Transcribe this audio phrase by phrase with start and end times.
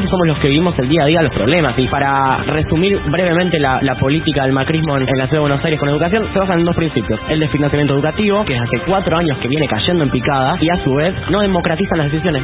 [0.00, 1.78] somos los que vivimos el día a día los problemas.
[1.78, 5.88] Y para resumir brevemente la, política del macrismo en, la ciudad de Buenos Aires con
[5.90, 7.20] educación, se basan en dos principios.
[7.28, 10.82] El de financiamiento educativo, que hace cuatro años que viene cayendo en picada, y a
[10.82, 12.42] su vez no democratizan las decisiones.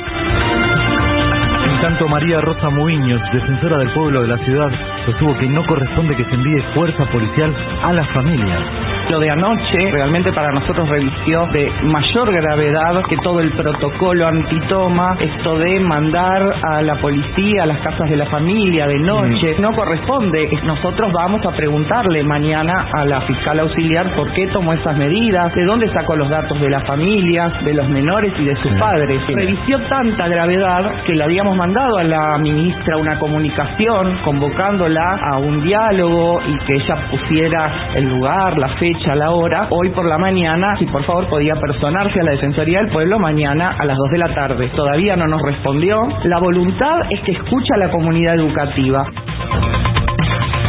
[1.71, 4.71] En tanto, María Rosa Muiños, defensora del pueblo de la ciudad,
[5.07, 8.88] sostuvo que no corresponde que se envíe fuerza policial a las familias.
[9.09, 15.17] Lo de anoche realmente para nosotros revistió de mayor gravedad que todo el protocolo antitoma,
[15.19, 19.55] esto de mandar a la policía a las casas de la familia de noche.
[19.57, 19.63] Mm.
[19.63, 20.51] No corresponde.
[20.63, 25.65] Nosotros vamos a preguntarle mañana a la fiscal auxiliar por qué tomó esas medidas, de
[25.65, 29.23] dónde sacó los datos de las familias, de los menores y de sus padres.
[29.27, 35.63] Revistió tanta gravedad que le habíamos mandado a la ministra una comunicación convocándola a un
[35.63, 40.77] diálogo y que ella pusiera el lugar, la fecha la hora, hoy por la mañana,
[40.79, 44.19] si por favor podía personarse a la Defensoría del Pueblo mañana a las 2 de
[44.19, 44.69] la tarde.
[44.75, 45.97] Todavía no nos respondió.
[46.25, 49.07] La voluntad es que escucha a la comunidad educativa.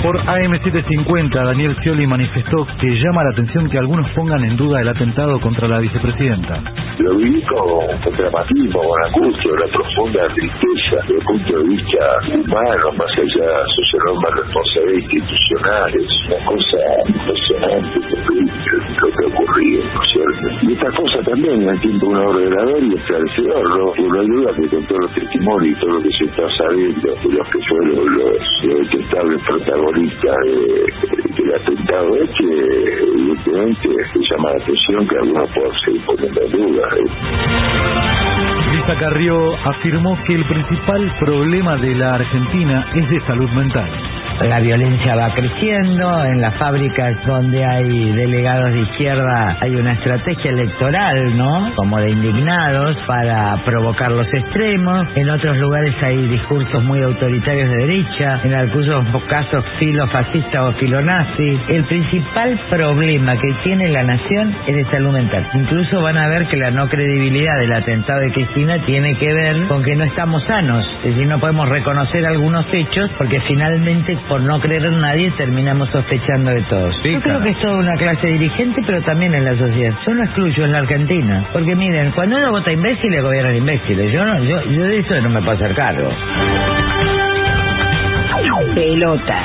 [0.02, 4.88] Por AM750, Daniel Scioli manifestó que llama la atención que algunos pongan en duda el
[4.88, 6.64] atentado contra la vicepresidenta.
[7.00, 12.00] Lo viví con, dramatismo, con angustia, una profunda tristeza desde el punto de vista
[12.34, 16.08] humano, más allá de sus enormes responsabilidades institucionales.
[16.28, 18.00] Una cosa impresionante,
[19.02, 20.66] lo que ocurrió, ¿no es cierto?
[20.66, 23.92] Y esta cosa también la entiendo un ordenador y esclarecedor, ¿no?
[24.00, 27.30] Uno ayuda que con todos los testimonios y todo lo que se está sabiendo de
[27.36, 30.32] los que fueron los, los detestables protagonistas ahorita
[31.36, 32.46] del atentado es que
[33.02, 33.90] evidentemente
[34.32, 36.94] llama la atención que algunos puedan seguir poniendo dudas.
[38.72, 44.60] Lisa Carrió afirmó que el principal problema de la Argentina es de salud mental la
[44.60, 51.38] violencia va creciendo, en las fábricas donde hay delegados de izquierda hay una estrategia electoral,
[51.38, 51.74] ¿no?
[51.76, 57.78] Como de indignados para provocar los extremos, en otros lugares hay discursos muy autoritarios de
[57.78, 61.60] derecha, en algunos casos filofascista o filonazi.
[61.70, 65.48] El principal problema que tiene la nación es de salud mental.
[65.54, 69.68] Incluso van a ver que la no credibilidad del atentado de Cristina tiene que ver
[69.68, 74.42] con que no estamos sanos, es decir, no podemos reconocer algunos hechos porque finalmente por
[74.42, 76.96] no creer en nadie terminamos sospechando de todos.
[77.04, 79.98] Yo creo que es toda una clase dirigente, pero también en la sociedad.
[80.06, 81.46] Yo no excluyo en la Argentina.
[81.52, 84.12] Porque miren, cuando uno vota imbéciles, gobiernan imbéciles.
[84.12, 86.10] Yo, no, yo, yo de eso no me puedo hacer cargo.
[88.76, 89.36] Pelota.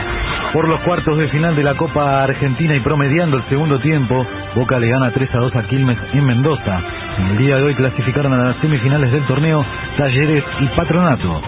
[0.53, 4.25] Por los cuartos de final de la Copa Argentina y promediando el segundo tiempo,
[4.55, 6.81] Boca le gana 3 a 2 a Quilmes en Mendoza.
[7.19, 9.65] En el día de hoy clasificaron a las semifinales del torneo
[9.97, 11.43] Talleres y Patronato.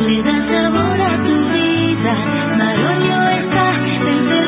[0.00, 2.14] le da sabor a tu vida.
[2.56, 3.66] Marolio está
[4.06, 4.47] desde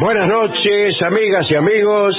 [0.00, 2.14] Buenas noches, amigas y amigos.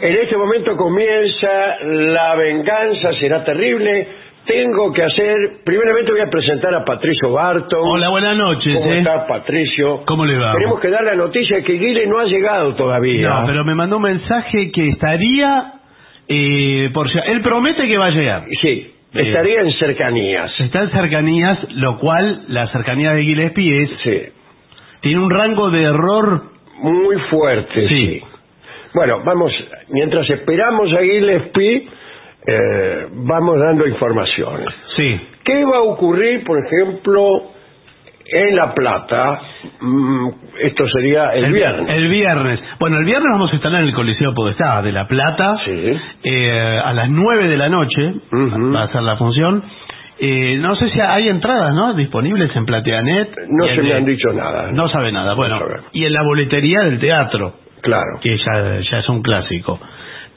[0.00, 1.48] En este momento comienza
[1.82, 4.08] La venganza será terrible.
[4.44, 7.80] Tengo que hacer, primeramente voy a presentar a Patricio Barton.
[7.82, 8.74] Hola, buenas noches.
[8.76, 8.98] ¿Cómo eh.
[8.98, 10.02] está Patricio?
[10.06, 10.52] ¿Cómo le va?
[10.52, 13.28] Tenemos que dar la noticia de que Guile no ha llegado todavía.
[13.28, 15.72] No, pero me mandó un mensaje que estaría
[16.28, 18.44] eh, por si- él promete que va a llegar.
[18.60, 20.60] Sí, estaría en cercanías.
[20.60, 24.22] Está en cercanías, lo cual la cercanía de Gillespie es Sí,
[25.00, 26.55] tiene un rango de error.
[26.80, 27.88] Muy fuerte.
[27.88, 27.96] Sí.
[27.96, 28.22] Sí.
[28.94, 29.52] Bueno, vamos,
[29.88, 31.88] mientras esperamos a Gillespie,
[32.46, 34.68] eh, vamos dando informaciones.
[34.96, 35.20] Sí.
[35.44, 37.42] ¿Qué va a ocurrir, por ejemplo,
[38.24, 39.40] en La Plata?
[39.80, 40.28] Mm,
[40.62, 41.94] esto sería el, viernes.
[41.94, 42.60] El viernes.
[42.80, 45.56] Bueno, el viernes vamos a estar en el Coliseo Podestá de La Plata.
[45.64, 45.92] Sí.
[46.24, 48.72] eh, a las 9 de la noche Ujú.
[48.74, 49.62] va a ser la función.
[50.18, 51.92] Eh, no sé si hay entradas, ¿no?
[51.94, 53.36] Disponibles en Plateanet.
[53.50, 54.70] No se me han dicho nada.
[54.72, 55.34] No sabe nada.
[55.34, 55.80] Bueno, sabe.
[55.92, 58.18] y en la boletería del teatro, Claro.
[58.22, 59.78] que ya, ya es un clásico.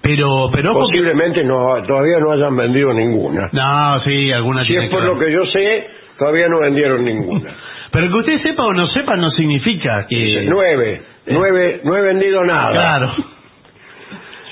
[0.01, 3.49] Pero, pero Posiblemente no, todavía no hayan vendido ninguna.
[3.51, 5.87] No, sí, alguna Si es por que lo que yo sé,
[6.17, 7.51] todavía no vendieron ninguna.
[7.91, 10.15] Pero que usted sepa o no sepa no significa que...
[10.15, 11.31] Dice, nueve, Eh.
[11.33, 12.71] nueve, no he vendido nada.
[12.71, 13.11] Claro.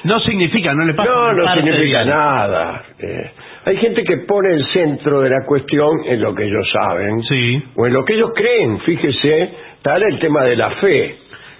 [0.03, 2.83] No significa, no le pasa No, no significa nada.
[2.99, 3.31] Eh,
[3.67, 7.61] hay gente que pone el centro de la cuestión en lo que ellos saben Sí,
[7.75, 8.79] o en lo que ellos creen.
[8.79, 11.17] Fíjese, tal el tema de la fe.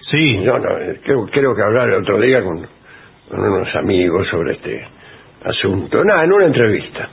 [0.09, 0.41] sí.
[0.41, 2.65] Yo no, eh, creo, creo que hablar el otro día con,
[3.29, 4.87] con unos amigos sobre este
[5.43, 6.01] asunto.
[6.05, 7.09] Nada, en una entrevista.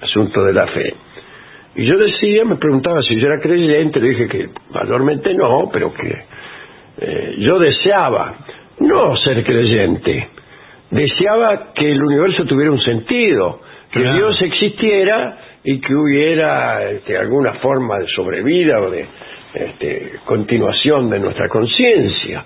[0.00, 0.94] Asunto de la fe.
[1.76, 5.92] Y yo decía, me preguntaba si yo era creyente, le dije que mayormente no, pero
[5.92, 6.24] que
[6.98, 8.36] eh, yo deseaba
[8.80, 10.28] no ser creyente,
[10.90, 13.60] deseaba que el universo tuviera un sentido,
[13.94, 14.16] que Claro.
[14.16, 19.06] Dios existiera y que hubiera este, alguna forma de sobrevida o de
[19.54, 22.44] este, continuación de nuestra conciencia.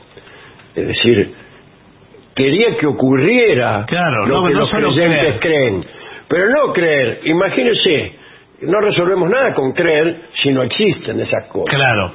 [0.76, 1.34] Es decir,
[2.34, 5.40] quería que ocurriera Claro, lo no- que no los creyentes creer.
[5.40, 5.84] creen.
[6.28, 8.12] Pero no creer, imagínese,
[8.62, 11.74] no resolvemos nada con creer si no existen esas cosas.
[11.74, 12.12] Claro.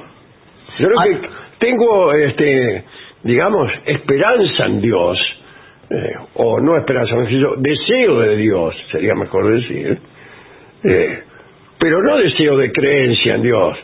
[0.78, 1.04] Yo creo Ah.
[1.04, 1.18] que
[1.58, 2.84] tengo, este,
[3.24, 5.18] digamos, esperanza en Dios,
[5.90, 9.98] eh, o no esperanza, mejor dicho, deseo de Dios, sería mejor decir,
[10.84, 11.18] eh,
[11.78, 13.76] pero no deseo de creencia en Dios,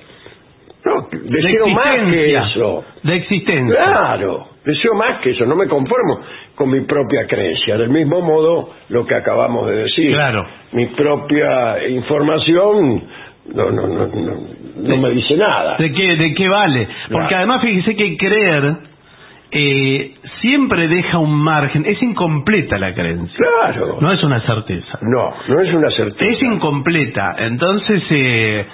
[0.84, 2.84] no, deseo de más que eso.
[3.02, 3.74] De existencia.
[3.76, 6.20] Claro, deseo más que eso, no me conformo
[6.54, 7.76] con mi propia creencia.
[7.76, 10.14] Del mismo modo, lo que acabamos de decir.
[10.14, 10.46] Claro.
[10.72, 13.02] Mi propia información
[13.54, 14.32] no, no, no, no,
[14.76, 15.76] no me dice nada.
[15.76, 16.88] ¿De qué, ¿De qué vale?
[17.10, 17.36] Porque Claro.
[17.36, 18.76] además fíjese que creer
[19.52, 21.84] eh, siempre deja un margen.
[21.86, 23.36] Es incompleta la creencia.
[23.36, 23.98] Claro.
[24.00, 24.98] No es una certeza.
[25.02, 26.24] No, no es una certeza.
[26.32, 27.34] Es incompleta.
[27.38, 28.66] Entonces, eh,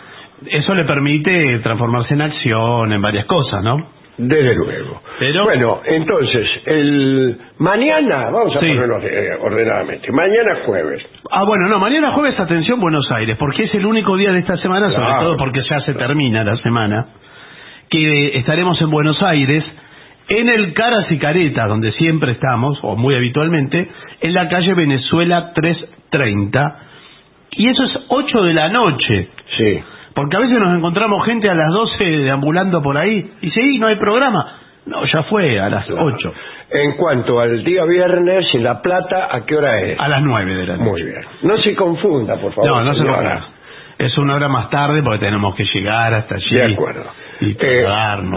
[0.47, 3.95] eso le permite transformarse en acción, en varias cosas, ¿no?
[4.19, 5.03] Desde luego.
[5.19, 8.67] Pero- Bueno, entonces, el mañana, vamos a Sí.
[8.69, 11.07] ponernos eh, ordenadamente, mañana jueves.
[11.31, 14.57] Ah, bueno, no, mañana jueves, atención, Buenos Aires, porque es el único día de esta
[14.57, 17.09] semana, sobre todo porque ya se termina la semana,
[17.91, 19.63] que estaremos en Buenos Aires
[20.29, 23.89] en el Caras y Caretas, donde siempre estamos, o muy habitualmente,
[24.21, 26.77] en la calle Venezuela 330.
[27.53, 29.29] Y eso es 8 de la noche.
[29.57, 29.81] Sí.
[30.15, 33.79] Porque a veces nos encontramos gente a las 12 deambulando por ahí y dice, "Y,
[33.79, 34.47] no hay programa.
[34.87, 36.33] No, ya fue a las 8.
[36.71, 39.99] En cuanto al día viernes en La Plata, ¿a qué hora es?
[39.99, 40.91] A las 9 de la noche.
[40.91, 41.21] Muy bien.
[41.43, 42.71] No se confunda, por favor.
[42.71, 43.17] No, no se señora.
[43.35, 43.49] confunda.
[43.99, 46.55] Es una hora más tarde porque tenemos que llegar hasta allí.
[46.55, 47.05] De acuerdo.
[47.39, 47.85] Eh,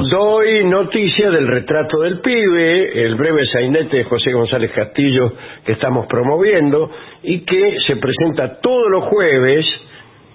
[0.09, 5.31] doy noticia del retrato del pibe, el breve sainete de José González Castillo
[5.65, 6.91] que estamos promoviendo
[7.23, 9.65] y que se presenta todos los jueves,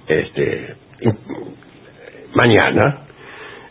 [0.09, 0.76] este,
[2.35, 3.00] mañana,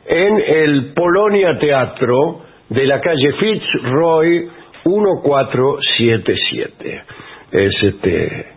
[0.06, 4.48] en el Polonia Teatro de la calle Fitzroy
[4.86, 7.04] 1477.
[7.52, 8.54] Es este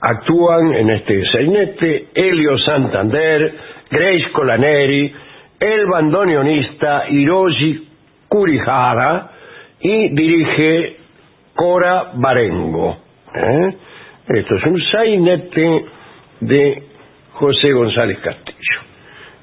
[0.00, 3.54] actúan en este sainete Helio Santander,
[3.90, 5.12] Grace Colaneri,
[5.60, 7.88] el bandoneonista Hiroshi
[8.28, 9.30] Kurihara
[9.80, 10.96] y dirige
[11.54, 12.96] Cora Barengo.
[13.34, 13.76] ¿eh?
[14.28, 15.84] Esto es un sainete
[16.40, 16.82] de
[17.32, 18.80] José González Castillo.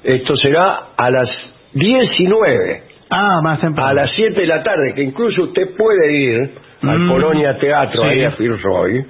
[0.04, 1.28] Esto será a las
[1.74, 3.90] 19, Ah, más temprano.
[3.90, 6.50] a las 7 de la tarde, que incluso usted puede ir
[6.82, 8.08] al Mm, Polonia Teatro, sí.
[8.08, 9.04] ahí a Fitzroy.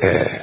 [0.00, 0.40] eh,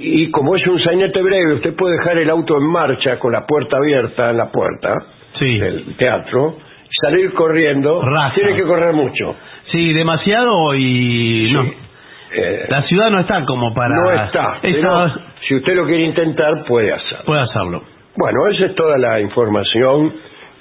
[0.00, 3.46] y como es un sainete breve, usted puede dejar el auto en marcha con la
[3.46, 4.94] puerta abierta en la puerta
[5.38, 5.58] Sí.
[5.58, 6.56] del teatro,
[7.02, 8.02] salir corriendo.
[8.02, 8.34] Raja.
[8.34, 9.34] Tiene que correr mucho.
[9.70, 11.62] Sí, demasiado y no.
[12.32, 13.94] Eh, La ciudad no está como para...
[13.96, 14.58] no está.
[14.62, 15.10] Esa- pero
[15.46, 17.24] si usted lo quiere intentar, puede hacerlo.
[17.26, 17.82] Puede hacerlo.
[18.16, 20.12] Bueno, esa es toda la información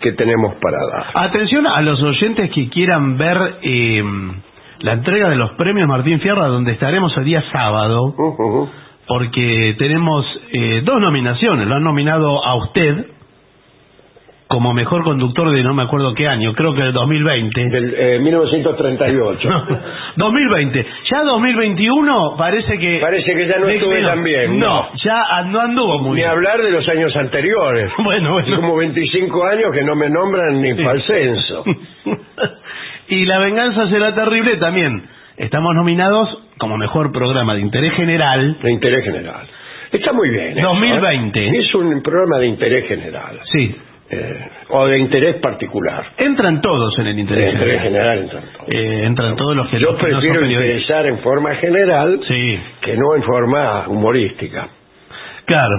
[0.02, 1.06] que tenemos para dar.
[1.28, 4.04] Atención a los oyentes que quieran ver eh,
[4.82, 8.70] la entrega de los premios Martín Fierra, donde estaremos el día sábado, Ujú.
[9.10, 10.24] Porque tenemos
[10.54, 11.68] eh, dos nominaciones.
[11.68, 13.08] Lo han nominado a usted
[14.48, 17.70] como mejor conductor de no me acuerdo qué año, creo que el 2020.
[17.70, 19.50] Del eh, 1938.
[20.16, 20.86] No, 2020.
[21.12, 23.00] Ya 2021 parece que...
[23.00, 24.90] Parece que ya no estuve tan bien, No, no.
[25.04, 26.30] ya no anduvo muy Ni bien.
[26.30, 27.92] hablar de los años anteriores.
[28.04, 28.56] Bueno, bueno.
[28.58, 31.64] como 25 años que no me nombran ni para el censo.
[33.08, 35.04] y La venganza será terrible también.
[35.40, 38.58] Estamos nominados como mejor programa de interés general.
[38.62, 39.48] De interés general.
[39.92, 40.58] Está muy bien.
[40.58, 41.40] eso, 2020.
[41.48, 41.52] ¿eh?
[41.60, 43.40] Es un programa de interés general.
[43.52, 43.76] Sí,
[44.12, 46.04] eh, o de interés particular.
[46.18, 48.18] entran todos en el De interés interés general.
[48.20, 48.76] general, entonces.
[48.76, 50.66] Eh, entran todos los que Yo los no prefiero periodistas.
[50.66, 54.68] interesar en forma general Sí, que no en forma humorística.
[55.46, 55.76] claro.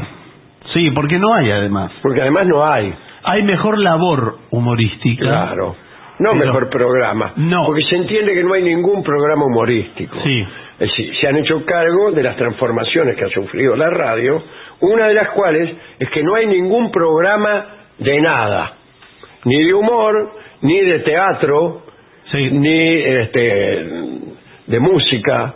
[0.73, 1.91] Sí, porque no hay además.
[2.01, 2.95] Porque además no hay.
[3.25, 5.25] Hay mejor labor humorística.
[5.25, 5.75] Claro.
[6.21, 7.33] No Pero- mejor programa.
[7.37, 7.65] No.
[7.67, 10.17] Porque se entiende que no hay ningún programa humorístico.
[10.23, 10.41] Sí.
[10.79, 14.43] Es decir, se han hecho cargo de las transformaciones que ha sufrido la radio,
[14.81, 17.67] una de las cuales es que no hay ningún programa
[17.99, 18.75] de nada.
[19.45, 21.83] Ni de humor, ni de teatro,
[22.31, 22.49] Sí.
[22.53, 23.85] ni este,
[24.67, 25.55] de música,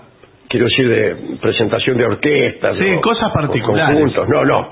[0.48, 2.76] quiero decir de presentación de orquestas.
[2.78, 3.94] Sí, o- cosas particulares.
[3.96, 4.28] conjuntos.
[4.28, 4.68] No, no.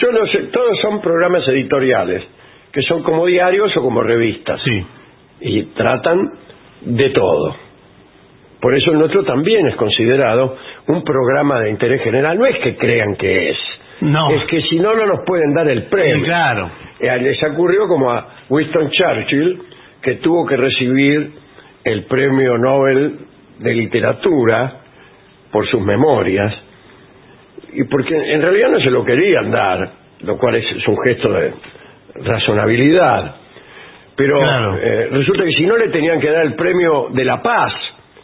[0.00, 0.20] Solo
[0.52, 2.24] todos son programas editoriales,
[2.72, 4.60] que son como diarios o como revistas.
[4.62, 4.86] Sí.
[5.40, 6.18] Y tratan
[6.82, 7.56] de todo.
[8.60, 10.56] Por eso el nuestro también es considerado
[10.88, 12.38] un programa de interés general.
[12.38, 13.58] No es que crean que es.
[14.00, 14.30] No.
[14.30, 16.24] Es que si no, no nos pueden dar el Sí, premio.
[16.24, 16.70] claro.
[16.98, 19.62] Eh, Les ocurrió como a Winston Churchill,
[20.02, 21.32] que tuvo que recibir
[21.84, 23.18] el premio Nobel
[23.58, 24.80] de Literatura
[25.52, 26.54] por sus memorias,
[27.72, 31.52] y porque en realidad no se lo querían dar, lo cual es un gesto de
[32.24, 33.36] razonabilidad.
[34.16, 34.78] Pero Claro.
[34.80, 37.72] eh, resulta que si no le tenían que dar el premio de la paz,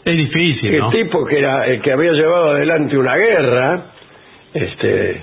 [0.05, 0.91] Es difícil, el ¿no?
[0.91, 3.83] tipo que era el que había llevado adelante una guerra,
[4.55, 5.23] este,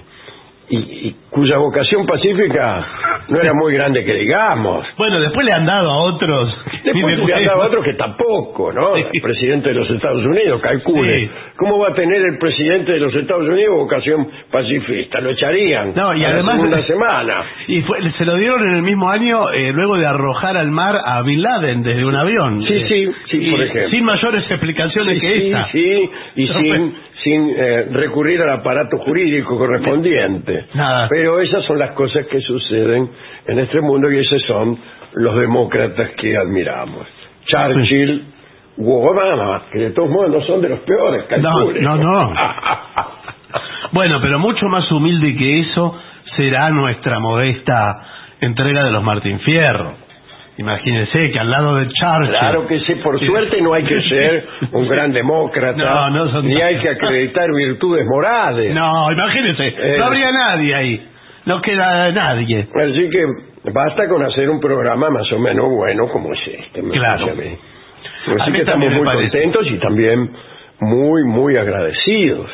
[0.70, 2.86] y, y cuya vocación pacífica
[3.30, 4.86] no era muy grande que digamos.
[4.98, 6.56] Bueno, después le han dado a otros.
[6.84, 8.96] Después le han dado a otro que tampoco, ¿no?
[8.96, 9.04] Sí.
[9.14, 11.20] El presidente de los Estados Unidos, calcule.
[11.20, 11.30] Sí.
[11.58, 15.20] ¿Cómo va a tener el presidente de los Estados Unidos vocación pacifista?
[15.22, 17.44] Lo echarían No, y además- segunda semana.
[17.68, 21.00] Y fue- se lo dieron en el mismo año eh, luego de arrojar al mar
[21.04, 22.64] a Bin Laden desde un avión.
[22.64, 23.90] Sí, Eh, sí, sí, y por ejemplo.
[23.90, 25.68] Sin mayores explicaciones Sí, que sí, esta.
[25.72, 30.66] sí, y No, sin, sin eh, recurrir al aparato jurídico correspondiente.
[30.74, 31.08] Nada.
[31.10, 33.10] Pero esas son las cosas que suceden
[33.48, 34.78] en este mundo y esos son
[35.14, 37.08] los demócratas que admiramos.
[37.46, 38.24] Churchill
[38.78, 41.82] u Obama, que de todos modos no son de los peores, No, calcule.
[41.82, 42.34] no, no.
[43.92, 45.98] Bueno, pero mucho más humilde que eso
[46.38, 48.04] será nuestra modesta
[48.40, 49.94] entrega de los Martín Fierro.
[50.60, 52.38] Imagínense que al lado de Churchill.
[52.38, 56.46] Claro que sí, por suerte no hay que ser un gran demócrata, No, no son
[56.48, 58.76] ni hay que acreditar virtudes morales.
[58.76, 59.96] No, imagínense, Eh.
[59.98, 61.08] no habría nadie ahí.
[61.46, 62.68] No queda nadie.
[62.76, 63.26] Así que
[63.72, 66.82] basta con hacer un programa más o menos bueno como es este.
[66.82, 67.26] me Claro.
[67.28, 67.58] parece a mí.
[68.28, 69.30] A Así mí que estamos muy parece.
[69.32, 70.30] contentos y también
[70.82, 72.50] muy, muy agradecidos.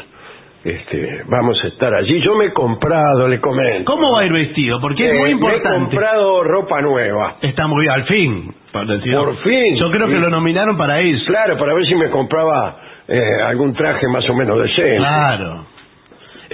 [0.66, 2.20] Este, vamos a estar allí.
[2.22, 3.86] Yo me he comprado, le comento.
[3.86, 4.82] ¿Cómo va a ir vestido?
[4.82, 5.70] Porque es Eh, muy Me he importante.
[5.80, 7.36] comprado ropa nueva.
[7.42, 8.56] Está muy bien, al fin.
[8.72, 9.76] por fin.
[9.78, 10.20] Yo creo que Sí.
[10.22, 11.24] lo nominaron para eso.
[11.28, 14.98] Claro, para ver si me compraba eh, algún traje más o menos decente.
[14.98, 15.68] Claro.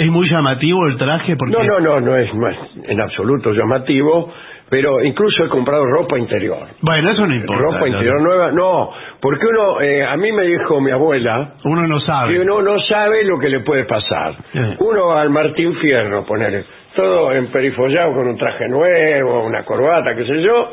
[0.03, 1.53] Es muy llamativo el traje porque...
[1.55, 4.31] No, no, no, no es, es en absoluto llamativo,
[4.69, 6.67] pero incluso he comprado ropa interior.
[6.81, 7.61] Bueno, eso no importa.
[7.61, 8.27] ropa interior no.
[8.27, 8.89] nueva, no,
[9.21, 12.33] porque uno, eh, a mí me dijo mi abuela, Uno no sabe.
[12.33, 14.33] que uno no sabe lo que le puede pasar.
[14.53, 14.75] Eh.
[14.79, 16.63] Uno al Martín Fierro, ponerle
[16.95, 20.71] todo emperifollado con un traje nuevo, una corbata, qué sé yo,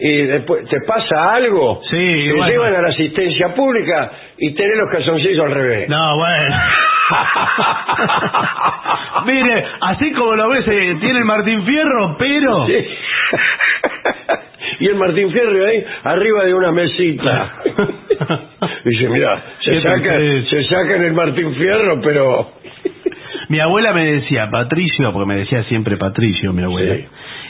[0.00, 2.48] y después te pasa algo, Sí, te bueno.
[2.48, 5.88] llevan a la asistencia pública y tenés los calzoncillos al revés.
[5.88, 6.56] No, bueno.
[9.26, 12.66] Mire, así como lo ves, eh, tiene el Martín Fierro, pero...
[12.66, 12.74] Sí.
[14.80, 17.52] y el Martín Fierro ahí arriba de una mesita.
[18.84, 20.18] Dice, mira, se ¿Qué te saca,
[20.50, 22.52] se saca en el Martín Fierro, pero...
[23.48, 27.06] Mi abuela me decía, Patricio, porque me decía siempre Patricio, mi abuela, Sí.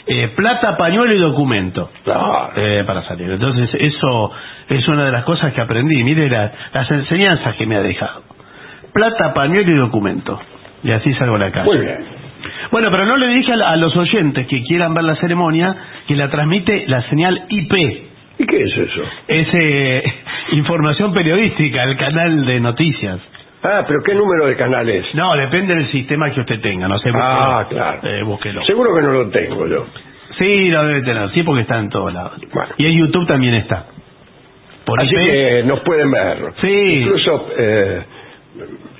[0.07, 2.51] eh, plata, pañuelo y documento Claro.
[2.55, 3.31] eh, para salir.
[3.31, 4.31] Entonces, eso
[4.69, 6.03] es una de las cosas que aprendí.
[6.03, 8.23] Mire la- las enseñanzas que me ha dejado.
[8.95, 10.39] Plata, pañuelo y documento.
[10.81, 11.65] Y así salgo a la calle.
[11.65, 11.97] Muy bien.
[12.71, 15.75] Bueno, pero no le dije a, los oyentes que quieran ver la ceremonia
[16.07, 17.73] que la transmite la señal IP.
[18.39, 19.01] ¿Y qué es eso?
[19.27, 20.03] Es eh,
[20.53, 23.19] información periodística, el canal de noticias.
[23.63, 25.05] Ah, pero ¿qué número de canales?
[25.13, 27.11] No, depende del sistema que usted tenga, no sé.
[27.13, 27.81] Ah, búsquelo.
[27.81, 27.99] claro.
[28.07, 28.63] Eh, búsquelo.
[28.63, 29.87] Seguro que no lo tengo yo.
[30.37, 32.39] Sí, lo debe tener, sí, porque está en todos lados.
[32.53, 32.69] Bueno.
[32.77, 33.87] Y en YouTube también está.
[34.85, 35.19] Por Así IP.
[35.19, 36.53] que nos pueden ver.
[36.61, 36.99] Sí.
[37.01, 38.03] Incluso eh,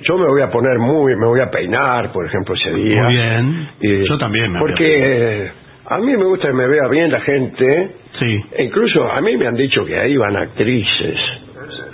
[0.02, 3.02] yo me voy a poner muy, me voy a peinar, por ejemplo, ese día.
[3.02, 3.68] Muy bien.
[4.06, 5.52] Yo también me voy a Porque eh,
[5.86, 7.90] a mí me gusta que me vea bien la gente.
[8.18, 8.40] Sí.
[8.56, 11.18] E incluso a mí me han dicho que ahí van actrices.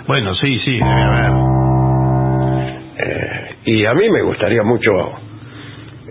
[0.07, 1.31] Bueno, sí, sí, debe haber.
[2.97, 4.91] Eh, y a mí me gustaría mucho,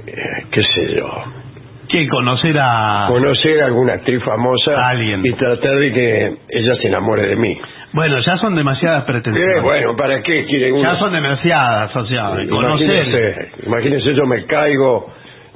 [0.06, 1.08] eh, qué sé yo,
[1.88, 3.06] Que conocer a...
[3.08, 5.20] conocer a alguna actriz famosa A alguien.
[5.24, 7.58] y tratar de que ella se enamore de mí.
[7.92, 9.62] Bueno, ya son demasiadas Eh, pretensiones.
[9.62, 10.82] bueno, ¿para qué quiere uno?
[10.82, 12.86] Ya son demasiadas, o sea, conocer...
[12.90, 15.12] Imagínese, imagínese yo me caigo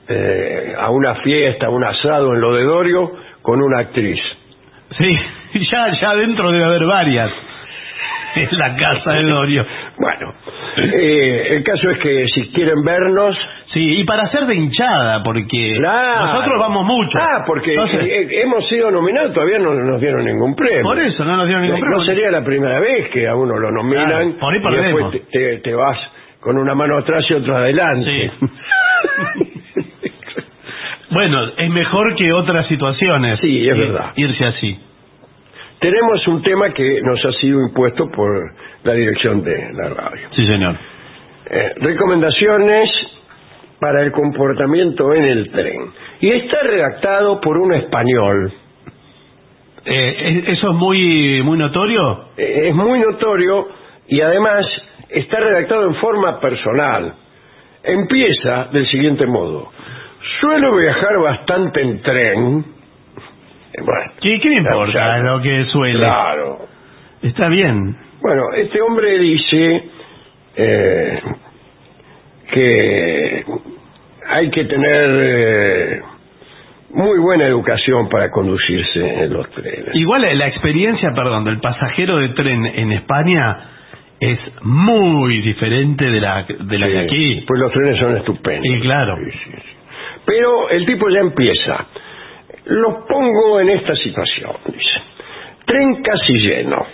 [0.08, 4.20] eh, a una fiesta, a un asado en lo de Dorio con una actriz.
[4.98, 5.18] Sí,
[5.72, 7.30] ya, ya dentro debe haber varias.
[8.36, 9.64] En la casa de Dorio.
[9.98, 10.34] Bueno,
[10.76, 13.34] eh, el caso es que si quieren vernos...
[13.76, 16.26] Sí, y para hacer de hinchada, porque Claro.
[16.32, 17.18] nosotros vamos mucho.
[17.20, 20.82] Ah, porque Entonces, eh, hemos sido nominados, todavía no nos dieron ningún premio.
[20.82, 21.98] por eso no nos dieron ningún Eh, premio.
[21.98, 25.10] No sería la primera vez que a uno lo nominan Claro, por ahí y después
[25.10, 25.98] te, te- te vas
[26.40, 28.30] con una mano atrás y otra adelante.
[28.40, 28.46] Sí.
[31.10, 33.38] Bueno, es mejor que otras situaciones.
[33.40, 34.12] Sí, es ir- verdad.
[34.16, 34.78] Irse así.
[35.78, 40.28] Tenemos un tema que nos ha sido impuesto por la dirección de la radio.
[40.32, 40.74] Sí, señor.
[41.48, 42.90] Eh, recomendaciones
[43.80, 45.90] para el comportamiento en el tren.
[46.20, 48.52] Y está redactado por un español.
[49.84, 52.28] Eh, ¿es- ¿Eso es muy, muy notorio?
[52.36, 53.68] Eh, es muy notorio
[54.08, 54.66] y además
[55.10, 57.14] está redactado en forma personal.
[57.84, 59.70] Empieza del siguiente modo.
[60.40, 62.64] Suelo viajar bastante en tren.
[63.72, 65.98] Eh, Bueno, ¿Qué, qué le importa lo que suele?
[66.00, 66.58] claro.
[67.22, 67.96] Está bien.
[68.20, 69.84] Bueno, este hombre dice
[70.56, 71.20] eh,
[72.52, 73.44] que
[74.28, 76.02] hay que tener eh,
[76.90, 79.94] muy buena educación para conducirse en los trenes.
[79.94, 83.56] Igual la experiencia, perdón, del pasajero de tren en España
[84.18, 87.44] es muy diferente de la, de la Sí, de aquí.
[87.46, 88.66] Pues los trenes son estupendos.
[88.66, 89.16] Y claro.
[89.16, 89.76] Sí, sí, sí.
[90.24, 91.86] Pero el tipo ya empieza.
[92.66, 95.00] Los pongo en esta situación, dice.
[95.66, 96.86] Tren casi lleno.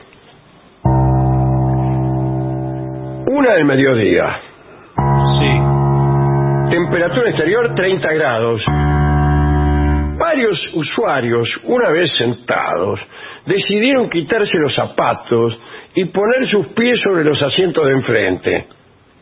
[3.28, 4.51] Una del mediodía.
[4.96, 6.70] Sí.
[6.70, 8.62] Temperatura exterior 30 grados.
[10.18, 13.00] Varios usuarios, una vez sentados,
[13.46, 15.58] decidieron quitarse los zapatos
[15.94, 18.66] y poner sus pies sobre los asientos de enfrente.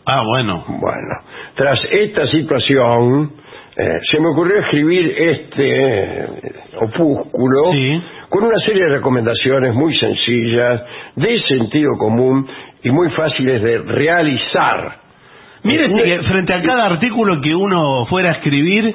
[0.07, 0.65] Ah, bueno.
[0.69, 1.15] Bueno,
[1.55, 3.33] tras esta situación,
[3.77, 6.29] eh, se me ocurrió escribir este eh,
[6.81, 8.03] opúsculo Sí.
[8.29, 10.83] con una serie de recomendaciones muy sencillas,
[11.17, 12.47] de sentido común
[12.83, 14.99] y muy fáciles de realizar.
[15.63, 18.95] Mire, Eh, que frente a cada artículo que uno fuera a escribir,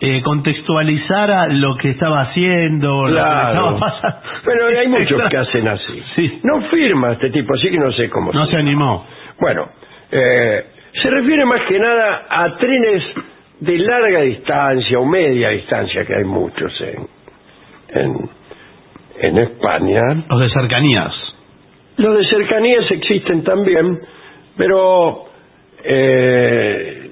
[0.00, 3.48] eh, contextualizara lo que estaba haciendo, lo que Claro.
[3.50, 4.16] estaba pasando.
[4.44, 6.02] Pero hay muchos que hacen así.
[6.16, 6.40] Sí.
[6.42, 8.32] No firma este tipo, así que no sé cómo.
[8.32, 9.06] No se animó.
[9.40, 9.68] Bueno,
[10.10, 10.66] eh,
[11.00, 13.02] se refiere más que nada a trenes
[13.60, 17.06] de larga distancia o media distancia, que hay muchos en,
[18.00, 18.30] en,
[19.20, 20.00] en España.
[20.28, 21.12] Los de cercanías.
[21.96, 24.00] Los de cercanías existen también,
[24.56, 25.26] pero
[25.84, 27.10] eh,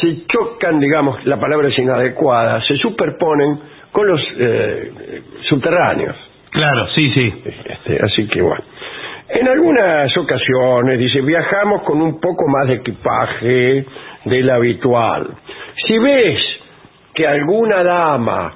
[0.00, 3.58] se chocan, digamos, la palabra es inadecuada, se superponen
[3.92, 6.16] con los eh, subterráneos.
[6.50, 7.42] Claro, sí, sí.
[7.44, 8.64] Este, así que bueno.
[9.28, 13.84] En algunas ocasiones, dice, viajamos con un poco más de equipaje
[14.24, 15.28] del habitual.
[15.86, 16.40] Si ves
[17.14, 18.54] que alguna dama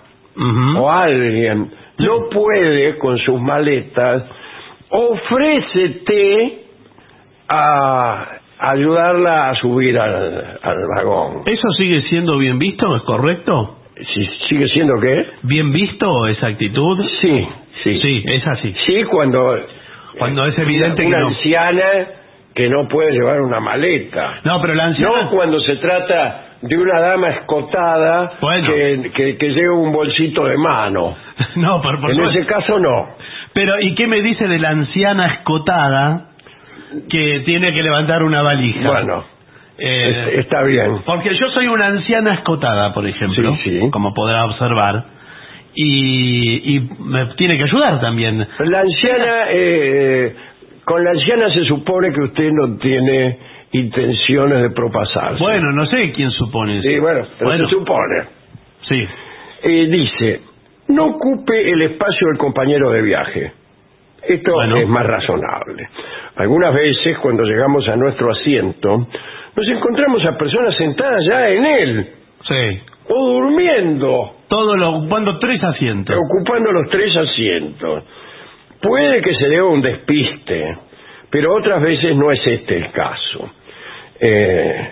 [0.78, 4.24] o alguien no puede con sus maletas,
[4.88, 6.62] ofrécete
[7.48, 8.38] a
[8.70, 11.42] ayudarla a subir al, al vagón.
[11.46, 12.94] ¿Eso sigue siendo bien visto?
[12.96, 13.78] ¿Es correcto?
[14.14, 15.26] Si ¿Sigue siendo qué?
[15.42, 17.04] ¿Bien visto esa actitud?
[17.20, 17.48] Sí,
[17.84, 18.00] sí.
[18.00, 18.74] Sí, es así.
[18.86, 19.56] Sí, cuando
[20.18, 21.28] Cuando es evidente una que no.
[21.28, 21.84] anciana
[22.54, 24.40] que no puede llevar una maleta.
[24.44, 25.22] No, pero la anciana...
[25.22, 28.66] No cuando se trata de una dama escotada Bueno.
[28.68, 31.16] que, que, que lleva un bolsito de mano.
[31.56, 32.38] No, por, por en supuesto.
[32.40, 33.08] ese caso no.
[33.52, 36.28] Pero, ¿y qué me dice de la anciana escotada
[37.08, 38.88] que tiene que levantar una valija?
[38.90, 39.24] Bueno,
[39.78, 40.98] Eh, es- está bien.
[41.04, 43.90] Porque yo soy una anciana escotada, por ejemplo, Sí, sí.
[43.90, 45.04] como podrá observar,
[45.74, 48.46] y, y me tiene que ayudar también.
[48.60, 50.34] La anciana, eh,
[50.84, 53.38] con la anciana se supone que usted no tiene
[53.72, 55.42] intenciones de propasarse.
[55.42, 56.88] Bueno, no sé quién supone eso.
[56.88, 58.22] Sí, bueno, pero Bueno, se supone.
[58.88, 59.04] sí.
[59.64, 60.40] Eh, dice,
[60.88, 63.52] no ocupe el espacio del compañero de viaje.
[64.28, 64.76] Esto Bueno.
[64.76, 65.88] es más razonable.
[66.36, 69.08] Algunas veces, cuando llegamos a nuestro asiento,
[69.56, 72.06] nos encontramos a personas sentadas ya en él,
[72.44, 72.80] Sí.
[73.08, 76.16] o durmiendo, Todo lo ocupando tres asientos.
[76.16, 78.04] ocupando los tres asientos.
[78.80, 80.76] Puede que se deba un despiste,
[81.30, 83.50] pero otras veces no es este el caso.
[84.20, 84.88] Eh,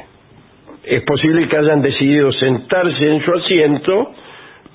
[0.84, 4.12] es posible que hayan decidido sentarse en su asiento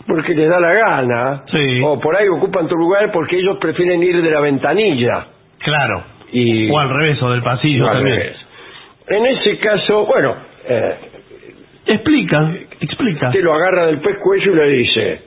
[0.07, 1.81] porque les da la gana, Sí.
[1.83, 5.25] o por ahí ocupan tu lugar porque ellos prefieren ir de la ventanilla.
[5.59, 6.03] Claro.
[6.31, 8.17] Y, O al revés, o del pasillo o también.
[8.19, 8.45] revés.
[9.07, 10.35] En ese caso, bueno,
[10.67, 10.95] eh,
[11.87, 13.29] Explica, explica.
[13.31, 15.21] te lo agarra del pescuezo y le dice,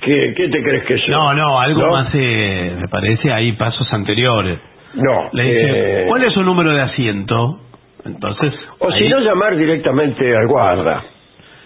[0.00, 1.10] ¿qué, qué te crees que soy?
[1.10, 1.90] No, no, algo ¿No?
[1.92, 4.58] más, eh, me parece, hay pasos anteriores.
[4.94, 5.28] No.
[5.32, 7.60] Le dice, eh, ¿cuál es su número de asiento?
[8.04, 11.02] Entonces, O ahí- si no, llamar directamente al guarda.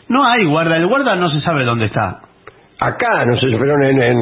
[0.08, 2.20] no hay guarda, el guarda no se sabe dónde está.
[2.84, 4.18] Acá, no sé, pero en, en,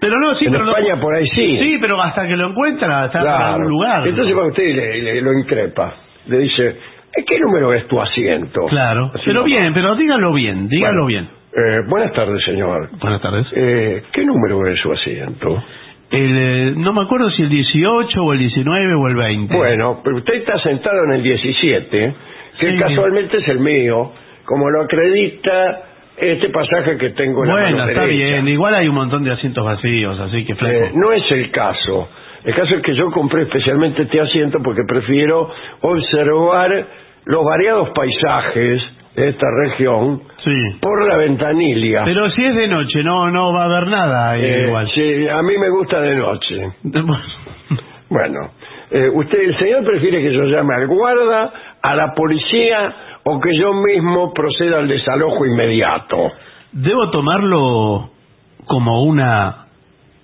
[0.00, 1.58] Pero no, sí, en pero lo- España por ahí sí.
[1.58, 3.44] Sí, pero hasta que lo encuentra, está en Claro.
[3.54, 4.06] algún lugar.
[4.08, 5.94] Entonces va usted y le, le- lo increpa.
[6.26, 8.62] Le dice, "¿Eh, ¿qué número es tu asiento?
[8.66, 11.28] Claro, Así pero bien, pero dígalo bien, dígalo Bueno, bien.
[11.52, 12.88] eh, buenas tardes, señor.
[13.00, 13.46] Buenas tardes.
[13.54, 15.62] Eh, ¿Qué número es su asiento?
[16.10, 19.54] El, eh, no me acuerdo si el 18 o el 19 o el 20.
[19.54, 22.14] Bueno, pero usted está sentado en el 17,
[22.58, 22.78] que Sí.
[22.78, 24.12] casualmente es el mío,
[24.46, 25.82] como lo acredita
[26.20, 28.24] este pasaje que tengo en la Bueno, mano está derecha.
[28.26, 30.74] bien, igual hay un montón de asientos vacíos, así que flaco.
[30.74, 32.08] Eh, no es el caso.
[32.44, 35.50] El caso es que yo compré especialmente este asiento porque prefiero
[35.80, 36.86] observar
[37.24, 38.82] los variados paisajes
[39.16, 40.78] de esta región Sí.
[40.80, 42.04] por la ventanilla.
[42.04, 44.88] Pero si es de noche, no no va a haber nada ahí Eh, igual.
[44.94, 46.68] sí, a mí me gusta de noche.
[46.82, 47.18] Bueno,
[48.10, 48.38] Bueno,
[48.90, 51.52] eh, usted, el señor prefiere que yo llame al guarda,
[51.82, 56.32] a la policía o que yo mismo proceda al desalojo inmediato.
[56.72, 58.10] ¿Debo tomarlo
[58.66, 59.66] como una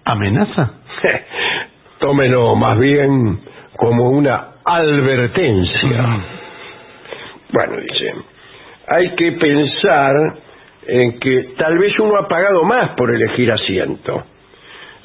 [0.05, 0.71] amenaza?
[1.99, 3.41] Tómelo más bien
[3.77, 6.25] como una advertencia.
[7.53, 8.15] Bueno, dice,
[8.89, 10.15] hay que pensar
[10.87, 14.25] en que tal vez uno ha pagado más por elegir asiento.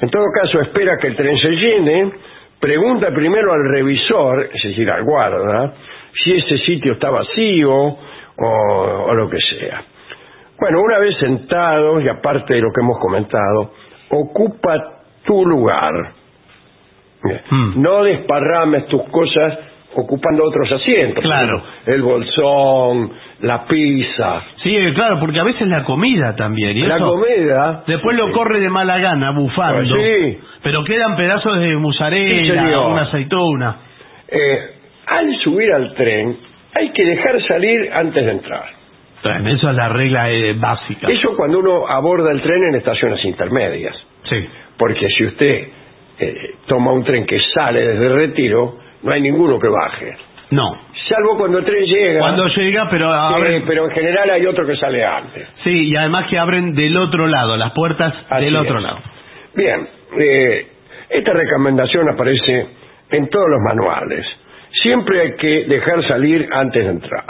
[0.00, 2.10] En todo caso, espera que el tren se llene,
[2.58, 5.74] pregunta primero al revisor, es decir, al guarda,
[6.14, 7.96] si ese sitio está vacío o,
[8.38, 9.82] o lo que sea.
[10.58, 13.72] Bueno, una vez sentado, y aparte de lo que hemos comentado,
[14.10, 15.92] ocupa tu lugar.
[17.50, 17.82] Hmm.
[17.82, 19.58] No desparrames tus cosas
[19.94, 21.22] ocupando otros asientos.
[21.22, 21.62] Claro.
[21.84, 26.76] El bolsón, la pizza, Sí, claro, porque a veces la comida también.
[26.76, 27.82] Y la eso- comida.
[27.86, 28.32] Después lo Sí.
[28.32, 29.94] corre de mala gana, bufando.
[29.96, 30.38] Sí.
[30.62, 32.92] Pero quedan pedazos de Sí, señor.
[32.92, 33.76] una aceituna.
[34.28, 34.58] Eh,
[35.10, 36.36] al subir al tren,
[36.74, 38.64] hay que dejar salir antes de entrar.
[39.22, 41.08] Esa es la regla eh, básica.
[41.10, 43.94] Eso cuando uno aborda el tren en estaciones intermedias.
[44.24, 44.48] Sí.
[44.78, 45.68] Porque si usted
[46.18, 50.16] eh, toma un tren que sale desde el retiro, no hay ninguno que baje.
[50.52, 50.72] No.
[51.08, 52.20] Salvo cuando el tren llega.
[52.20, 53.12] Cuando llega, pero
[53.44, 55.48] Sí, pero en general hay otro que sale antes.
[55.64, 58.82] Sí, y además que abren del otro lado, las puertas Así del otro es.
[58.82, 58.98] lado.
[59.54, 60.66] Bien, eh,
[61.10, 62.66] esta recomendación aparece
[63.10, 64.24] en todos los manuales.
[64.82, 67.24] Siempre hay que dejar salir antes de entrar.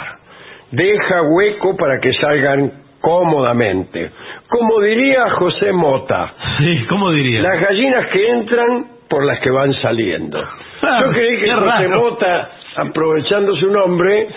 [0.71, 4.11] Deja hueco para que salgan cómodamente.
[4.47, 7.41] Como diría José Mota, Sí, ¿cómo diría?
[7.41, 10.39] las gallinas que entran por las que van saliendo.
[10.81, 12.01] Ah, Yo creí que José raro.
[12.01, 14.27] Mota, aprovechando su nombre,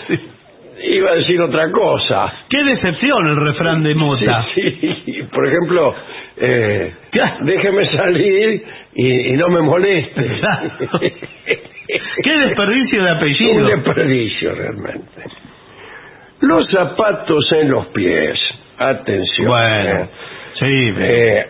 [0.86, 2.32] iba a decir otra cosa.
[2.48, 4.46] Qué decepción el refrán de Mota.
[4.54, 5.22] Sí, sí.
[5.32, 5.94] Por ejemplo,
[6.36, 6.92] eh,
[7.42, 10.22] déjeme salir y, y no me moleste.
[10.40, 10.70] Claro.
[12.22, 13.66] Qué desperdicio de Un apellido.
[13.66, 15.22] desperdicio realmente.
[16.40, 18.38] Los zapatos en los pies.
[18.78, 19.48] Atención.
[19.48, 20.08] Bueno, eh.
[20.58, 20.94] sí.
[20.98, 21.46] Eh,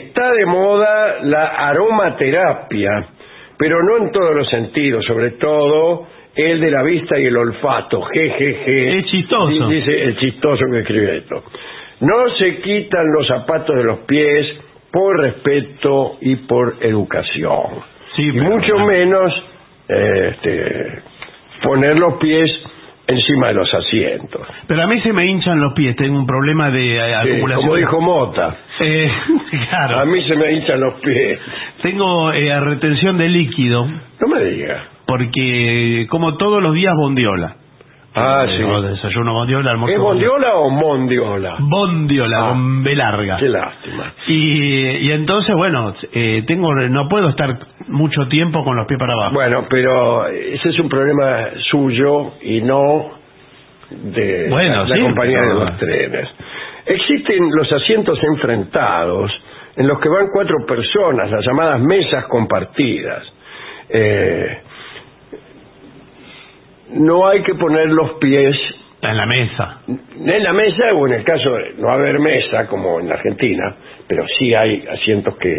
[0.00, 2.90] está de moda la aromaterapia,
[3.58, 8.02] pero no en todos los sentidos, sobre todo el de la vista y el olfato.
[8.02, 8.98] Jejeje.
[8.98, 9.68] Es chistoso.
[9.68, 11.42] Di- Dice el chistoso que escribe esto.
[12.00, 14.46] No se quitan los zapatos de los pies
[14.92, 17.82] por respeto y por educación.
[18.14, 19.32] Sí, y mucho menos
[19.88, 21.02] eh, este,
[21.62, 22.50] poner los pies
[23.08, 24.46] encima de los asientos.
[24.66, 27.60] Pero a mí se me hinchan los pies, tengo un problema de eh, Sí, acumulación.
[27.66, 29.10] como dijo Mota, Eh,
[29.70, 30.00] claro.
[30.00, 31.38] a mí se me hinchan los pies.
[31.82, 34.84] Tengo eh, retención de líquido No me diga.
[35.06, 37.56] Porque como todos los días bondiola.
[38.18, 38.88] Ah, Eh, sí.
[38.88, 41.56] Desayuno bondiola, almuerzo ¿Es bondiola o mondiola?
[41.58, 42.48] Bondiola, Ah.
[42.48, 43.36] con B larga.
[43.36, 44.12] Qué lástima.
[44.26, 49.12] Y, y entonces, bueno, eh, tengo no puedo estar mucho tiempo con los pies para
[49.12, 49.34] abajo.
[49.34, 53.10] Bueno, pero ese es un problema suyo y no
[53.90, 56.28] de Bueno, la, la compañía de los trenes.
[56.86, 59.30] Existen los asientos enfrentados
[59.76, 63.30] en los que van cuatro personas, las llamadas mesas compartidas.
[63.90, 64.62] Eh,
[66.90, 68.56] no hay que poner los pies
[69.02, 69.78] En la mesa.
[69.88, 73.74] en la mesa o en el caso de no haber mesa como en la Argentina,
[74.08, 75.54] pero sí hay asientos que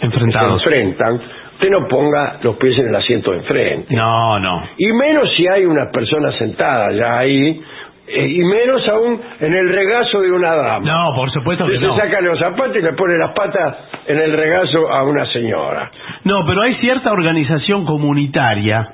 [0.00, 0.62] Enfrentados.
[0.62, 1.14] se enfrentan,
[1.54, 3.94] usted no ponga los pies en el asiento de enfrente.
[3.94, 4.62] No, no.
[4.76, 7.62] Y menos si hay una persona sentada ya ahí,
[8.08, 10.84] eh, y menos aún en el regazo de una dama.
[10.92, 11.94] No, por supuesto que Usted no.
[11.96, 15.90] se saca los zapatos y le pone las patas en el regazo a una señora.
[16.24, 18.90] No, pero hay cierta organización comunitaria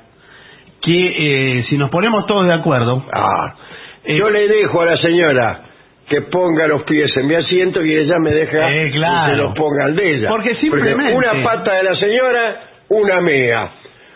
[0.83, 3.55] que eh, si nos ponemos todos de acuerdo, Ah,
[4.05, 5.61] Eh, yo le dejo a la señora
[6.09, 9.31] que ponga los pies en mi asiento y ella me deja Eh, claro.
[9.31, 10.27] que los ponga al de ella.
[10.29, 13.69] Porque simplemente- una pata de la señora, una mía.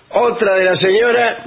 [0.09, 1.37] Otra de la señora,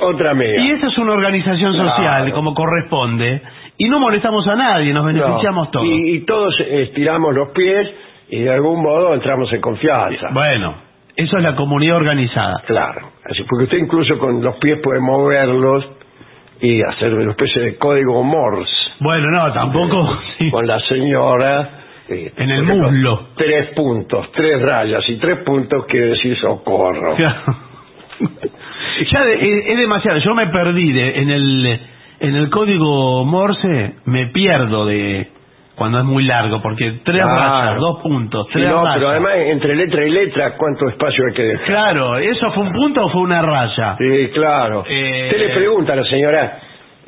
[0.00, 0.58] otra mía.
[0.58, 2.32] y esa es una organización social Claro.
[2.34, 3.40] como corresponde,
[3.78, 5.86] y no molestamos a nadie, nos beneficiamos No, todos.
[5.86, 7.90] Y, y todos estiramos los pies
[8.28, 10.28] y de algún modo entramos en confianza.
[10.32, 10.74] Bueno,
[11.16, 12.62] eso es la comunidad organizada.
[12.66, 15.88] Claro, así porque usted incluso con los pies puede moverlos
[16.60, 20.18] y hacer una especie de código Morse Bueno, no, tampoco.
[20.38, 20.50] sí.
[20.50, 21.70] con la señora.
[22.08, 23.28] eh, En el muslo.
[23.36, 27.16] Tres puntos, tres rayas y tres puntos quiere decir socorro.
[29.12, 30.18] ya de- es, es demasiado.
[30.18, 31.80] Yo me perdí de- en el
[32.20, 35.28] en el código Morse, me pierdo de
[35.78, 38.94] cuando es muy largo, porque tres rayas, dos puntos, tres no, rayas.
[38.96, 41.66] pero además entre letra y letra, ¿cuánto espacio hay que dejar?
[41.66, 43.96] Claro, ¿eso fue un punto o fue una raya?
[43.96, 44.84] Sí, claro.
[44.88, 46.58] Eh, Usted le pregunta a la señora,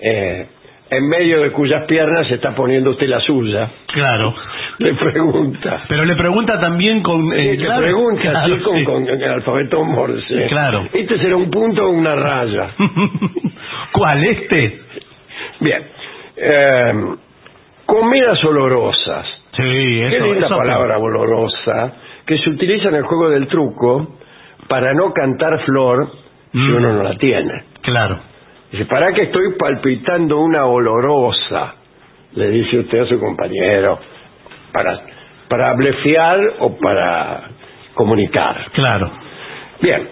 [0.00, 0.46] eh,
[0.90, 3.68] en medio de cuyas piernas se está poniendo usted la suya.
[3.92, 4.34] Claro.
[4.78, 5.82] Le pregunta.
[5.88, 7.30] Pero le pregunta también con...
[7.34, 8.84] eh, Sí, le claro, pregunta claro, así con, sí.
[8.84, 10.46] con el alfabeto Morse.
[10.46, 10.88] Claro.
[10.90, 12.70] ¿Este será un punto o una raya?
[13.92, 14.24] ¿Cuál?
[14.24, 14.80] ¿Este?
[15.60, 15.82] Bien.
[16.36, 16.92] Eh,
[17.90, 19.26] comidas olorosas.
[19.56, 21.92] Sí, Qué eso, linda eso- palabra olorosa,
[22.26, 24.16] que se utiliza en el juego del truco
[24.68, 26.08] para no cantar flor
[26.52, 26.76] si Mm.
[26.76, 27.64] uno no la tiene.
[27.82, 28.18] Claro.
[28.70, 31.74] Dice, ¿para qué estoy palpitando una olorosa?
[32.34, 33.98] Le dice usted a su compañero.
[34.72, 35.00] ¿Para,
[35.48, 37.40] para blefear o para
[37.94, 38.70] comunicar?
[38.72, 39.10] Claro.
[39.82, 40.08] Bien.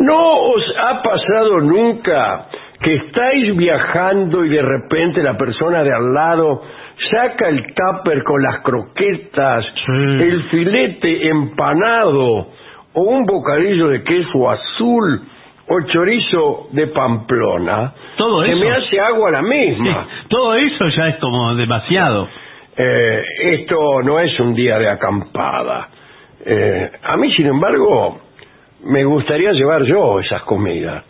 [0.00, 2.46] ¿No os ha pasado nunca
[2.80, 6.62] que estáis viajando y de repente la persona de al lado
[7.10, 9.92] saca el tupper con las croquetas, Sí.
[9.92, 12.48] el filete empanado
[12.94, 15.22] o un bocadillo de queso azul
[15.68, 17.92] o chorizo de Pamplona?
[18.16, 18.60] Todo que eso.
[18.60, 20.06] me hace agua la Sí, misma.
[20.28, 22.28] todo eso ya es como demasiado.
[22.76, 25.88] Eh, esto no es un día de acampada.
[26.44, 28.20] Eh, a mí, sin embargo,
[28.84, 31.04] me gustaría llevar yo esas comidas.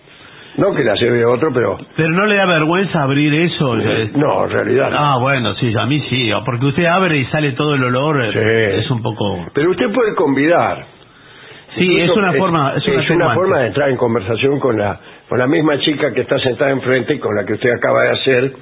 [0.57, 3.77] No que las lleve otro, pero Pero no le da vergüenza abrir eso.
[3.79, 4.97] eh, no, en realidad no.
[4.99, 8.31] Ah, bueno, sí, a mí sí, porque usted abre y sale todo el olor, eh,
[8.33, 8.81] Sí.
[8.85, 9.47] es un poco...
[9.53, 10.87] Pero usted puede convidar.
[11.77, 12.75] Sí, Incluso es una forma...
[12.77, 16.38] Es, una, forma de entrar en conversación con la, con la misma chica que está
[16.38, 18.53] sentada enfrente y con la que usted acaba de hacer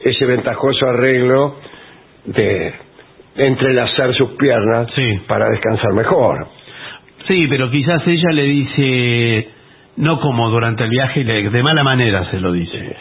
[0.00, 1.56] ese ventajoso arreglo
[2.26, 2.74] de
[3.36, 5.20] entrelazar sus piernas Sí.
[5.26, 6.46] para descansar mejor.
[7.26, 9.48] Sí, pero quizás ella le dice,
[9.98, 12.96] no como durante el viaje, le- de mala manera se lo dice.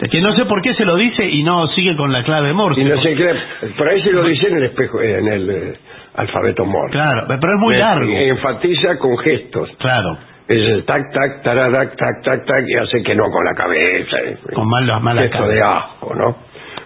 [0.00, 2.52] Es que no sé por qué se lo dice y no sigue con la clave
[2.52, 2.80] Morse.
[2.80, 3.34] Y no sé qué,
[3.78, 5.74] por ahí se lo dice en el espejo, en el eh,
[6.16, 6.92] alfabeto Morse.
[6.92, 8.10] Claro, pero es muy Eh, largo.
[8.10, 9.70] y enfatiza con gestos.
[9.78, 13.54] Claro, Es el tac, tac, taradac, tac, tac, tac, y hace que no con la
[13.54, 14.16] cabeza.
[14.24, 14.36] eh.
[14.54, 16.36] con malas malas Gesto de asco, ¿no?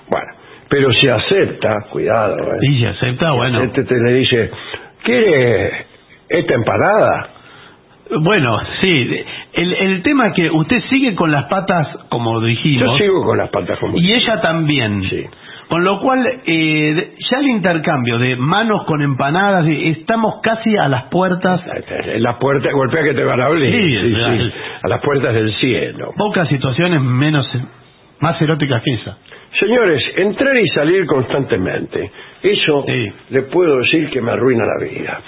[0.09, 0.27] Bueno,
[0.69, 2.59] pero si acepta, cuidado, ¿eh?
[2.63, 3.63] Y se acepta, bueno.
[3.63, 4.51] Este te le dice,
[5.03, 5.87] ¿quiere
[6.29, 7.31] esta empanada?
[8.21, 9.25] Bueno, sí.
[9.53, 13.39] El, el tema es que usted sigue con las patas, como Yo dijimos, sigo con
[13.39, 13.97] las patas como...
[13.99, 15.03] y ella también.
[15.09, 15.25] Sí.
[15.69, 20.89] Con lo cual, eh, ya el intercambio de manos con empanadas, eh, estamos casi a
[20.89, 21.61] las puertas,
[22.17, 23.71] las puertas, golpea que te van a abrir.
[23.71, 26.13] Sí, Sí, sí, a las puertas del cielo.
[26.17, 27.47] pocas situaciones menos,
[28.21, 29.19] más eróticas que esa.
[29.61, 32.11] Señores, entrar y salir constantemente,
[32.43, 32.87] eso
[33.29, 35.21] le puedo decir que me arruina la vida.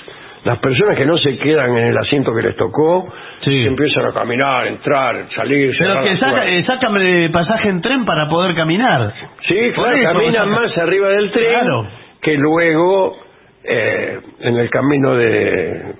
[0.44, 3.50] Las personas que no se quedan en el asiento que les tocó, Sí.
[3.50, 8.04] que empiezan a caminar, entrar, salir, Pero que saca, eh, sácame de pasaje en tren
[8.06, 9.12] para poder caminar.
[9.46, 11.86] Sí, claro, eso, caminan más arriba del tren Claro.
[12.22, 13.16] que luego
[13.62, 15.92] eh, en el camino de...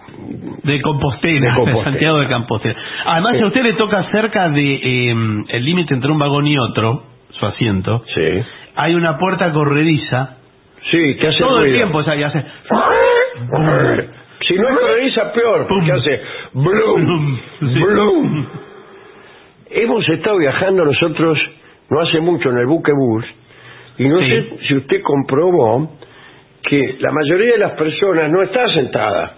[0.63, 1.85] De Compostela, De Compostela.
[1.85, 2.75] Santiago de Compostela.
[3.05, 3.43] Además, Sí.
[3.43, 5.15] a usted le toca cerca de eh,
[5.49, 8.43] el límite entre un vagón y otro, su asiento, Sí,
[8.77, 10.37] hay una puerta corrediza.
[10.91, 12.43] sí, que hace Todo el tiempo o sea, y hace...
[14.51, 16.21] Si no es corrediza, peor, porque hace
[16.55, 18.47] blum, Blum.
[19.71, 21.39] Hemos estado viajando nosotros
[21.89, 23.25] no hace mucho en el buque bus
[23.99, 24.29] y no Sí.
[24.31, 25.97] sé si usted comprobó
[26.63, 29.35] que la mayoría de las personas no está sentada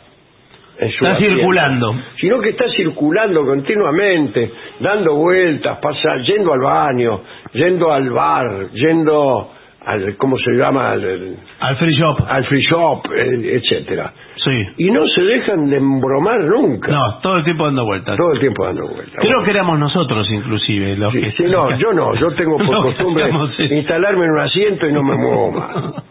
[0.79, 1.95] en su Está asiento, circulando.
[2.19, 7.21] sino que está circulando continuamente, dando vueltas, pasa, yendo al baño,
[7.53, 9.51] yendo al bar, yendo
[9.85, 10.93] al, ¿cómo se llama?
[10.93, 12.21] Al, al- Al free shop.
[12.27, 14.13] al free shop, eh, etcétera.
[14.45, 14.67] Sí.
[14.79, 16.91] Y no se dejan de embromar nunca.
[16.91, 18.17] No, todo el tiempo dando vueltas.
[18.17, 19.17] Todo el tiempo dando vueltas.
[19.21, 21.31] Creo que éramos nosotros, inclusive, los Sí, que...
[21.33, 22.15] sí, no, yo no.
[22.17, 23.31] Yo tengo por costumbre
[23.71, 25.95] instalarme en un asiento y no me muevo más.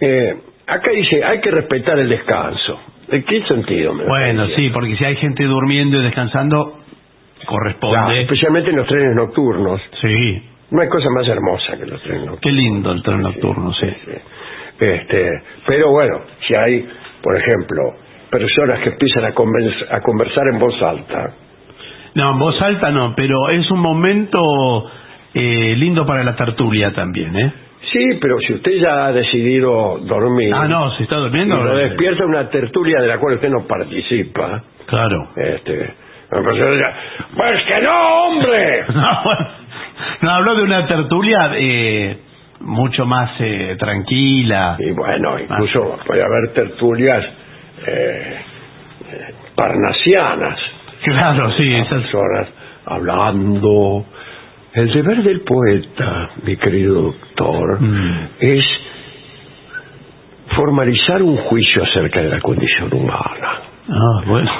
[0.00, 0.34] Eh,
[0.66, 2.78] acá dice, hay que respetar el descanso.
[3.08, 3.94] ¿En qué sentido?
[3.94, 8.22] me Bueno, sí, porque si hay gente durmiendo y descansando, Claro, corresponde.
[8.22, 9.80] especialmente en los trenes nocturnos.
[10.02, 12.40] Sí, No hay cosa más hermosa que los trenes nocturnos.
[12.40, 13.86] qué lindo el tren nocturno, sí.
[14.04, 14.12] Sí.
[14.80, 15.30] Este,
[15.66, 16.86] pero bueno, si hay,
[17.24, 17.82] por ejemplo,
[18.30, 19.28] personas que empiezan a,
[19.96, 21.32] a conversar en voz alta,
[22.14, 24.40] No, en voz alta no, pero es un momento
[25.34, 27.52] eh, lindo para la tertulia también, ¿eh?
[27.92, 31.56] Sí, pero si usted ya ha decidido dormir Ah, no, se está durmiendo.
[31.62, 35.30] lo despierta una tertulia de la cual usted no participa, Claro.
[35.36, 35.94] este,
[36.30, 36.94] dirá,
[37.36, 38.84] pues que no, hombre.
[38.94, 39.46] No, bueno,
[40.22, 42.16] no, habló de una tertulia eh,
[42.60, 44.76] mucho más eh, tranquila.
[44.78, 47.24] Y bueno, incluso puede haber tertulias
[47.86, 48.36] eh,
[49.12, 50.58] eh, parnasianas,
[51.02, 51.88] Claro, sí, esas...
[51.88, 52.48] personas
[52.86, 54.06] hablando.
[54.72, 58.28] El deber del poeta, mi querido doctor, Mm.
[58.40, 58.64] es
[60.56, 63.60] formalizar un juicio acerca de la condición humana.
[63.88, 64.50] Ah, bueno.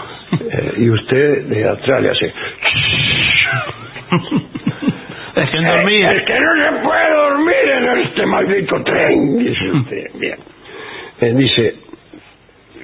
[0.51, 2.33] Eh, y usted de atrás le hace...
[5.35, 6.05] Dormir.
[6.07, 10.05] Es que no se puede dormir en este maldito tren, dice usted.
[10.19, 10.39] Bien.
[11.21, 11.75] Eh, dice,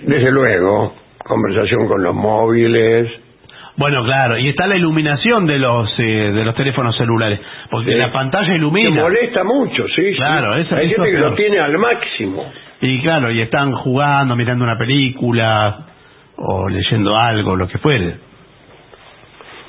[0.02, 3.10] desde luego, conversación con los móviles.
[3.76, 8.12] Bueno, claro, y está la iluminación de los eh, de los teléfonos celulares, porque la
[8.12, 9.02] pantalla ilumina.
[9.02, 10.12] molesta mucho, sí.
[10.16, 10.60] Claro, sí.
[10.62, 12.52] eso- Hay gente que lo tiene al máximo.
[12.82, 15.86] Y claro, y están jugando, mirando una película
[16.36, 18.14] o leyendo algo, lo que fuere.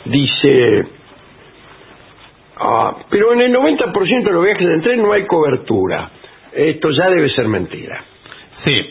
[0.06, 0.84] Dice,
[2.62, 6.10] ah, pero en el 90% de los viajes en tren no hay cobertura.
[6.54, 8.04] Esto ya debe ser mentira.
[8.66, 8.90] Sí,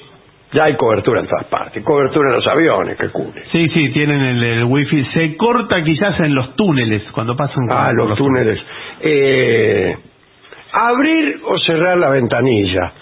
[0.53, 1.85] Ya hay cobertura en todas partes.
[1.85, 3.45] Cobertura en los aviones, que cubre.
[3.53, 5.05] sí, sí, tienen el, el wifi.
[5.15, 7.67] Se corta quizás en los túneles cuando pasan.
[7.71, 8.59] Ah, los túneles.
[9.01, 9.97] Eh,
[10.73, 12.93] abrir o cerrar la ventanilla.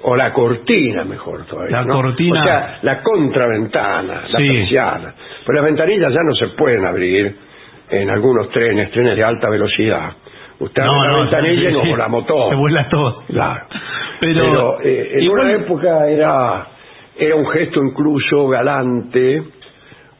[0.00, 1.78] O la cortina, mejor todavía.
[1.78, 1.94] La ¿no?
[2.00, 2.40] cortina.
[2.40, 4.48] O sea, la contraventana, la Sí.
[4.48, 5.12] persiana.
[5.44, 7.36] Pero las ventanillas ya no se pueden abrir
[7.90, 10.12] en algunos trenes, trenes de alta velocidad.
[10.60, 12.50] Usted abre la ventanilla y sí, la motor.
[12.50, 13.22] Se vuela todo.
[13.28, 13.66] Claro.
[14.20, 16.66] Pero, eh, en igual- una época era,
[17.16, 19.42] era un gesto incluso galante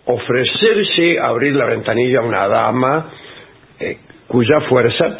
[0.06, 3.06] ofrecerse a abrir la ventanilla a una dama
[3.80, 5.16] eh, cuya fuerza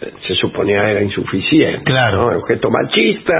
[0.00, 1.84] eh, se suponía era insuficiente.
[1.84, 2.30] Claro.
[2.32, 2.38] ¿no?
[2.38, 3.34] Un gesto machista,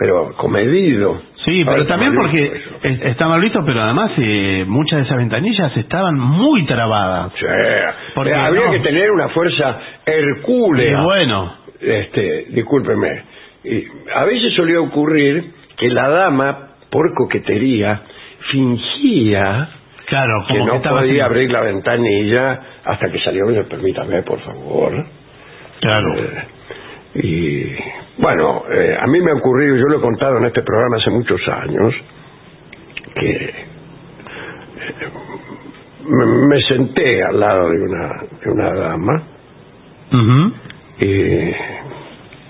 [0.00, 1.20] pero comedido.
[1.44, 5.76] Sí, pero también porque es- está mal visto, pero además eh, muchas de esas ventanillas
[5.76, 7.32] estaban muy trabadas.
[7.38, 7.46] Sí.
[8.14, 8.72] Porque Eh, habría no.
[8.72, 11.02] que tener una fuerza Y hercúlea.
[11.02, 13.22] bueno, este, discúlpeme,
[13.64, 13.84] y
[14.14, 18.00] a veces solía ocurrir que la dama, por coquetería,
[18.50, 19.68] fingía
[20.06, 21.20] claro, que como que, no estaba podía así.
[21.34, 25.06] abrir la ventanilla hasta que salió, "Oye, permítame, por favor.
[25.80, 26.14] Claro.
[26.18, 26.44] Eh,
[27.14, 27.64] y
[28.18, 31.10] bueno, eh, a mí me ha ocurrido, yo lo he contado en este programa hace
[31.10, 31.94] muchos años,
[33.14, 33.54] que eh,
[36.06, 39.22] me, me senté al lado de una, de una dama
[41.00, 41.50] y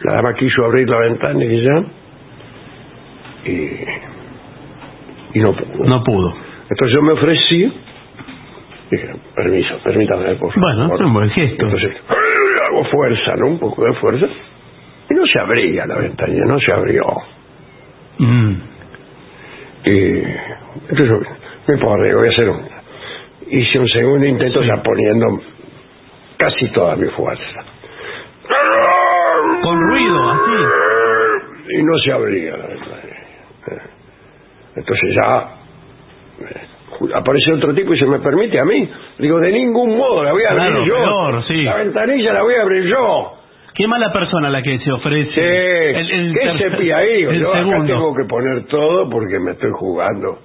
[0.03, 1.85] la dama quiso abrir la ventanilla
[3.45, 3.51] y,
[5.35, 5.85] y no pudo.
[5.85, 6.35] No pudo.
[6.71, 7.73] Entonces yo me ofrecí,
[8.91, 10.75] dije, permiso, permítame, por favor.
[10.77, 11.65] Bueno, es un buen gesto.
[11.65, 11.97] Entonces,
[12.71, 13.47] hago fuerza, ¿no?
[13.49, 14.27] Un poco de fuerza.
[15.11, 17.03] Y no se abría la ventanilla, no se abrió.
[18.19, 18.53] Mm.
[19.85, 20.23] Y
[20.89, 21.29] entonces,
[21.67, 22.69] me porré, voy a hacer un...
[23.53, 25.41] Hice un segundo intento ya poniendo
[26.37, 27.65] casi toda mi fuerza.
[29.63, 31.77] Con ruido, así.
[31.77, 33.17] Y no se abría la ventanilla.
[34.77, 35.49] Entonces ya
[36.41, 38.89] eh, aparece otro tipo y se me permite a mí.
[39.19, 40.95] Digo, de ningún modo la voy a abrir Claro, yo.
[40.95, 41.63] peor, sí.
[41.65, 43.33] La ventanilla la voy a abrir yo.
[43.81, 45.33] Qué mala persona la que se ofrece.
[45.33, 47.22] Sí, El- el ¿Qué tercer- se ahí?
[47.22, 47.87] el Yo acá segundo.
[47.87, 50.39] tengo que poner todo porque me estoy jugando.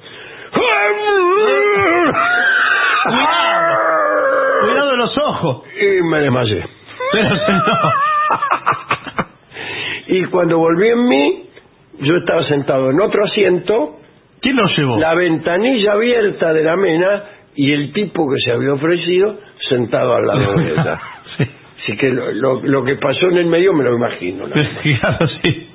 [4.61, 5.63] Cuidado de los ojos.
[5.79, 6.65] Y me desmayé.
[7.11, 7.91] Pero no.
[10.07, 11.49] Y cuando volví en mí,
[11.99, 13.97] yo estaba sentado en otro asiento,
[14.41, 14.97] ¿Quién lo llevó?
[14.99, 17.23] la ventanilla abierta de la mena
[17.55, 20.99] y el tipo que se había ofrecido sentado al lado de ella.
[21.85, 21.91] Sí.
[21.91, 24.45] Así que lo, lo- lo que pasó en el medio me lo imagino.
[24.83, 25.69] Claro, sí.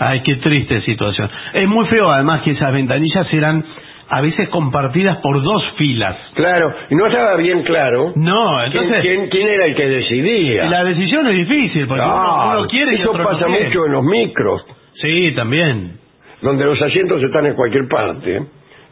[0.00, 1.28] Ay, qué triste situación.
[1.52, 3.64] Es muy feo además que esas ventanillas eran
[4.10, 6.16] a veces compartidas por dos filas.
[6.34, 10.64] Claro, y no estaba bien claro No, entonces quién- quién era el que decidía.
[10.64, 13.84] la decisión es difícil porque uno, Claro, uno quiere y eso otro no pasa mucho
[13.86, 14.64] en los micros,
[15.02, 15.98] Sí, también.
[16.40, 18.42] donde los asientos están en cualquier parte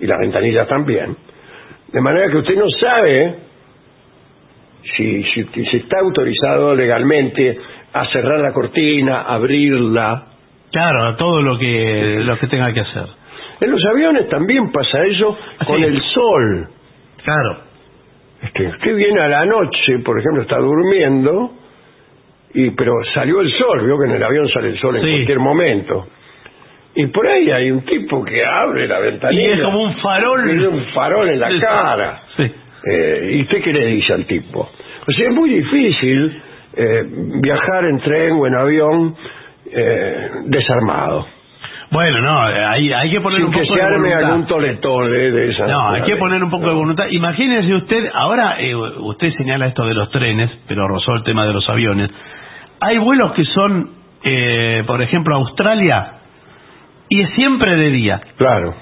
[0.01, 1.17] y las ventanillas también.
[1.93, 3.37] De manera que usted no sabe
[4.97, 7.59] si, si, si está autorizado legalmente
[7.93, 10.27] a cerrar la cortina, abrirla.
[10.71, 13.07] Claro, todo lo que lo que tenga que hacer.
[13.61, 15.85] En los aviones también pasa eso con Sí.
[15.85, 16.69] el sol.
[17.25, 17.59] Claro.
[18.43, 21.53] Este, usted viene a la noche, por ejemplo, está durmiendo,
[22.53, 25.11] y pero salió el sol, vio que en el avión sale el sol en Sí.
[25.13, 26.07] cualquier momento.
[26.95, 29.43] Y por ahí hay un tipo que abre la ventanilla.
[29.43, 30.45] Y es como un farol.
[30.45, 32.23] Tiene un farol en la cara.
[32.37, 32.51] Sí.
[32.91, 34.71] Eh, ¿Y usted qué le dice al tipo?
[35.15, 36.43] Sea, es muy difícil
[36.75, 37.03] eh,
[37.43, 39.17] viajar en tren o en avión
[39.71, 41.27] eh, desarmado.
[41.91, 44.25] Bueno, no, hay, hay que poner Sin un que poco se de arme voluntad.
[44.25, 45.67] algún toletole de esa.
[45.69, 47.07] No, hay que poner un poco de voluntad.
[47.11, 51.53] Imagínese usted, ahora eh, usted señala esto de los trenes, pero rozó el tema de
[51.53, 52.11] los aviones.
[52.81, 53.91] Hay vuelos que son,
[54.25, 56.13] eh, por ejemplo, Australia,
[57.09, 58.21] y es siempre de día.
[58.37, 58.75] Claro.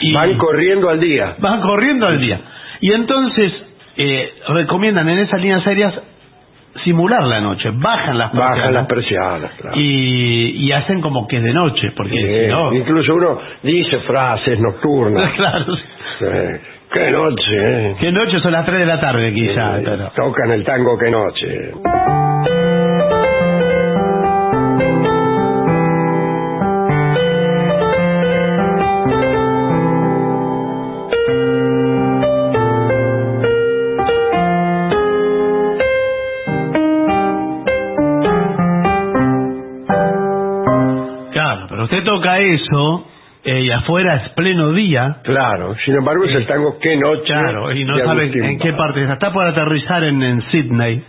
[0.00, 1.36] Y Van corriendo al día.
[1.38, 2.40] van corriendo al día.
[2.80, 3.52] Y entonces
[4.02, 5.94] eh, recomiendan en esas líneas aéreas
[6.84, 9.76] simular la noche, bajan las Bajan persianas las persianas, claro.
[9.76, 12.72] y, y hacen como que es de noche, porque Sí, si no...
[12.72, 15.30] Incluso uno dice frases nocturnas.
[15.36, 15.76] claro,
[16.18, 16.26] Sí.
[16.92, 17.52] Qué noche,
[17.90, 17.96] ¿eh?
[18.00, 20.10] que noche son las 3 de la tarde quizá, Sí, pero...
[20.14, 21.72] Tocan el tango qué noche.
[41.90, 43.06] Usted toca eso
[43.44, 45.16] eh, y afuera es pleno día.
[45.24, 47.24] Claro, sin embargo es el tango qué noche.
[47.26, 49.14] Claro, y no sabe en qué parte está.
[49.14, 51.02] Está por aterrizar en, en Sydney.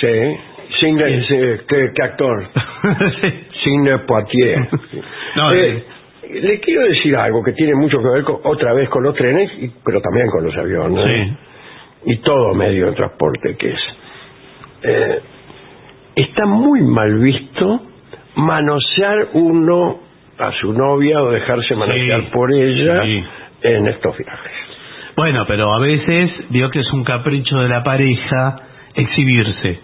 [0.00, 0.36] Sí,
[0.80, 1.36] sin sí,
[1.68, 2.48] ¿qué, qué actor?
[3.62, 4.68] Sin Poitier.
[5.36, 5.84] No, Eh,
[6.42, 9.50] le quiero decir algo que tiene mucho que ver con- otra vez con los trenes,
[9.60, 11.04] y- pero también con los aviones.
[11.04, 11.36] Sí.
[12.06, 13.80] y todo medio de transporte que es.
[14.82, 15.20] Eh,
[16.16, 17.80] está muy mal visto
[18.36, 20.00] manosear uno
[20.38, 23.24] a su novia o dejarse manosear Sí, por ella sí.
[23.62, 24.52] en estos viajes.
[25.16, 28.56] Bueno, pero a veces vio que es un capricho de la pareja
[28.94, 29.78] exhibirse.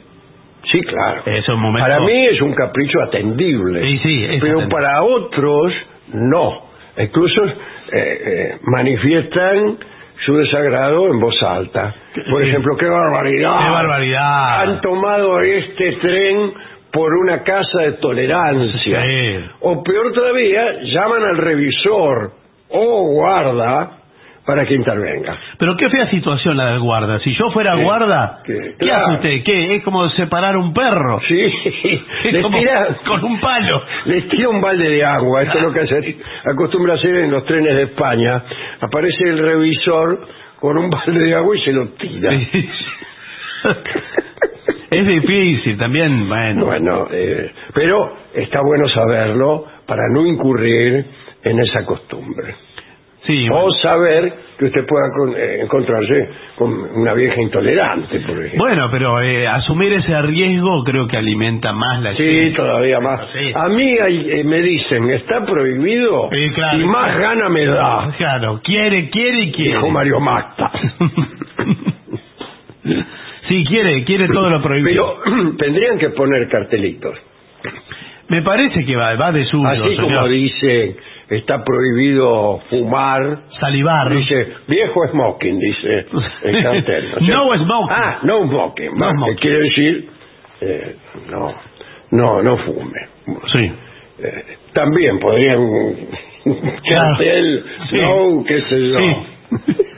[0.70, 1.22] Sí, claro.
[1.26, 1.88] Es un momento...
[1.88, 3.82] Para mí es un capricho atendible.
[3.82, 4.68] Sí, sí, pero atendible.
[4.68, 5.72] para otros
[6.12, 6.62] no.
[6.98, 7.52] Incluso eh,
[7.92, 9.78] eh, manifiestan
[10.26, 11.94] su desagrado en voz alta.
[12.30, 13.58] Por ejemplo, qué barbaridad.
[13.64, 14.60] ¡Qué barbaridad!
[14.62, 16.52] Han tomado este tren
[16.92, 19.02] por una casa de tolerancia.
[19.02, 19.44] Sí.
[19.60, 22.32] O peor todavía, llaman al revisor
[22.68, 23.90] o guarda
[24.44, 25.38] para que intervenga.
[25.58, 27.20] Pero qué fea situación la del guarda.
[27.20, 29.06] Si yo fuera guarda, ¿qué claro.
[29.06, 29.44] hace usted?
[29.44, 29.76] ¿Qué?
[29.76, 31.20] Es como separar un perro.
[31.28, 31.40] Sí,
[32.24, 33.82] Es les como tira, con un palo.
[34.06, 35.42] les tira un balde de agua.
[35.42, 36.16] Esto es lo que se
[36.50, 38.42] acostumbra hacer en los trenes de España.
[38.80, 40.26] Aparece el revisor
[40.58, 42.32] con un balde de agua y se lo tira.
[44.90, 46.64] Es difícil también, bueno.
[46.66, 51.04] Bueno, eh, pero está bueno saberlo para no incurrir
[51.44, 52.54] en esa costumbre.
[53.22, 53.70] Sí, O bueno.
[53.82, 58.58] saber que usted pueda con- eh, encontrarse con una vieja intolerante, por ejemplo.
[58.66, 63.26] Bueno, pero eh, asumir ese riesgo creo que alimenta más la Sí, todavía más.
[63.32, 63.52] Sí.
[63.54, 66.78] A mí hay- eh, me dicen, está prohibido claro.
[66.80, 69.74] y más gana me da, Claro, quiere, quiere y quiere.
[69.76, 70.72] dijo Mario Macta.
[73.50, 75.18] sí, quiere, quiere todo lo prohibido.
[75.24, 77.18] Pero tendrían que poner cartelitos.
[78.28, 80.04] Me parece que va, va de suyo, Así señor.
[80.04, 80.96] como dice,
[81.30, 83.40] está prohibido fumar.
[83.58, 84.08] Salivar.
[84.14, 86.06] Dice, viejo smoking, dice
[86.44, 87.08] el cartel.
[87.22, 87.88] ¿no smoking.
[87.90, 88.96] Ah, no smoking.
[88.96, 89.34] No smoking.
[89.34, 90.08] que quiere decir,
[90.60, 90.96] eh,
[91.28, 91.54] no,
[92.12, 93.00] no, no fume.
[93.52, 93.72] Sí.
[94.22, 94.44] Eh,
[94.74, 95.58] también podrían
[96.44, 97.16] Claro.
[97.16, 97.96] cartel, Sí.
[98.00, 98.98] no, qué sé yo.
[98.98, 99.16] Sí.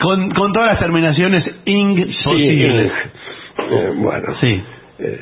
[0.00, 2.92] con, con todas las terminaciones ing Sí, posibles.
[3.58, 4.34] eh, bueno.
[4.40, 4.62] Sí.
[5.00, 5.20] eh,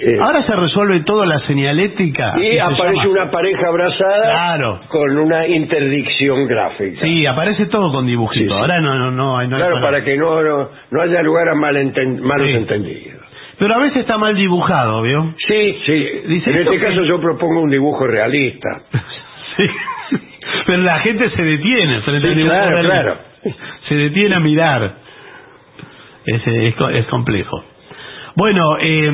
[0.00, 2.34] eh, Ahora se resuelve todo la señalética.
[2.38, 4.80] y aparece una pareja abrazada Claro.
[4.88, 7.00] con una interdicción gráfica.
[7.02, 8.44] Sí, aparece todo con dibujito.
[8.44, 8.60] Sí, sí.
[8.60, 11.54] Ahora no, no, no, hay- no claro, para que no, no, no haya lugar a
[11.54, 12.54] malenten- malos Sí.
[12.54, 13.22] entendidos.
[13.58, 15.34] Pero a veces está mal dibujado, ¿vio?
[15.46, 15.92] Sí, sí.
[16.26, 18.82] Dice en este que- caso yo propongo un dibujo realista.
[19.56, 19.66] Sí.
[20.66, 23.02] Pero la gente se detiene frente al Sí, dibujo claro, realista.
[23.02, 23.18] claro.
[23.88, 24.94] Se detiene a mirar.
[26.24, 27.64] Es, es, co- es complejo.
[28.36, 29.12] Bueno, eh,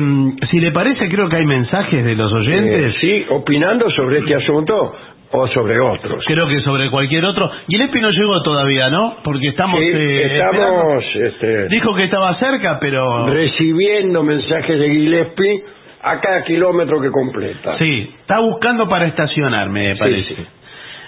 [0.49, 2.95] si le parece, creo que hay mensajes de los oyentes.
[2.95, 4.95] Eh, sí, opinando sobre este asunto
[5.31, 6.23] o sobre otros.
[6.25, 7.51] Creo que sobre cualquier otro.
[7.67, 9.17] Gillespie no llegó todavía, ¿no?
[9.23, 9.79] Porque estamos.
[9.79, 13.27] Sí, eh, estamos este, Dijo que estaba cerca, pero.
[13.27, 15.63] recibiendo mensajes de Gillespie
[16.01, 17.77] a cada kilómetro que completa.
[17.77, 20.35] Sí, está buscando para estacionar, me Sí, parece.
[20.35, 20.45] sí.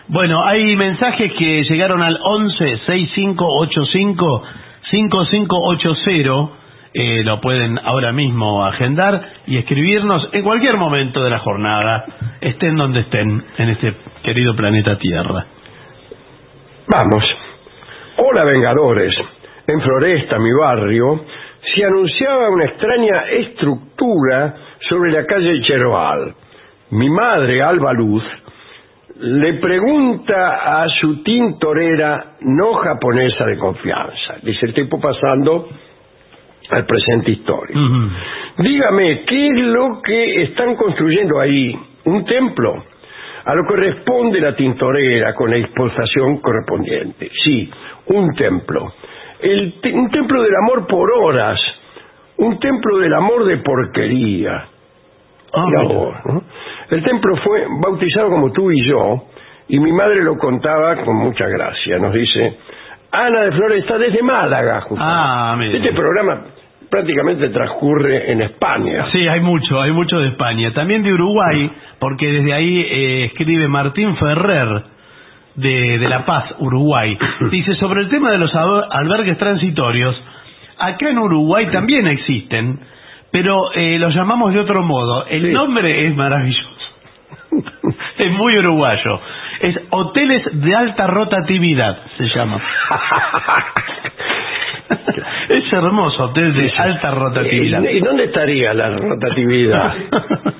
[0.08, 4.43] Bueno, hay mensajes que llegaron al 11 6585
[4.89, 6.62] 5580.
[6.93, 12.04] Eh, lo pueden ahora mismo agendar y escribirnos en cualquier momento de la jornada,
[12.41, 15.45] estén donde estén en este querido planeta Tierra.
[16.88, 17.24] Vamos.
[18.18, 19.16] Hola, Vengadores.
[19.68, 21.24] En Floresta, mi barrio,
[21.74, 24.56] se anunciaba una extraña estructura
[24.89, 26.36] sobre la calle Cherval.
[26.89, 28.24] Mi madre, Alba Luz,
[29.22, 35.68] le pregunta a su tintorera no japonesa de confianza, dice el tipo pasando
[36.70, 37.80] al presente histórico.
[38.58, 41.76] Dígame, ¿qué es lo que están construyendo ahí?
[42.06, 42.84] ¿Un templo?
[43.44, 47.30] A lo que responde la tintorera con la exposición correspondiente.
[47.44, 47.70] Sí,
[48.08, 48.94] un templo.
[49.42, 51.60] El te- un templo del amor por horas.
[52.38, 54.66] Un templo del amor de porquería.
[55.84, 56.44] Vos, ¿no?
[56.92, 59.24] El templo fue bautizado como tú y yo,
[59.68, 61.98] y mi madre lo contaba con mucha gracia.
[61.98, 62.58] Nos dice,
[63.12, 64.82] Ana de Flores está desde Málaga.
[64.82, 65.78] justamente.
[65.78, 65.80] Ah.
[65.80, 66.42] Este programa
[66.89, 69.06] prácticamente transcurre en España.
[69.14, 70.74] Sí, hay mucho, hay mucho de España.
[70.74, 74.84] También de Uruguay, porque desde ahí eh, escribe Martín Ferrer,
[75.56, 77.18] de, de La Paz, Uruguay.
[77.52, 80.22] Dice, sobre el tema de los alber- albergues transitorios,
[80.78, 82.80] acá en Uruguay también existen,
[83.32, 85.26] pero eh, los llamamos de otro modo.
[85.28, 85.54] El Sí.
[85.54, 86.70] nombre es maravilloso.
[88.18, 89.20] es muy uruguayo.
[89.62, 92.60] Es Hoteles de Alta Rotatividad, se llama.
[95.49, 97.84] es hermoso, Hotel de Alta Rotatividad.
[97.84, 99.93] ¿Y, dónde estaría la rotatividad?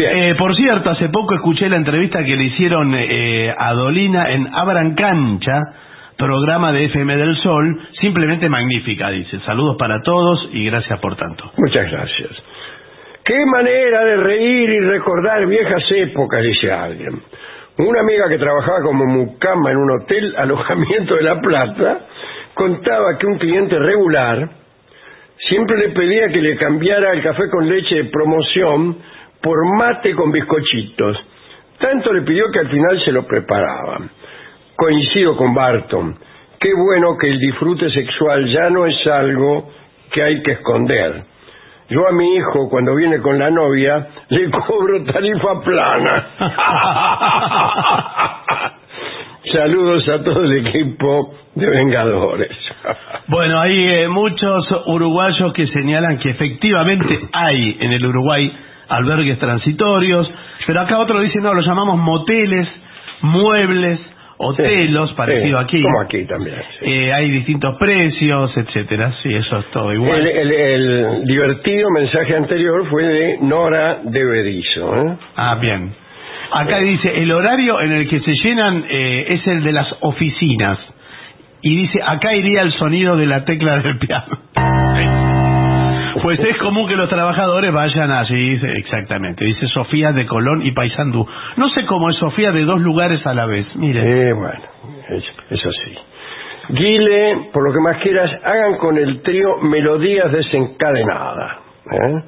[0.00, 4.46] Eh, por cierto, hace poco escuché la entrevista que le hicieron eh, a Dolina en
[4.54, 5.60] Abran Cancha,
[6.16, 9.40] programa de FM del Sol, simplemente magnífica, dice.
[9.46, 11.50] Saludos para todos y gracias por tanto.
[11.56, 12.30] Muchas gracias.
[13.28, 17.20] Qué manera de reír y recordar viejas épocas, dice alguien.
[17.76, 22.06] Una amiga que trabajaba como mucama en un hotel alojamiento de La Plata
[22.54, 24.48] contaba que un cliente regular
[25.46, 28.96] siempre le pedía que le cambiara el café con leche de promoción
[29.42, 31.18] por mate con bizcochitos.
[31.78, 34.08] Tanto le pidió que al final se lo preparaban.
[34.74, 36.16] Coincido con Barton.
[36.58, 39.70] Qué bueno que el disfrute sexual ya no es algo
[40.10, 41.27] que hay que esconder.
[41.90, 46.26] Yo a mi hijo, cuando viene con la novia, le cobro tarifa plana.
[49.52, 52.50] Saludos a todo el equipo de Vengadores.
[53.28, 58.54] Bueno, hay eh, muchos uruguayos que señalan que efectivamente hay en el Uruguay
[58.88, 60.30] albergues transitorios,
[60.66, 62.68] pero acá otro dice, no, lo llamamos moteles,
[63.22, 63.98] muebles,
[64.38, 65.82] hotelos, Sí, parecido sí, aquí.
[65.82, 66.56] Como aquí también.
[66.78, 66.84] sí.
[66.86, 69.12] Eh, hay distintos precios, etcétera.
[69.22, 70.26] Sí, eso es todo igual.
[70.26, 74.96] El, el- el divertido mensaje anterior fue de Nora de Berizo.
[74.96, 75.16] ¿eh?
[75.36, 75.92] Ah, bien.
[76.52, 80.78] Acá dice, el horario en el que se llenan eh, es el de las oficinas.
[81.60, 84.38] Y dice, acá iría el sonido de la tecla del piano.
[86.22, 89.44] Pues es común que los trabajadores vayan dice- exactamente.
[89.44, 91.26] Dice Sofía de Colón y Paysandú.
[91.56, 93.66] No sé cómo es Sofía de dos lugares a la vez.
[93.76, 94.28] Mire.
[94.28, 94.60] Eh, bueno,
[95.08, 95.94] eso, eso sí.
[96.70, 101.56] Guile, por lo que más quieras, hagan con el trío Melodías Desencadenadas.
[101.90, 102.22] ¿eh?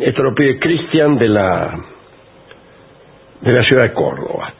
[0.00, 1.78] Esto lo pide Cristian de la,
[3.40, 4.52] de la ciudad de Córdoba.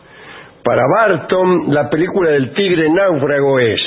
[0.62, 3.80] Para Barton, la película del tigre náufrago es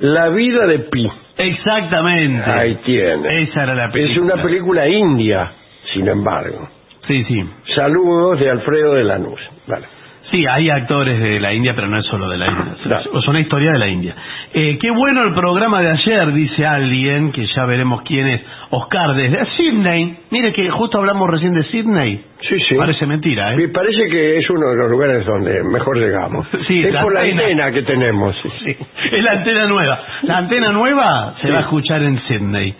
[0.00, 1.08] La vida de Pi.
[1.36, 2.50] Exactamente.
[2.50, 3.42] Ahí tiene.
[3.44, 4.34] Esa era la Es película.
[4.34, 5.52] una película india,
[5.92, 6.68] sin embargo.
[7.06, 7.44] Sí, sí.
[7.74, 9.40] Saludos de Alfredo de Lanús.
[9.66, 9.86] Vale.
[10.30, 12.74] Sí, hay actores de la India, pero no es solo de la India.
[12.84, 13.18] Claro.
[13.18, 14.14] Es una historia de la India.
[14.54, 18.40] Eh, qué bueno el programa de ayer, dice alguien, que ya veremos quién es.
[18.70, 20.16] Oscar, desde Sydney.
[20.30, 22.24] Mire que justo hablamos recién de Sydney.
[22.48, 22.74] Sí, sí.
[22.76, 23.56] Parece mentira, ¿eh?
[23.56, 26.46] Me parece que es uno de los lugares donde mejor llegamos.
[26.68, 27.42] Sí, es la por la antena.
[27.42, 28.36] antena que tenemos.
[28.64, 28.76] Sí,
[29.12, 29.98] es la antena nueva.
[30.22, 31.52] La antena nueva se Sí.
[31.52, 32.74] va a escuchar en Sydney.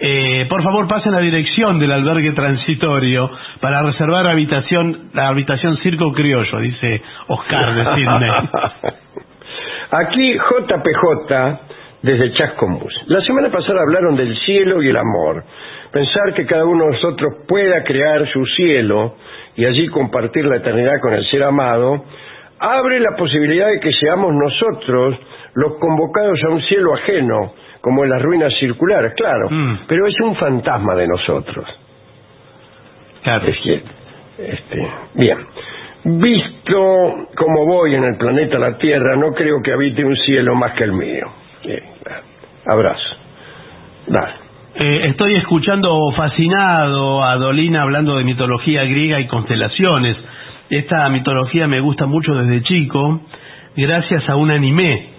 [0.00, 3.30] Eh, por favor, pasen la dirección del albergue transitorio
[3.60, 8.30] para reservar habitación, la habitación Circo Criollo, dice Oscar de Sydney.
[9.90, 11.58] Aquí JPJ
[12.02, 12.94] desde Chascomús.
[13.06, 15.42] La semana pasada hablaron del cielo y el amor.
[15.90, 19.16] Pensar que cada uno de nosotros pueda crear su cielo
[19.56, 22.04] y allí compartir la eternidad con el ser amado,
[22.60, 25.16] abre la posibilidad de que seamos nosotros
[25.54, 27.52] los convocados a un cielo ajeno,
[27.88, 29.78] como en las ruinas circulares, claro, Mm.
[29.88, 31.66] pero es un fantasma de nosotros.
[33.24, 33.44] Claro.
[33.46, 33.82] Es que,
[34.38, 35.38] este, bien.
[36.04, 40.72] Visto como voy en el planeta La Tierra, no creo que habite un cielo más
[40.72, 41.26] que el mío.
[41.64, 41.82] Bien,
[42.66, 43.16] abrazo.
[44.06, 44.32] Dale.
[44.74, 50.16] Eh, estoy escuchando fascinado a Dolina hablando de mitología griega y constelaciones.
[50.70, 53.22] Esta mitología me gusta mucho desde chico,
[53.76, 55.17] gracias a un anime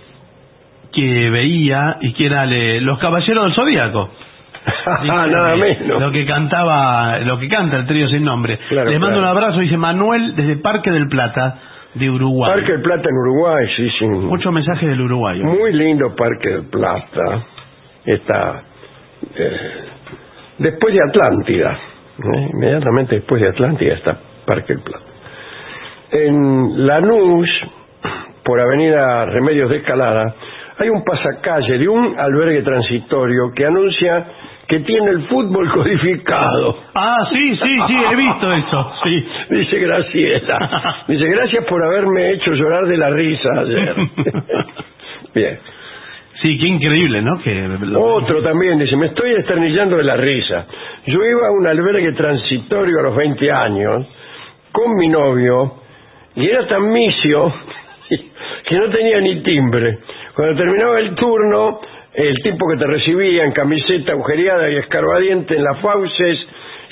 [0.92, 4.10] que veía y que era le- Los Caballeros del Zodíaco.
[5.04, 6.00] Nada menos.
[6.02, 8.60] Lo que cantaba, lo que canta el trío sin nombre.
[8.70, 9.32] Claro, Les mando claro.
[9.32, 11.56] un abrazo, dice Manuel desde Parque del Plata
[11.94, 12.52] de Uruguay.
[12.54, 14.06] Parque del Plata en Uruguay, sí, sí.
[14.06, 15.40] Muchos mensajes del Uruguay.
[15.42, 17.44] Muy lindo Parque del Plata.
[18.06, 18.64] Está
[19.36, 19.60] eh,
[20.60, 21.72] después de Atlántida.
[22.36, 22.50] ¿eh?
[22.54, 25.06] Inmediatamente después de Atlántida está Parque del Plata.
[26.12, 27.50] En Lanús,
[28.44, 30.34] por Avenida Remedios de Escalada,
[30.80, 34.26] hay un pasacalle de un albergue transitorio que anuncia
[34.68, 36.78] que tiene el fútbol codificado.
[36.94, 38.92] Ah, sí, sí, sí, he visto eso.
[39.04, 39.28] Sí.
[39.50, 41.04] Dice Graciela.
[41.08, 43.96] Dice, gracias por haberme hecho llorar de la risa ayer.
[45.34, 45.60] Bien.
[46.42, 47.38] Sí, qué increíble, ¿no?
[47.44, 50.66] Que lo- Otro también dice, me estoy esternillando de la risa.
[51.08, 54.08] Yo iba a un albergue transitorio a los 20 años
[54.72, 55.74] con mi novio
[56.36, 57.52] y era tan misio
[58.66, 59.98] que no tenía ni timbre.
[60.40, 61.82] Cuando terminaba el turno,
[62.14, 66.48] el tipo que te recibía en camiseta agujereada y escarbadiente en las fauces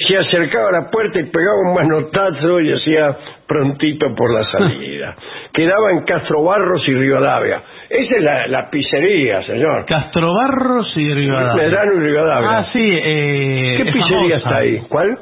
[0.06, 3.16] se acercaba a la puerta y pegaba un manotazo y decía
[3.48, 5.16] prontito por la salida.
[5.54, 7.62] Quedaba en Castro Barros y Rivadavia.
[7.90, 9.86] Esa es la, la pizzería, señor.
[9.86, 11.64] Castrobarros y Rivadavia.
[11.64, 12.50] Medrano y Rivadavia.
[12.52, 13.00] Ah, sí.
[13.02, 14.36] Eh, ¿Qué es pizzería famosa.
[14.40, 14.82] está ahí?
[14.90, 15.18] ¿Cuál?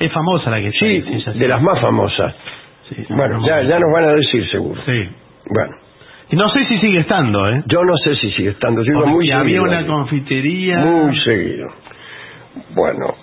[0.00, 2.34] Es famosa la que está Sí, ahí, de las más famosas.
[2.88, 4.80] Sí, Bueno, ya, ya nos van a decir seguro.
[4.84, 5.08] Sí.
[5.46, 5.76] Bueno,
[6.36, 7.62] no sé si sigue estando, ¿eh?
[7.66, 8.82] yo no sé si sigue estando.
[8.82, 9.62] Yo iba muy había seguido.
[9.64, 9.86] una ahí.
[9.86, 10.78] confitería.
[10.78, 11.68] Muy seguido.
[12.74, 13.14] Bueno,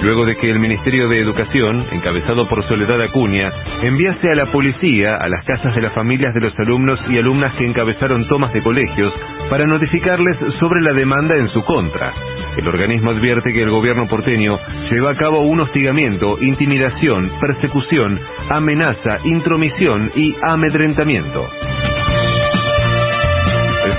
[0.01, 3.51] Luego de que el Ministerio de Educación, encabezado por Soledad Acuña,
[3.83, 7.53] enviase a la policía a las casas de las familias de los alumnos y alumnas
[7.55, 9.13] que encabezaron tomas de colegios
[9.49, 12.13] para notificarles sobre la demanda en su contra.
[12.57, 14.57] El organismo advierte que el gobierno porteño
[14.89, 18.19] lleva a cabo un hostigamiento, intimidación, persecución,
[18.49, 21.47] amenaza, intromisión y amedrentamiento.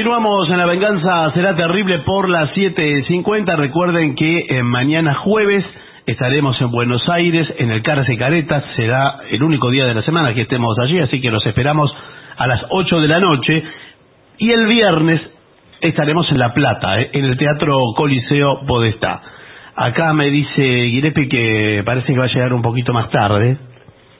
[0.02, 3.56] Continuamos en La Venganza Será Terrible por las 7.50.
[3.56, 5.64] Recuerden que eh, mañana jueves
[6.06, 8.64] estaremos en Buenos Aires, en el Cárcel Caretas.
[8.74, 11.94] Será el único día de la semana que estemos allí, así que los esperamos
[12.36, 13.62] a las 8 de la noche.
[14.38, 15.20] Y el viernes
[15.80, 19.22] estaremos en La Plata, eh, en el Teatro Coliseo Podestá.
[19.76, 23.56] Acá me dice Guirepe que parece que va a llegar un poquito más tarde.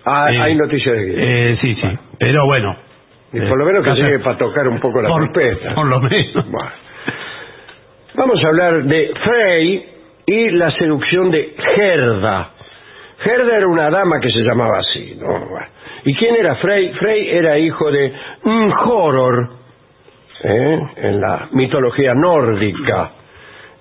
[0.06, 1.14] Ah, Eh, hay noticias de.
[1.50, 1.88] Eh, sí, sí.
[2.20, 2.91] Pero bueno.
[3.32, 5.74] Y por lo menos que Eh, llegue para tocar un poco la por- trompeta.
[5.74, 6.50] Por lo menos.
[6.50, 6.70] Bueno.
[8.14, 9.86] Vamos a hablar de Frey
[10.26, 12.50] y la seducción de Gerda.
[13.20, 15.28] Gerda era una dama que se llamaba así, ¿no?
[15.48, 15.66] Bueno.
[16.04, 16.92] ¿Y quién era Frey?
[16.94, 18.12] Frey era hijo de
[18.84, 19.48] Horror,
[20.44, 23.12] en la mitología nórdica.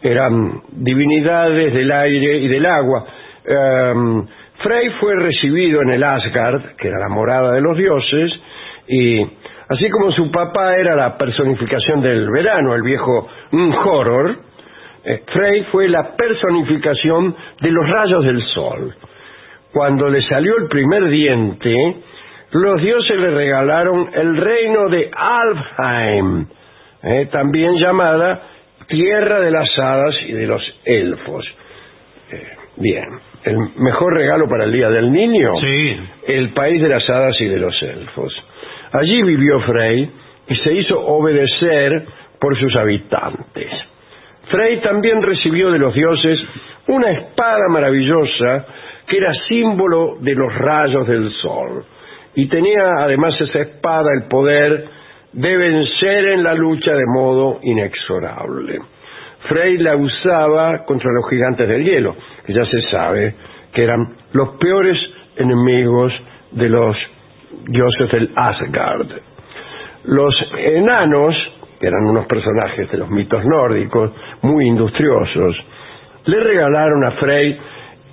[0.02, 3.06] Eran divinidades del aire y del agua.
[3.46, 4.26] Em,
[4.64, 8.32] Frey fue recibido en el Asgard, que era la morada de los dioses,
[8.88, 9.26] y
[9.72, 13.28] Así como su papá era la personificación del verano, el viejo
[13.86, 14.36] horror,
[15.34, 18.94] Frey fue la personificación de los rayos del sol.
[19.72, 21.96] Cuando le salió el primer diente,
[22.52, 26.48] los dioses le regalaron el reino de Alfheim,
[27.04, 28.42] eh, también llamada
[28.88, 31.46] tierra de las hadas y de los elfos.
[32.30, 33.06] Eh, bien,
[33.46, 35.98] el mejor regalo para el Día del Niño, Sí.
[36.28, 38.34] el país de las hadas y de los elfos.
[38.94, 40.10] Allí vivió Frey
[40.48, 42.06] y se hizo obedecer
[42.40, 43.72] por sus habitantes.
[44.50, 46.40] Frey también recibió de los dioses
[46.88, 48.66] una espada maravillosa
[49.08, 51.86] que era símbolo de los rayos del sol.
[52.36, 54.86] Y tenía además esa espada el poder
[55.34, 58.80] de vencer en la lucha de modo inexorable.
[59.48, 62.16] Frey la usaba contra los gigantes del hielo,
[62.46, 63.36] que ya se sabe
[63.74, 64.98] que eran los peores
[65.38, 66.14] enemigos
[66.52, 66.96] de los
[67.68, 69.08] dioses del Asgard.
[70.06, 71.36] Los enanos,
[71.80, 75.56] que eran unos personajes de los mitos nórdicos, muy industriosos,
[76.26, 77.60] le regalaron a Frey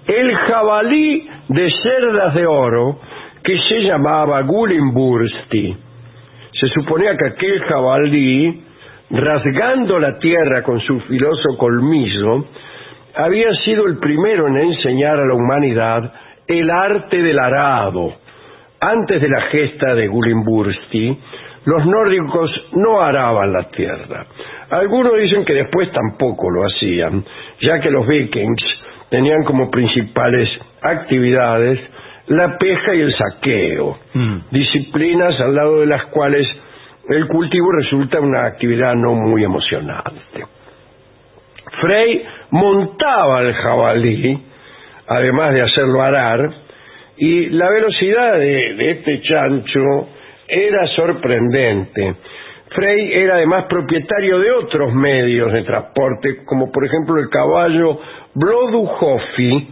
[0.07, 2.99] el jabalí de cerdas de oro
[3.43, 5.77] que se llamaba Gulimbursti.
[6.53, 8.65] Se suponía que aquel jabalí,
[9.11, 12.47] rasgando la tierra con su filoso colmillo,
[13.15, 16.13] había sido el primero en enseñar a la humanidad
[16.47, 18.15] el arte del arado.
[18.81, 21.19] Antes de la gesta de Gulimbursti,
[21.65, 24.27] los nórdicos no araban la tierra.
[24.71, 27.25] Algunos dicen que después tampoco lo hacían,
[27.61, 28.63] ya que los vikings
[29.11, 30.49] tenían como principales
[30.81, 31.81] actividades
[32.29, 33.99] la pesca y el saqueo,
[34.51, 36.47] disciplinas al lado de las cuales
[37.09, 40.45] el cultivo resulta una actividad no muy emocionante.
[41.81, 44.43] Frey montaba el jabalí,
[45.07, 46.51] además de hacerlo arar,
[47.19, 50.09] y la velocidad de, este chancho
[50.47, 52.15] era sorprendente.
[52.71, 57.99] Frey era además propietario de otros medios de transporte, como por ejemplo el caballo
[58.35, 59.69] Bloduhofi,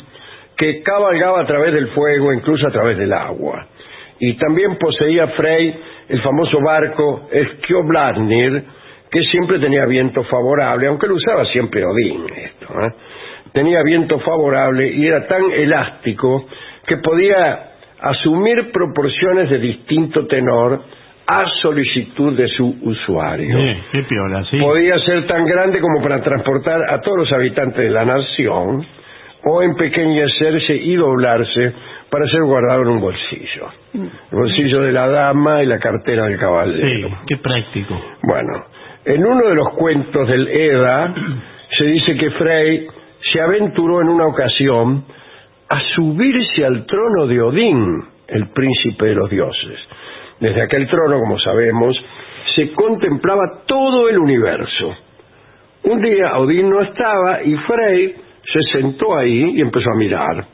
[0.56, 3.66] que cabalgaba a través del fuego, incluso a través del agua.
[4.18, 5.78] Y también poseía Frey
[6.08, 8.64] el famoso barco Skjolbladnir,
[9.10, 12.26] que siempre tenía viento favorable, aunque lo usaba siempre Odín.
[12.34, 12.92] Esto, ¿eh?
[13.56, 16.46] Tenía viento favorable y era tan elástico
[16.86, 17.70] que podía
[18.02, 20.82] asumir proporciones de distinto tenor
[21.26, 23.56] a solicitud de su usuario.
[23.56, 24.58] Sí, qué piola, sí.
[24.58, 28.86] Podía ser tan grande como para transportar a todos los habitantes de la nación
[29.46, 31.72] o empequeñecerse y doblarse
[32.10, 33.68] para ser guardado en un bolsillo.
[33.94, 37.08] El bolsillo de la dama y la cartera del caballero.
[37.08, 37.98] Sí, qué práctico.
[38.22, 38.66] Bueno,
[39.06, 41.14] en uno de los cuentos del Eda
[41.70, 42.86] se dice que Frey
[43.36, 45.04] se aventuró en una ocasión
[45.68, 49.78] a subirse al trono de Odín, el príncipe de los dioses.
[50.40, 51.94] Desde aquel trono, como sabemos,
[52.54, 54.96] se contemplaba todo el universo.
[55.82, 60.46] Un día Odín no estaba y Frey se sentó ahí y empezó a mirar.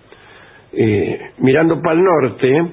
[0.72, 2.66] Eh, mirando para el norte,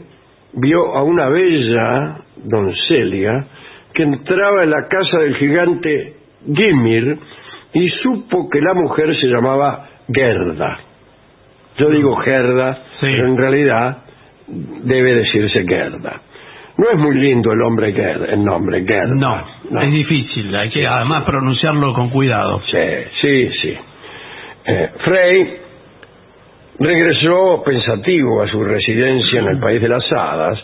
[0.54, 3.46] vio a una bella doncelia
[3.94, 6.16] que entraba en la casa del gigante
[6.52, 7.20] Gimir
[7.74, 10.80] y supo que la mujer se llamaba Gerda.
[11.78, 13.98] Yo digo Gerda, pero en realidad
[14.48, 16.22] debe decirse Gerda.
[16.78, 19.14] No es muy lindo el hombre Gerda, el nombre Gerda.
[19.70, 22.62] No, es difícil, hay que además pronunciarlo con cuidado.
[22.72, 22.78] Sí,
[23.22, 23.78] sí, sí.
[24.66, 25.58] Eh, Frey
[26.80, 30.64] regresó pensativo a su residencia en el país de las hadas,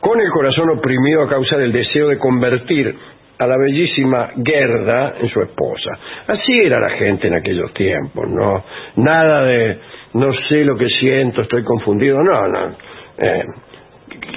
[0.00, 2.94] con el corazón oprimido a causa del deseo de convertir
[3.38, 5.90] a la bellísima Gerda en su esposa.
[6.26, 8.64] Así era la gente en aquellos tiempos, ¿no?
[8.96, 9.78] Nada de
[10.14, 12.76] no sé lo que siento, estoy confundido, no, no.
[13.18, 13.44] Eh,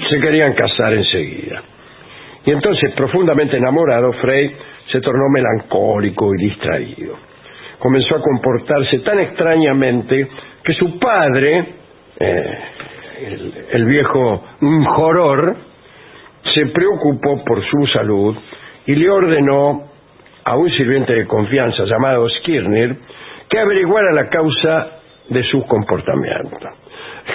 [0.09, 1.61] se querían casar enseguida.
[2.45, 4.55] Y entonces, profundamente enamorado, Frey
[4.91, 7.15] se tornó melancólico y distraído.
[7.77, 10.27] Comenzó a comportarse tan extrañamente
[10.63, 11.65] que su padre,
[12.19, 12.57] eh,
[13.71, 14.43] el, viejo
[14.95, 15.55] Joror,
[16.55, 18.35] se preocupó por su salud
[18.87, 19.83] y le ordenó
[20.45, 22.95] a un sirviente de confianza llamado Skirnir
[23.49, 24.87] que averiguara la causa
[25.29, 26.69] de su comportamiento.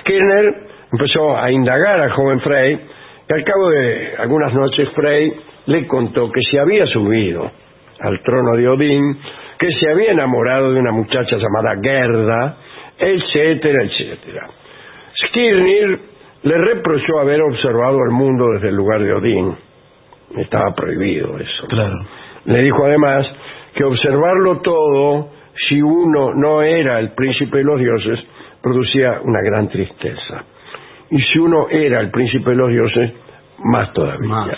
[0.00, 0.55] Skirnir
[0.90, 2.80] empezó a indagar al joven Frey
[3.28, 5.32] y al cabo de algunas noches Frey
[5.66, 7.50] le contó que se había subido
[8.00, 9.18] al trono de Odín,
[9.59, 12.57] que se había enamorado de una muchacha llamada Gerda,
[12.98, 14.48] etcétera, etcétera.
[15.26, 16.00] Skirnir
[16.42, 19.57] le reprochó haber observado el mundo desde el lugar de Odín.
[20.37, 21.66] Estaba prohibido eso.
[21.68, 22.05] Claro.
[22.45, 23.26] Le dijo además
[23.74, 25.30] que observarlo todo,
[25.68, 28.18] si uno no era el príncipe de los dioses,
[28.62, 30.45] producía una gran tristeza.
[31.11, 33.12] Y si uno era el príncipe de los dioses,
[33.59, 34.57] más todavía.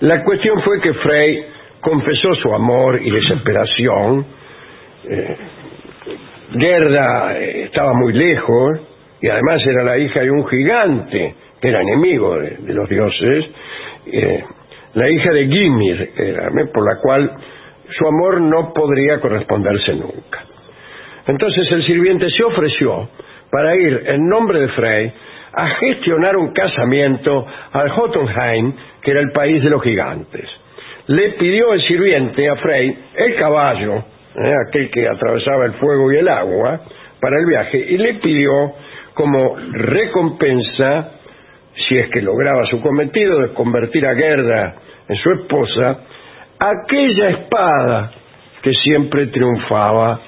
[0.00, 1.44] La cuestión fue que Frey
[1.80, 4.26] confesó su amor y desesperación.
[5.04, 5.36] Eh,
[6.52, 8.80] Gerda eh, estaba muy lejos
[9.20, 13.44] y además era la hija de un gigante que era enemigo de, de los dioses,
[14.12, 14.44] eh,
[14.94, 16.66] la hija de Gymir, era, ¿eh?
[16.72, 17.30] por la cual
[17.90, 20.44] su amor no podría corresponderse nunca.
[21.26, 23.08] Entonces el sirviente se ofreció
[23.50, 25.12] para ir en nombre de Frey
[25.52, 30.48] a gestionar un casamiento al Jotunheim, que era el país de los gigantes.
[31.06, 34.52] Le pidió el sirviente a Frey el caballo, ¿eh?
[34.68, 36.80] aquel que atravesaba el fuego y el agua,
[37.20, 38.72] para el viaje, y le pidió
[39.14, 41.10] como recompensa,
[41.86, 44.74] si es que lograba su cometido de convertir a Gerda
[45.08, 45.98] en su esposa,
[46.58, 48.12] aquella espada
[48.62, 50.20] que siempre triunfaba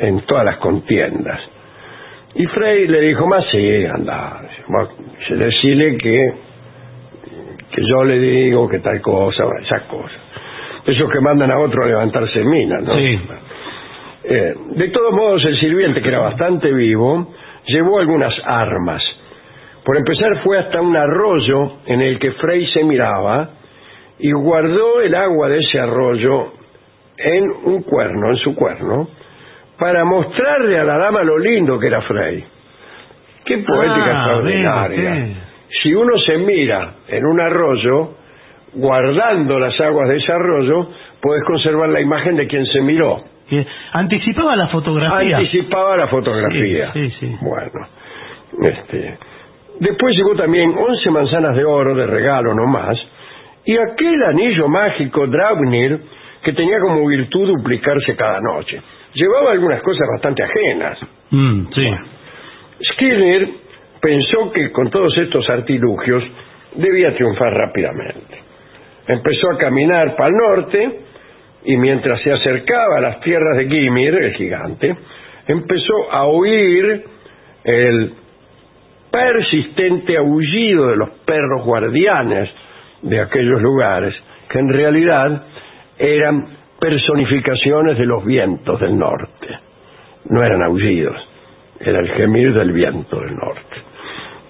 [0.00, 1.40] en todas las contiendas.
[2.34, 4.42] Y Frey le dijo, más sí, anda,
[5.26, 6.34] se decirle que,
[7.72, 10.20] que yo le digo que tal cosa, esas cosas.
[10.84, 12.94] Esos que mandan a otro a levantarse minas, ¿no?
[12.94, 13.18] Sí.
[14.24, 17.32] Eh, de todos modos, el sirviente, que era bastante vivo,
[17.66, 19.02] llevó algunas armas.
[19.86, 23.50] Por empezar, fue hasta un arroyo en el que Frey se miraba
[24.18, 26.52] y guardó el agua de ese arroyo
[27.16, 29.08] en un cuerno, en su cuerno,
[29.78, 32.44] para mostrarle a la dama lo lindo que era Frey.
[33.44, 35.26] Qué poética Ah, extraordinaria.
[35.82, 38.10] Si uno se mira en un arroyo,
[38.74, 40.88] guardando las aguas de ese arroyo,
[41.22, 43.22] puedes conservar la imagen de quien se miró.
[43.92, 45.36] Anticipaba la fotografía.
[45.36, 46.92] Anticipaba la fotografía.
[46.92, 47.36] Sí, sí, sí.
[47.40, 47.86] Bueno,
[48.62, 49.16] este,
[49.80, 52.98] después llegó también 11 manzanas de oro de regalo nomás,
[53.64, 56.00] y aquel anillo mágico Draupnir
[56.42, 58.80] que tenía como virtud duplicarse cada noche.
[59.14, 60.98] Llevaba algunas cosas bastante ajenas.
[61.30, 61.90] Mm, sí.
[62.92, 63.48] Skinner
[64.00, 66.22] pensó que con todos estos artilugios
[66.76, 68.38] debía triunfar rápidamente.
[69.08, 71.00] Empezó a caminar para el norte
[71.64, 74.96] y mientras se acercaba a las tierras de Gymir, el gigante,
[75.48, 77.04] empezó a oír
[77.64, 78.12] el
[79.16, 82.50] persistente aullido de los perros guardianes
[83.00, 84.14] de aquellos lugares,
[84.50, 85.42] que en realidad
[85.98, 86.48] eran
[86.78, 89.48] personificaciones de los vientos del norte.
[90.28, 91.16] No eran aullidos,
[91.80, 93.76] era el gemir del viento del norte.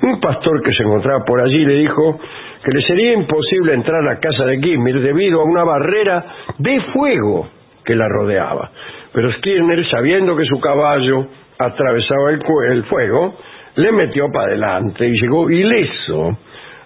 [0.03, 2.19] Un pastor que se encontraba por allí le dijo
[2.65, 6.25] que le sería imposible entrar a la casa de Gimir debido a una barrera
[6.59, 7.49] de fuego
[7.85, 8.71] que la rodeaba.
[9.13, 12.43] Pero Skinner, sabiendo que su caballo atravesaba el,
[12.73, 13.37] el fuego,
[13.77, 16.39] le metió para adelante y llegó ileso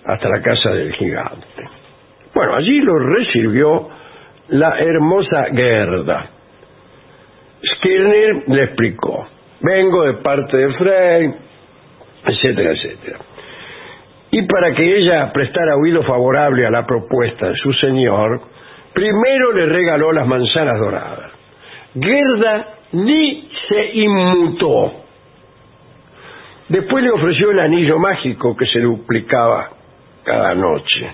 [0.05, 1.69] hasta la casa del gigante.
[2.35, 3.89] Bueno, allí lo recibió
[4.49, 6.31] la hermosa Gerda.
[7.63, 9.29] Skinner le explicó,
[9.61, 11.35] vengo de parte de Frey,
[12.27, 13.19] etcétera, etcétera.
[14.33, 18.41] Y para que ella prestara oído favorable a la propuesta de su señor,
[18.95, 21.33] primero le regaló las manzanas doradas.
[21.95, 25.00] Gerda ni se inmutó.
[26.71, 29.71] Después le ofreció el anillo mágico que se duplicaba
[30.23, 31.11] cada noche.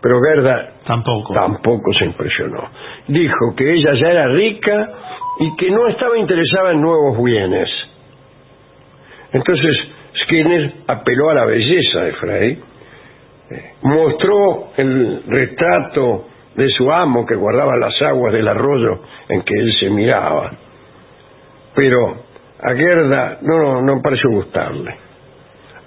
[0.00, 1.34] Pero Gerda Tampoco.
[1.34, 2.70] tampoco se impresionó.
[3.06, 4.92] Dijo que ella ya era rica
[5.40, 7.68] y que no estaba interesada en nuevos bienes.
[9.34, 9.76] Entonces
[10.22, 12.60] Skinner apeló a la belleza de Frey,
[13.50, 19.54] eh, mostró el retrato de su amo que guardaba las aguas del arroyo en que
[19.54, 20.50] él se miraba.
[21.74, 22.31] Pero
[22.62, 24.94] a Gerda no, no pareció gustarle.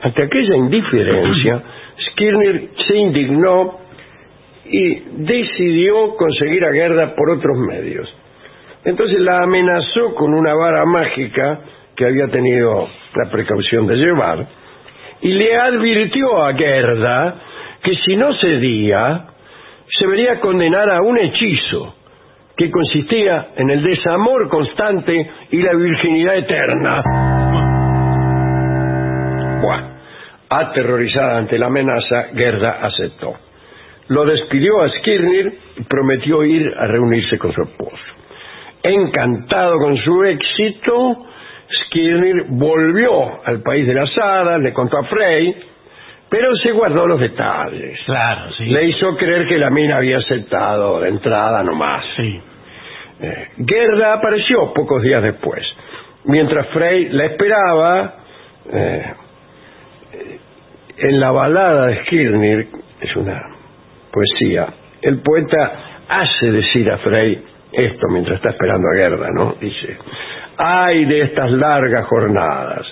[0.02, 1.64] Ante aquella indiferencia,
[2.12, 3.80] Skinner se indignó
[4.66, 8.14] y decidió conseguir a Gerda por otros medios.
[8.84, 11.62] Entonces la amenazó con una vara mágica
[11.96, 14.46] que había tenido la precaución de llevar
[15.22, 17.36] y le advirtió a Gerda
[17.82, 19.28] que si no cedía
[19.98, 21.95] se vería condenada a un hechizo
[22.58, 27.04] que consistía en el desamor constante y la virginidad eterna.
[30.48, 33.34] Aterrorizada ante la amenaza, Gerda aceptó.
[34.10, 38.04] Lo despidió a Skirnir y prometió ir a reunirse con su esposo.
[38.84, 41.26] Encantado con su éxito,
[41.86, 45.56] Skirnir volvió al país de las hadas, le contó a Frey,
[46.38, 47.98] pero se guardó los detalles.
[48.06, 48.66] Claro, sí.
[48.66, 52.04] Le hizo creer que la mina había aceptado de entrada nomás.
[52.18, 52.42] Sí.
[53.22, 55.66] Eh, Gerda apareció pocos días después.
[56.26, 58.16] Mientras Frey la esperaba,
[58.70, 59.14] eh,
[60.98, 62.68] en la balada de Skirnir,
[63.00, 63.42] es una
[64.12, 64.68] poesía,
[65.02, 69.56] el poeta hace decir a Frey esto mientras está esperando a Gerda, ¿no?
[69.62, 69.98] Dice,
[70.58, 72.86] ay de estas largas jornadas,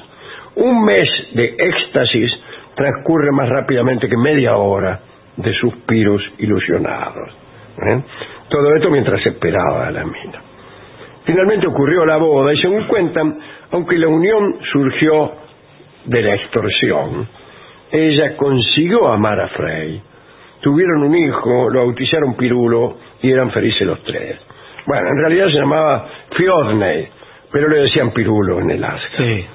[0.55, 2.31] un mes de éxtasis
[2.75, 4.99] transcurre más rápidamente que media hora
[5.37, 7.29] de suspiros ilusionados.
[7.77, 8.03] ¿eh?
[8.49, 10.41] Todo esto mientras esperaba a la mina.
[11.25, 13.39] Finalmente ocurrió la boda y según cuentan,
[13.71, 15.31] aunque la unión surgió
[16.05, 17.27] de la extorsión,
[17.91, 20.01] ella consiguió amar a Frey.
[20.61, 24.37] Tuvieron un hijo, lo bautizaron Pirulo y eran felices los tres.
[24.85, 27.07] Bueno, en realidad se llamaba Fiodney,
[27.51, 29.45] pero le decían Pirulo en el Asgard.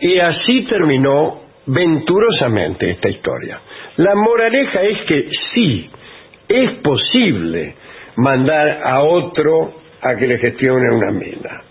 [0.00, 3.60] Y así terminó venturosamente esta historia.
[3.96, 5.90] La moraleja es que sí,
[6.48, 7.74] es posible
[8.16, 11.62] mandar a otro a que le gestione una mina.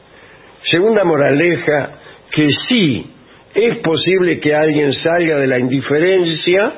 [0.70, 1.90] Segunda moraleja,
[2.32, 3.12] que sí,
[3.54, 6.74] es posible que alguien salga de la indiferencia.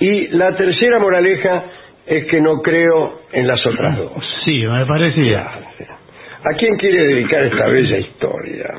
[0.00, 1.64] Y la tercera moraleja
[2.06, 4.24] es que no creo en las otras dos.
[4.44, 5.40] Sí, me parecía.
[5.40, 8.74] ¿A quién quiere dedicar esta bella historia?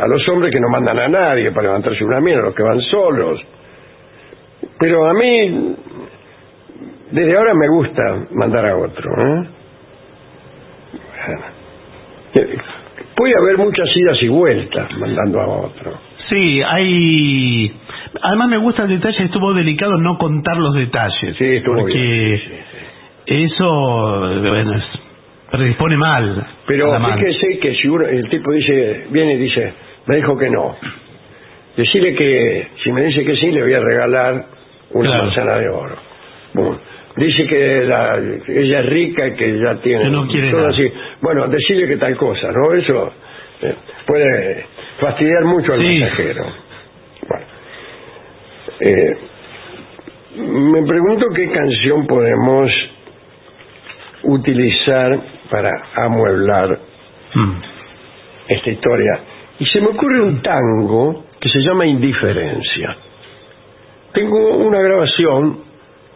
[0.00, 2.62] A los hombres que no mandan a nadie para levantarse una mina, a los que
[2.62, 3.40] van solos.
[4.78, 5.76] Pero a mí,
[7.10, 8.02] desde ahora me gusta
[8.32, 9.10] mandar a otro.
[9.18, 9.48] ¿eh?
[13.16, 15.92] Puede haber muchas idas y vueltas mandando a otro.
[16.28, 17.72] Sí, hay...
[18.22, 21.36] Además me gusta el detalle, estuvo delicado no contar los detalles.
[21.36, 22.40] Sí, estuvo porque bien,
[23.26, 24.72] eso, bueno,
[25.50, 26.46] predispone mal.
[26.70, 29.72] Pero fíjese que si uno- el tipo dice, viene y dice,
[30.06, 30.76] me dijo que no.
[31.76, 34.46] Decirle que si me dice que sí, le voy a regalar
[34.92, 35.24] una Claro.
[35.24, 35.96] manzana de oro.
[36.54, 36.80] Bueno,
[37.16, 38.18] dice que la-
[38.48, 40.72] ella es rica y que ya tiene Que no quiere todo nada.
[40.72, 40.92] así.
[41.20, 42.72] Bueno, decirle que tal cosa, ¿no?
[42.74, 43.12] Eso
[43.62, 43.74] eh,
[44.06, 44.64] puede
[45.00, 45.86] fastidiar mucho al Sí.
[45.86, 46.44] mensajero.
[47.28, 47.44] Bueno.
[48.80, 49.16] Eh,
[50.36, 52.70] me pregunto qué canción podemos
[54.24, 55.18] utilizar
[55.50, 56.78] para amueblar
[57.34, 57.52] Mm.
[58.48, 59.20] esta historia.
[59.58, 62.96] Y se me ocurre un tango que se llama Indiferencia.
[64.12, 65.58] Tengo una grabación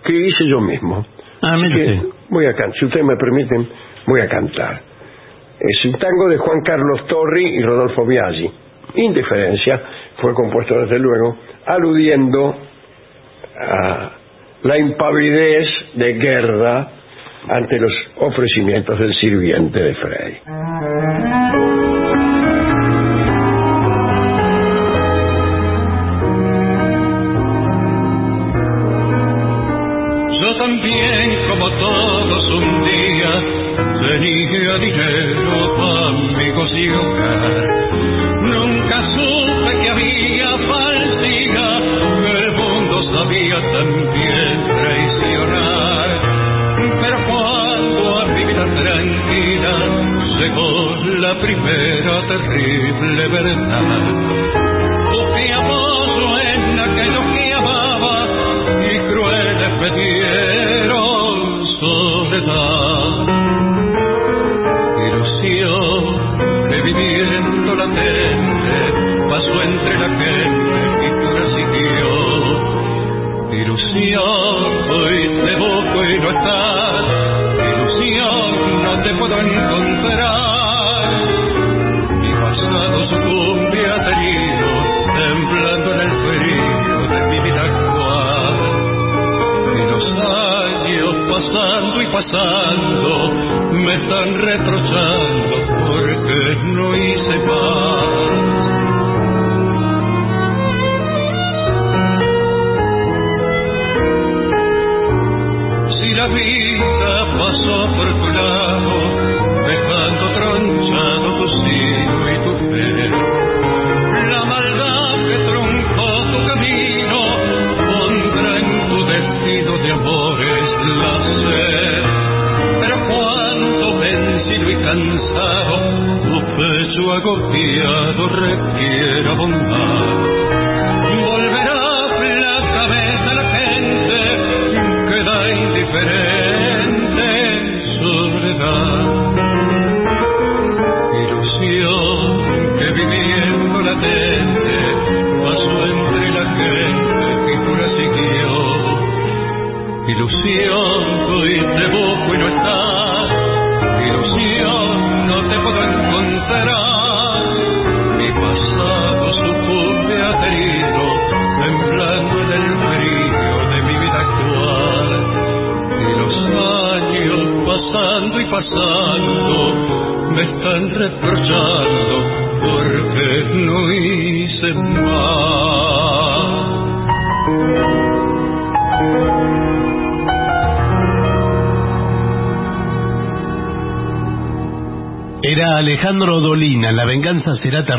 [0.05, 1.07] que hice yo mismo.
[1.43, 3.68] Ah, mire voy a cantar, si ustedes me permiten,
[4.07, 4.80] voy a cantar.
[5.61, 8.51] Es un tango de Juan Carlos Torri y Rodolfo Biaggi.
[8.97, 9.80] Indiferencia
[10.16, 12.57] fue compuesto desde luego aludiendo
[13.61, 14.11] a
[14.62, 16.89] la impavidez de Gerda
[17.49, 20.41] ante los ofrecimientos del sirviente de Frey.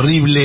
[0.05, 0.44] Terrible,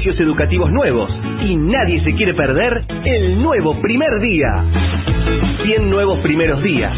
[0.00, 1.10] 100 edificios educativos nuevos
[1.42, 4.64] y nadie se quiere perder el nuevo primer día.
[5.62, 6.96] 100 nuevos primeros días,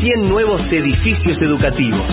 [0.00, 2.06] 100 nuevos edificios educativos.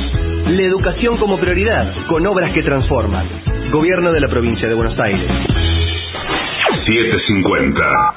[0.47, 3.27] La educación como prioridad, con obras que transforman.
[3.72, 5.30] Gobierno de la provincia de Buenos Aires.
[6.85, 8.16] 750.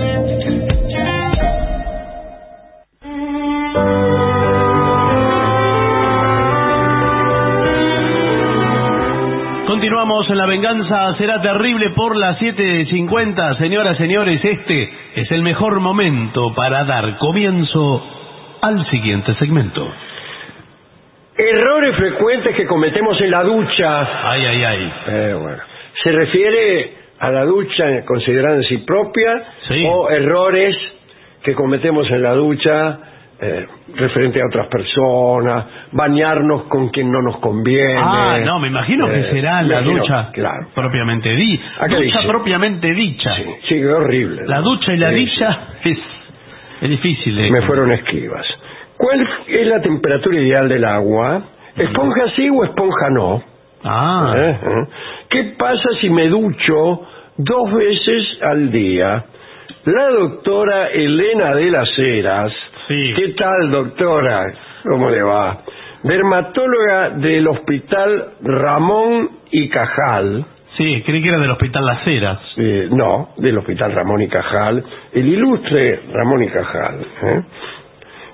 [9.91, 13.57] Continuamos en La Venganza Será Terrible por las 7.50.
[13.57, 18.01] Señoras, señores, este es el mejor momento para dar comienzo
[18.61, 19.85] al siguiente segmento.
[21.35, 24.29] Errores frecuentes que cometemos en la ducha.
[24.31, 24.93] Ay, ay, ay.
[25.07, 25.61] Eh, bueno.
[26.01, 29.43] Se refiere a la ducha considerada en sí propia
[29.89, 30.73] o errores
[31.43, 32.97] que cometemos en la ducha
[33.41, 37.95] eh, referente a otras personas, bañarnos con quien no nos conviene.
[37.97, 40.67] Ah, no, me imagino que Eh, será la imagino, ducha Claro.
[40.75, 41.63] propiamente dicha.
[41.87, 42.17] Ducha dice.
[42.27, 43.35] propiamente dicha.
[43.35, 44.43] Sí, qué horrible.
[44.45, 45.97] La ducha y la Sí, dicha es,
[46.81, 47.35] es difícil.
[47.35, 48.45] de- Me fueron esquivas.
[48.97, 51.41] ¿Cuál es la temperatura ideal del agua?
[51.75, 53.41] ¿Esponja sí o esponja no?
[53.83, 54.33] Ah.
[54.37, 54.59] ¿Eh?
[54.61, 54.87] ¿Eh?
[55.29, 57.01] ¿Qué pasa si me ducho
[57.37, 59.25] dos veces al día?
[59.85, 62.51] La doctora Elena de las Heras.
[62.91, 64.53] ¿Qué tal, doctora?
[64.83, 65.61] ¿Cómo le va?
[66.03, 70.45] Dermatóloga del Hospital Ramón y Cajal.
[70.77, 72.39] Sí, creí que era del Hospital Las Heras.
[72.57, 77.41] Eh, no, del Hospital Ramón y Cajal, el ilustre Ramón y Cajal, ¿eh?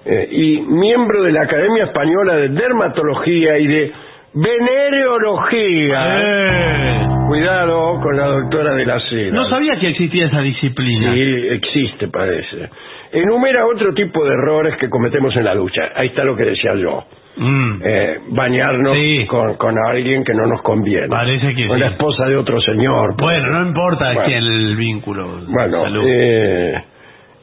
[0.06, 3.92] Eh, y miembro de la Academia Española de Dermatología y de
[4.34, 6.20] Venereología.
[6.20, 7.08] Eh.
[7.28, 9.32] Cuidado con la doctora de la Cera.
[9.32, 11.14] No sabía que existía esa disciplina.
[11.14, 12.70] Sí, existe, parece.
[13.12, 15.92] Enumera otro tipo de errores que cometemos en la ducha.
[15.96, 17.06] Ahí está lo que decía yo.
[17.38, 17.82] Mm.
[17.84, 18.98] Eh, bañarnos
[19.28, 21.08] con, con alguien que no nos conviene.
[21.08, 23.16] Parece que Con la esposa de otro señor.
[23.18, 24.22] Bueno, no importa Bueno.
[24.26, 25.42] quién el vínculo.
[25.48, 26.84] Bueno, eh,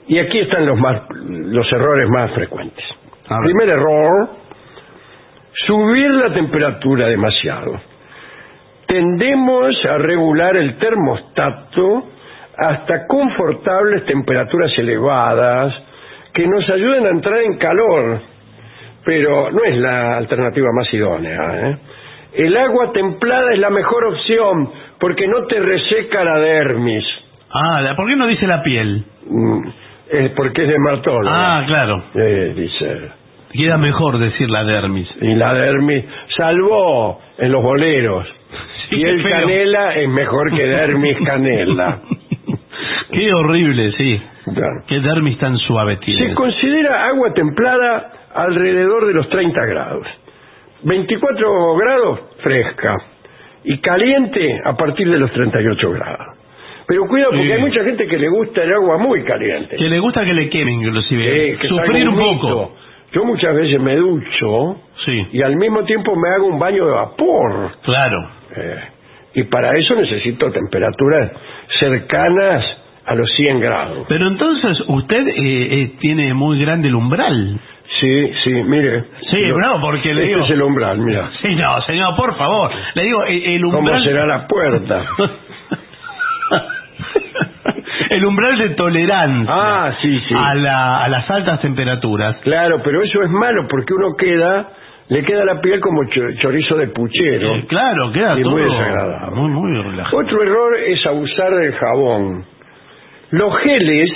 [0.09, 2.85] y aquí están los más los errores más frecuentes.
[3.43, 4.29] Primer error,
[5.67, 7.81] subir la temperatura demasiado.
[8.87, 12.09] Tendemos a regular el termostato
[12.59, 15.75] hasta confortables temperaturas elevadas
[16.33, 18.21] que nos ayuden a entrar en calor,
[19.05, 21.69] pero no es la alternativa más idónea.
[21.71, 21.77] ¿eh?
[22.35, 27.05] El agua templada es la mejor opción porque no te reseca la dermis.
[27.51, 29.05] Ah, ¿la- ¿por qué no dice la piel?
[29.29, 29.69] Mm,
[30.11, 31.29] es porque es dermatólogo.
[31.33, 32.03] Ah, claro.
[32.15, 33.11] Eh, dice.
[33.53, 35.09] Queda mejor decir la dermis.
[35.21, 36.05] Y la dermis,
[36.37, 38.27] salvó en los boleros.
[38.91, 42.01] Sí, y el canela es mejor que dermis canela.
[43.15, 44.23] Qué horrible, sí.
[44.55, 44.83] Claro.
[44.87, 46.29] Qué dermis tan suave tiene.
[46.29, 50.07] Se considera agua templada alrededor de los 30 grados.
[50.83, 52.95] 24 grados fresca.
[53.65, 56.37] Y caliente a partir de los 38 grados.
[56.87, 57.53] Pero cuidado porque Sí.
[57.53, 59.77] hay mucha gente que le gusta el agua muy caliente.
[59.77, 61.57] Que le gusta que le quemen, inclusive.
[61.63, 62.75] Sí, Sufrir un poco.
[63.13, 64.77] Yo muchas veces me ducho
[65.07, 65.27] Sí.
[65.33, 67.71] y al mismo tiempo me hago un baño de vapor.
[67.85, 68.29] Claro.
[68.57, 68.81] Eh,
[69.37, 71.31] y para eso necesito temperaturas
[71.79, 72.65] cercanas
[73.07, 74.07] a los 100 grados.
[74.09, 75.35] Pero entonces usted eh,
[75.83, 77.59] eh, tiene muy grande el umbral.
[78.01, 79.05] Sí, sí, mire.
[79.31, 80.45] Sí, Lo- no, porque le este digo...
[80.47, 81.31] es el umbral, mira.
[81.43, 82.71] Sí, no, señor, por favor.
[82.95, 85.05] Le digo, eh, el ¿Cómo será la puerta?
[88.11, 90.35] el umbral de tolerancia Ah, sí, sí.
[90.37, 92.37] a, la- a las altas temperaturas.
[92.43, 94.69] Claro, pero eso es malo porque uno queda,
[95.09, 97.55] le queda la piel como cho- chorizo de puchero.
[97.57, 99.37] Eh, claro, queda Y todo muy desagradable.
[99.37, 100.19] muy, muy relajado.
[100.19, 102.45] Otro error es abusar del jabón.
[103.37, 104.11] Los geles,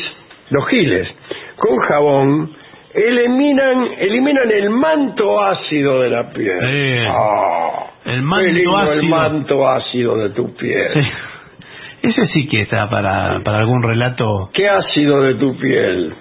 [0.51, 1.09] los giles,
[1.57, 2.51] con jabón
[2.95, 6.59] eliminan, eliminan el manto ácido de la piel.
[6.63, 9.17] Eh, Ah, el manto lindo el ácido.
[9.17, 10.93] manto ácido de tu piel.
[10.95, 11.01] Sí.
[12.03, 14.51] Ese sí que está para, para algún relato.
[14.55, 16.15] ¿Qué ácido de tu piel?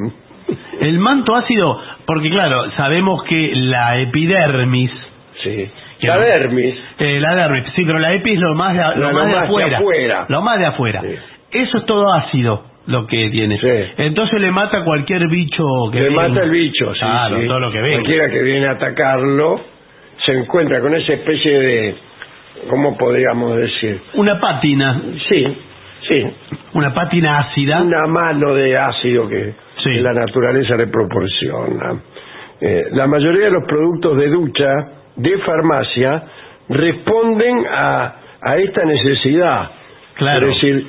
[0.81, 4.91] El manto ácido, porque claro, sabemos que la epidermis.
[5.43, 5.69] Sí.
[5.99, 6.75] que La dermis.
[6.97, 9.31] Eh, la dermis, sí, pero la epi es lo más de, lo Lo más de
[9.33, 9.77] más de afuera.
[9.77, 10.25] afuera.
[10.29, 11.01] Lo más de afuera.
[11.51, 13.59] Eso es todo ácido lo que tiene.
[13.97, 17.47] Entonces le mata cualquier bicho que Le mata el bicho, sí, Claro, sí.
[17.47, 17.97] todo lo que venga.
[17.97, 19.61] Cualquiera que viene a atacarlo
[20.25, 21.95] se encuentra con esa especie de,
[22.69, 24.01] ¿cómo podríamos decir?
[24.15, 25.01] Una pátina.
[25.29, 25.57] Sí,
[26.07, 26.25] sí.
[26.73, 27.81] Una pátina ácida.
[27.81, 29.53] Una mano de ácido que,
[29.83, 32.01] que la naturaleza le proporciona.
[32.59, 34.69] Eh, la mayoría de los productos de ducha
[35.15, 36.23] de farmacia
[36.69, 39.69] responden a, a esta necesidad.
[40.17, 40.49] Claro.
[40.49, 40.87] Es decir,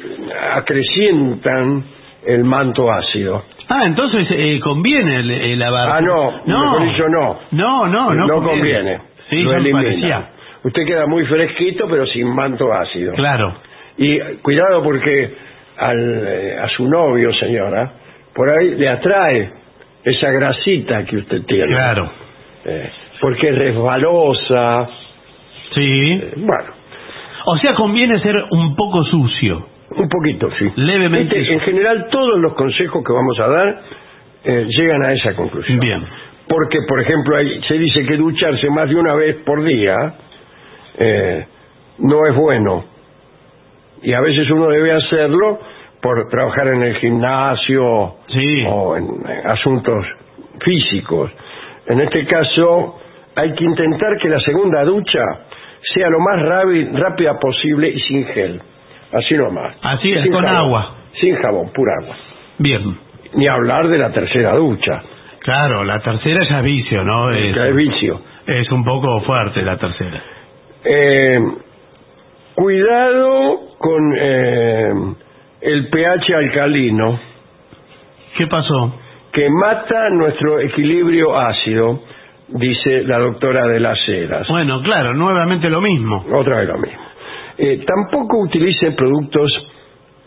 [0.54, 1.84] acrecientan
[2.26, 3.44] el manto ácido.
[3.68, 5.90] Ah, entonces eh, conviene el, el lavar.
[5.96, 7.38] Ah, no, mejor dicho, no.
[7.50, 8.98] No, no, no, No conviene.
[9.28, 10.30] Sí, Lo elimina.
[10.64, 13.12] Usted queda muy fresquito, pero sin manto ácido.
[13.14, 13.54] Claro.
[13.96, 15.34] Y eh, cuidado porque
[15.76, 17.92] al, eh, a su novio, señora,
[18.34, 19.50] por ahí le atrae
[20.04, 21.66] esa grasita que usted tiene.
[21.66, 22.10] Claro.
[22.64, 22.90] Eh,
[23.20, 24.88] porque es resbalosa.
[25.74, 26.20] Sí.
[26.36, 26.72] Bueno,
[27.50, 29.66] O sea, conviene ser un poco sucio.
[29.96, 30.70] un poquito, sí.
[30.76, 33.80] Levemente Viste, en general, todos los consejos que vamos a dar
[34.44, 35.80] eh, llegan a esa conclusión.
[35.80, 36.04] Bien.
[36.46, 39.96] Porque, por ejemplo, hay- se dice que ducharse más de una vez por día
[40.98, 41.46] eh,
[42.00, 42.84] no es bueno.
[44.02, 45.58] Y a veces uno debe hacerlo
[46.02, 47.84] por trabajar en el gimnasio
[48.68, 49.06] o en,
[49.46, 50.06] asuntos
[50.60, 51.30] físicos.
[51.86, 52.98] En este caso,
[53.34, 55.20] hay que intentar que la segunda ducha
[55.94, 56.42] sea lo más
[57.00, 58.60] rápida posible y sin gel.
[59.12, 59.76] Así nomás.
[59.82, 60.56] Así es, Sin con jabón.
[60.58, 60.94] agua.
[61.20, 62.16] Sin jabón, pura agua.
[62.58, 62.98] Bien.
[63.34, 65.02] Ni hablar de la tercera ducha.
[65.40, 67.30] Claro, la tercera ya es vicio, ¿no?
[67.30, 68.20] Es, es vicio.
[68.46, 70.22] es un poco fuerte la tercera.
[70.84, 71.40] Eh,
[72.54, 74.92] cuidado con eh,
[75.60, 77.18] el pH alcalino.
[78.36, 78.94] ¿Qué pasó?
[79.32, 82.00] Que mata nuestro equilibrio ácido,
[82.48, 84.48] dice la doctora de las Heras.
[84.48, 86.24] Bueno, claro, nuevamente lo mismo.
[86.32, 87.00] Otra vez lo mismo.
[87.56, 89.50] Eh, tampoco utilice productos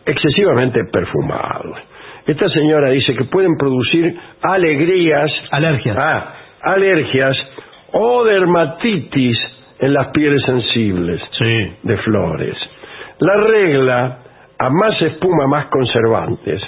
[0.06, 1.78] excesivamente perfumados.
[2.26, 5.32] Esta señora dice que pueden producir alegrías.
[5.52, 5.98] Alergias.
[5.98, 7.36] Ah, alergias
[7.94, 9.38] o dermatitis
[9.80, 11.74] en las pieles sensibles Sí.
[11.84, 12.56] de flores.
[13.20, 14.18] La regla,
[14.60, 16.62] a más espuma, más conservantes,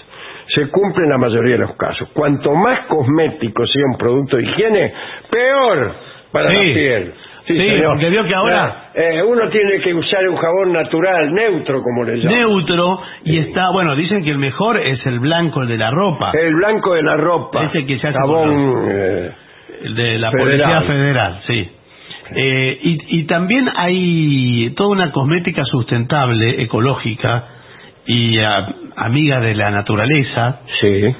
[0.53, 2.09] se cumple en la mayoría de los casos.
[2.13, 4.93] Cuanto más cosmético sea un producto de higiene,
[5.29, 5.93] peor
[6.31, 6.55] para Sí.
[6.55, 7.13] la piel.
[7.45, 7.87] Sí, señor.
[7.95, 12.15] porque vio que ahora- Eh, uno tiene que usar un jabón natural, neutro, como le
[12.17, 12.37] llaman.
[12.39, 16.31] Neutro, y está, bueno, dicen que el mejor es el blanco, el de la ropa.
[16.33, 17.65] El blanco de la ropa.
[17.65, 19.31] Ese que se hace jabón eh,
[19.95, 20.47] de la Federal.
[20.61, 21.69] Policía Federal, sí.
[22.35, 27.43] Eh, y, y también hay toda una cosmética sustentable, ecológica
[28.05, 31.15] y ah, amiga de la naturaleza, sí,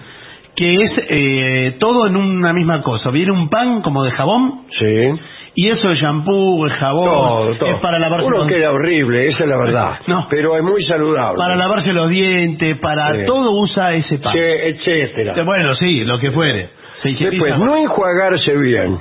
[0.56, 3.10] que es eh, todo en una misma cosa.
[3.10, 5.10] Viene un pan como de jabón sí.
[5.56, 7.70] y eso el shampoo, el jabón, Todo, todo.
[7.70, 10.00] es para lavarse Uno los queda horrible, esa es la verdad.
[10.08, 10.28] No.
[10.30, 11.38] Pero es muy saludable.
[11.38, 13.26] para lavarse los dientes, para Sí.
[13.26, 14.34] todo usa ese pan.
[14.38, 15.44] Etcétera.
[15.44, 16.70] Bueno, sí, lo que fuere.
[17.02, 19.00] Se Después, no enjuagarse bien.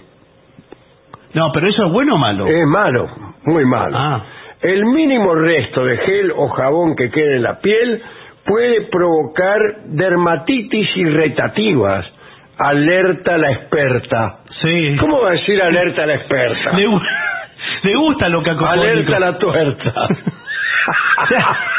[1.35, 2.47] No, pero eso es bueno o malo.
[2.47, 3.07] Es malo,
[3.45, 3.97] muy malo.
[3.97, 4.23] Ah.
[4.61, 8.03] El mínimo resto de gel o jabón que quede en la piel
[8.45, 12.07] puede provocar dermatitis irritativas.
[12.59, 14.39] Alerta la experta.
[14.61, 14.97] Sí.
[15.01, 16.73] ¿Cómo va a decir alerta la experta?
[16.73, 16.87] Le,
[17.83, 19.93] le gusta lo que Alerta la tuerta.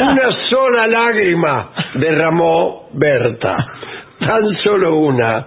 [0.00, 3.56] Una sola lágrima derramó Berta.
[4.20, 5.46] Tan solo una.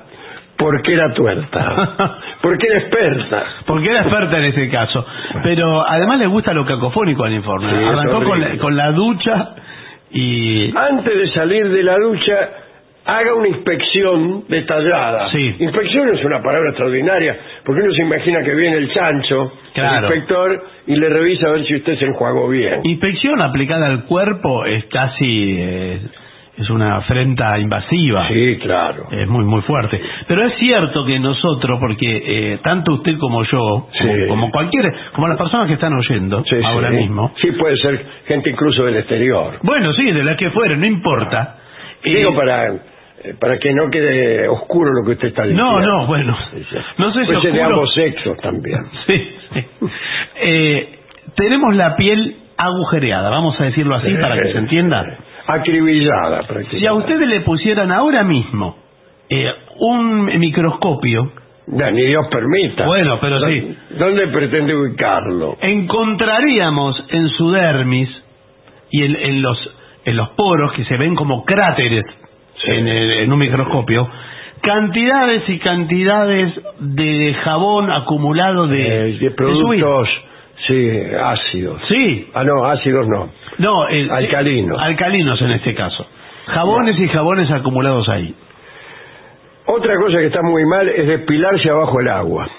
[0.61, 2.17] Porque era tuerta.
[2.41, 3.43] Porque era experta.
[3.65, 5.05] Porque era experta en ese caso.
[5.43, 7.69] Pero además le gusta lo cacofónico al informe.
[7.69, 9.49] Sí, Arrancó con la, con la ducha
[10.11, 10.73] y...
[10.75, 12.33] Antes de salir de la ducha,
[13.05, 15.29] haga una inspección detallada.
[15.31, 15.55] Sí.
[15.59, 20.07] Inspección es una palabra extraordinaria, porque uno se imagina que viene el chancho, Claro.
[20.07, 22.81] el inspector, y le revisa a ver si usted se enjuagó bien.
[22.83, 25.55] Inspección aplicada al cuerpo es casi...
[25.59, 26.01] eh,
[26.61, 28.27] es una afrenta invasiva.
[28.27, 29.07] Sí, claro.
[29.11, 30.01] Es muy, muy fuerte.
[30.27, 32.23] Pero es cierto que nosotros, porque
[32.53, 34.07] eh, tanto usted como yo, Sí.
[34.07, 36.95] como, como cualquier, como las personas que están oyendo Sí, ahora sí.
[36.97, 39.59] mismo, Sí, puede ser gente incluso del exterior.
[39.63, 41.57] bueno, sí, de las que fueran, no importa.
[42.03, 42.79] Eh, Digo para, eh,
[43.39, 45.79] para que no quede oscuro lo que usted está diciendo.
[45.79, 46.35] no, no, bueno,
[46.97, 48.79] no sé si Puede ser de ambos sexos también.
[49.07, 49.65] Sí, sí.
[50.43, 50.99] Eh,
[51.35, 55.17] tenemos la piel agujereada, vamos a decirlo así Sí, para que se entienda.
[55.53, 56.79] Acribillada prácticamente.
[56.79, 58.75] Si a ustedes le pusieran ahora mismo
[59.29, 61.31] eh, un microscopio,
[61.67, 62.85] Ya, ni Dios permita.
[62.85, 63.77] Bueno, pero ¿Dó- sí.
[63.97, 65.57] ¿Dónde pretende ubicarlo?
[65.61, 68.09] encontraríamos en su dermis
[68.89, 69.57] y en, en los
[70.03, 72.03] en los poros que se ven como cráteres
[72.65, 74.09] en, el- en un microscopio
[74.61, 80.07] cantidades y cantidades de jabón acumulado de, Eh, de de productos,
[80.67, 80.89] sí,
[81.23, 81.81] ácidos.
[81.87, 82.27] Sí.
[82.33, 83.29] Ah, no, ácidos no.
[83.61, 84.77] No, eh, Alcalinos.
[84.77, 86.05] eh, alcalinos en este caso.
[86.47, 88.33] Jabones y jabones acumulados ahí.
[89.65, 92.49] Otra cosa que está muy mal es depilarse abajo el agua.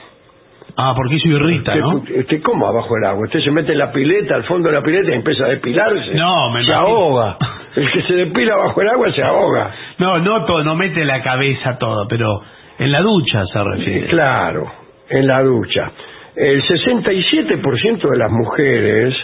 [0.76, 2.20] Ah, porque eso irrita, Usted, ¿no?
[2.20, 3.24] usted, ¿Cómo abajo el agua?
[3.26, 6.14] Usted se mete en la pileta, al fondo de la pileta y empieza a depilarse.
[6.14, 6.76] No, me Se imagino.
[6.78, 7.36] ahoga.
[7.76, 9.70] El que se depila bajo el agua se ahoga.
[9.98, 12.42] No, no, todo, no mete la cabeza todo, pero
[12.78, 14.06] en la ducha se refiere.
[14.08, 14.70] Claro,
[15.08, 15.90] en la ducha.
[16.36, 19.14] El 67% de las mujeres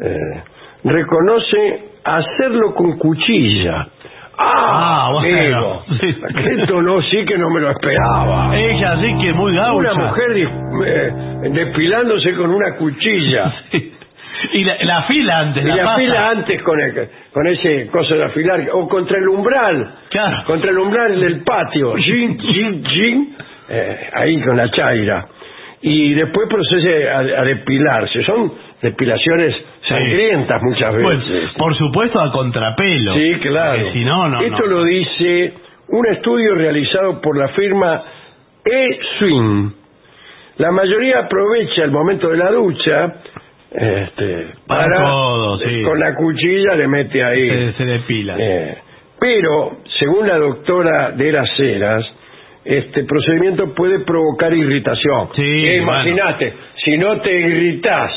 [0.00, 0.42] eh,
[0.84, 3.88] reconoce hacerlo con cuchilla.
[4.36, 5.82] Ah, Ah, bueno.
[6.60, 8.56] Esto no, sí que no me lo esperaba.
[8.56, 9.72] Ella sí que es muy gaucha.
[9.74, 11.12] Una mujer eh,
[11.52, 13.52] depilándose con una cuchilla.
[14.52, 18.14] Y la, la fila antes, Y la, la fila antes con, el- con ese coso
[18.16, 20.44] de afilar, o contra el umbral, Claro.
[20.46, 23.36] contra el umbral del patio, Jin, jin, jin,
[23.68, 25.26] eh, ahí con la chaira.
[25.80, 28.22] Y después procede a, a depilarse.
[28.24, 28.52] Son
[28.82, 29.54] depilaciones
[29.88, 31.02] sangrientas muchas veces.
[31.30, 33.14] Bueno, por supuesto a contrapelo.
[33.14, 33.78] Sí, claro.
[33.82, 34.66] Porque si no, no, Esto no.
[34.66, 35.54] lo dice
[35.88, 38.02] un estudio realizado por la firma
[38.64, 39.70] E-Swing.
[40.56, 43.14] La mayoría aprovecha el momento de la ducha
[43.72, 45.82] este, Para todo, sí.
[45.82, 47.48] con la cuchilla le mete ahí.
[47.50, 48.36] Se, se depila.
[48.38, 48.78] Eh,
[49.18, 52.04] pero, según la doctora de las Heras,
[52.64, 55.28] este procedimiento puede provocar irritación.
[55.34, 55.92] Sí, Eh, bueno.
[56.08, 56.54] Imagínate,
[56.84, 58.12] si no te irritás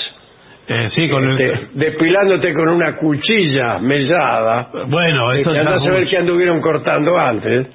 [0.69, 6.05] Eh, sí, con el- este, depilándote con una cuchilla mellada, Bueno, eso ya a un-
[6.07, 7.67] qué anduvieron cortando antes.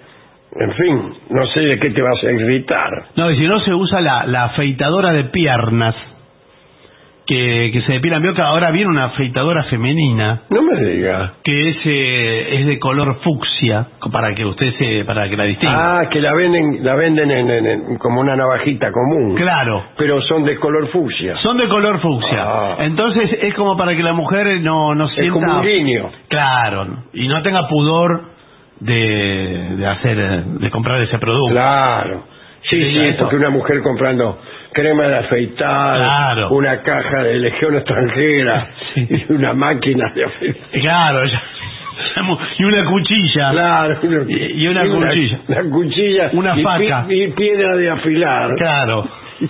[0.55, 2.90] En fin, no sé de qué te vas a irritar.
[3.16, 5.94] No, y si no se usa la, la afeitadora de piernas,
[7.27, 8.20] que, que se depilan.
[8.23, 11.35] Veo que ahora viene una afeitadora femenina, No me diga.
[11.44, 16.01] que es, eh, es de color fucsia, para que usted se, para que la distinga.
[16.01, 19.36] Ah, que la venden, la venden en, en- en- como una navajita común.
[19.36, 19.85] Claro.
[19.97, 21.36] Pero son de color fucsia.
[21.36, 22.43] Son de color fucsia.
[22.44, 22.77] Ah.
[22.81, 25.32] Entonces es como para que la mujer no, no Es sienta...
[25.32, 26.11] como un guiño.
[26.28, 28.23] Claro, y no tenga pudor
[28.81, 31.53] de, de hacer, eh, de comprar ese producto.
[31.53, 32.24] Claro.
[32.69, 33.19] Sí, Sí, sí, eso.
[33.24, 34.39] porque una mujer comprando
[34.73, 36.51] crema de afeitar, Claro.
[36.51, 39.07] una caja de legión extranjera Sí.
[39.28, 40.70] y una máquina de afeitar.
[40.81, 41.43] Claro, ya-
[42.59, 43.51] y una cuchilla.
[43.51, 45.39] Claro, Y- y una cuchilla.
[45.49, 46.31] Una cuchilla.
[46.32, 47.07] Una y pi- faca.
[47.09, 48.55] Y, piedra de afilar.
[48.57, 49.09] Claro.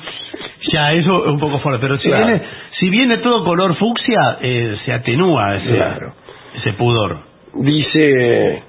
[0.72, 1.80] Ya, eso es un poco fuerte.
[1.82, 2.24] Pero si, Claro.
[2.24, 2.42] viene,
[2.78, 6.14] si viene todo color fucsia, eh, se atenúa ese, Claro.
[6.56, 7.18] ese pudor.
[7.54, 8.62] Dice,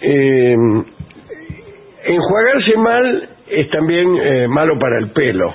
[0.00, 0.56] eh,
[2.04, 5.54] enjuagarse mal es también eh, malo para el pelo.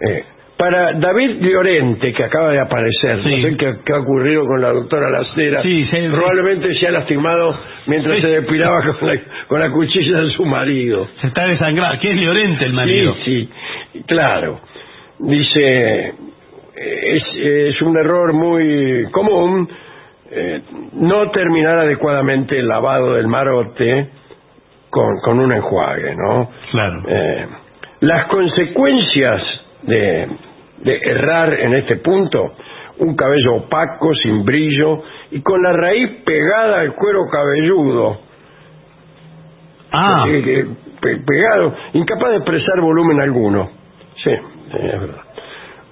[0.00, 0.24] Eh,
[0.56, 3.36] para David Llorente, que acaba de aparecer, Sí.
[3.42, 6.92] no sé qué, qué ha ocurrido con la doctora Lacera, Sí, sí, probablemente se ha
[6.92, 11.08] lastimado mientras se depilaba con la, con la cuchilla de su marido.
[11.20, 12.00] Se está desangrando.
[12.00, 13.14] ¿Qué es Llorente el marido?
[13.24, 13.50] Sí,
[13.92, 14.60] sí, claro.
[15.18, 16.12] Dice,
[16.74, 19.68] es, es un error muy común
[20.30, 20.60] eh,
[20.94, 24.08] no terminar adecuadamente el lavado del marote
[24.90, 26.50] con, con un enjuague, ¿no?
[26.70, 27.02] Claro.
[27.08, 27.46] Eh,
[28.00, 29.42] las consecuencias
[29.82, 30.28] de,
[30.78, 32.52] de errar en este punto,
[32.98, 38.20] un cabello opaco, sin brillo y con la raíz pegada al cuero cabelludo,
[39.92, 40.66] Ah, eh,
[41.00, 43.70] pe- pegado, incapaz de expresar volumen alguno.
[44.22, 45.22] Sí, es verdad.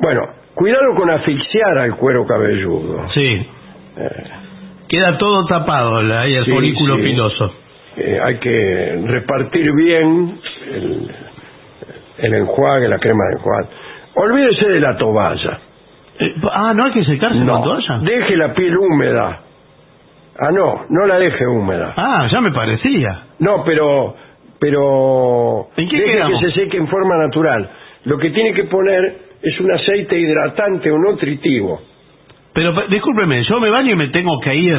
[0.00, 0.22] Bueno,
[0.54, 3.08] cuidado con asfixiar al cuero cabelludo.
[3.14, 3.46] sí.
[3.96, 4.24] Eh,
[4.88, 7.02] Queda todo tapado ahí el Sí, folículo sí.
[7.02, 7.54] piloso.
[7.96, 10.38] Eh, hay que repartir bien
[10.72, 11.10] el,
[12.18, 13.68] el enjuague, la crema de enjuague.
[14.14, 15.58] Olvídese de la toalla.
[16.18, 17.98] Eh, ah, ¿no hay que secarse No, con toalla?
[18.02, 19.40] deje la piel húmeda.
[20.38, 21.94] Ah, no, no la deje húmeda.
[21.96, 23.22] Ah, ya me parecía.
[23.38, 24.14] No, pero
[24.58, 26.40] pero ¿En qué deje quedamos?
[26.40, 27.68] que se seque en forma natural.
[28.04, 31.80] Lo que tiene que poner es un aceite hidratante o nutritivo.
[32.52, 34.78] Pero pe- discúlpeme, yo me baño y me tengo que ir.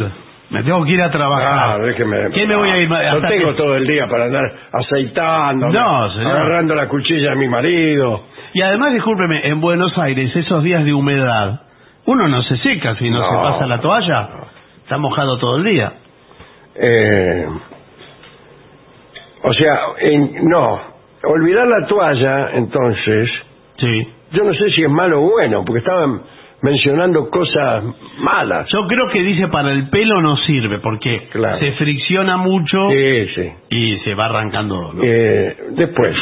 [0.56, 1.82] Me tengo que ir a Ah, trabajar.
[1.82, 2.30] déjeme.
[2.32, 2.90] ¿Qué me voy a ir?
[2.90, 7.50] No tengo que- todo el día para andar aceitando, No, agarrando la cuchilla a mi
[7.50, 8.24] marido.
[8.54, 11.60] Y además, discúlpeme, en Buenos Aires, esos días de humedad,
[12.06, 13.30] uno no se seca si no, No.
[13.30, 14.30] se pasa la toalla.
[14.82, 15.92] Está mojado todo el día.
[16.76, 17.48] Eh,
[19.44, 20.80] o sea, en- no,
[21.24, 23.30] olvidar la toalla, entonces,
[23.78, 24.08] Sí.
[24.32, 26.22] yo no sé si es malo o bueno, porque estaban
[26.62, 27.84] mencionando cosas
[28.20, 28.68] malas.
[28.72, 31.60] Yo creo que dice para el pelo no sirve porque Claro.
[31.60, 33.52] se fricciona mucho Sí, sí.
[33.70, 34.94] y se va arrancando.
[34.94, 35.04] ¿no?
[35.04, 36.16] Eh, después,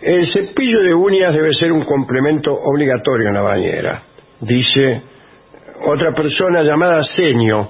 [0.00, 4.02] el cepillo de uñas debe ser un complemento obligatorio en la bañera,
[4.40, 5.02] dice
[5.86, 7.68] otra persona llamada Seño,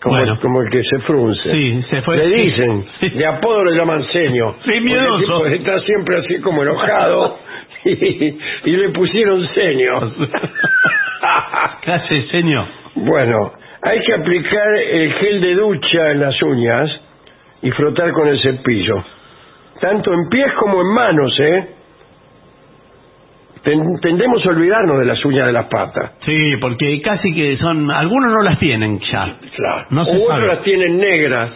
[0.00, 0.32] como, Bueno.
[0.34, 1.50] el, como el que se frunce.
[1.52, 2.16] Sí, se fue.
[2.18, 2.42] Le sí.
[2.42, 2.84] dicen,
[3.18, 4.54] de apodo le llaman Seño.
[4.64, 5.46] Sí, miedoso.
[5.46, 7.36] está siempre así como enojado
[7.92, 8.38] y,
[8.70, 10.12] y le pusieron Seño.
[11.82, 12.66] ¿Qué hace, señor?
[12.94, 13.52] Bueno,
[13.82, 17.00] hay que aplicar el gel de ducha en las uñas
[17.62, 19.04] y frotar con el cepillo.
[19.80, 21.68] Tanto en pies como en manos, ¿eh?
[23.62, 26.12] Ten- tendemos a olvidarnos de las uñas de las patas.
[26.24, 27.90] Sí, porque casi que son.
[27.90, 29.36] Algunos no las tienen ya.
[29.56, 29.86] Claro.
[29.90, 31.50] No se o otros las tienen negras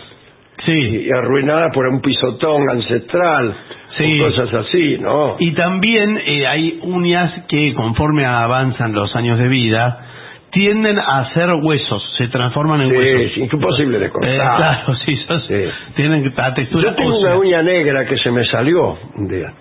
[0.65, 0.73] Sí.
[1.07, 3.55] y arruinadas por un pisotón ancestral.
[3.99, 4.19] Sí.
[4.19, 5.37] cosas así, ¿no?
[5.39, 10.07] Y también eh, hay uñas que conforme avanzan los años de vida
[10.51, 13.33] tienden a ser huesos, se transforman en Sí, huesos.
[13.37, 14.31] es imposible de cortar.
[14.35, 15.65] Eh, claro, sí, sos- Sí.
[15.97, 17.31] tienen la textura Yo tengo ósea.
[17.31, 19.53] una uña negra que se me salió un día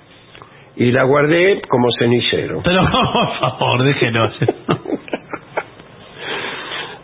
[0.77, 2.61] y la guardé como cenicero.
[2.63, 2.81] Pero
[3.13, 4.33] por favor, déjenos.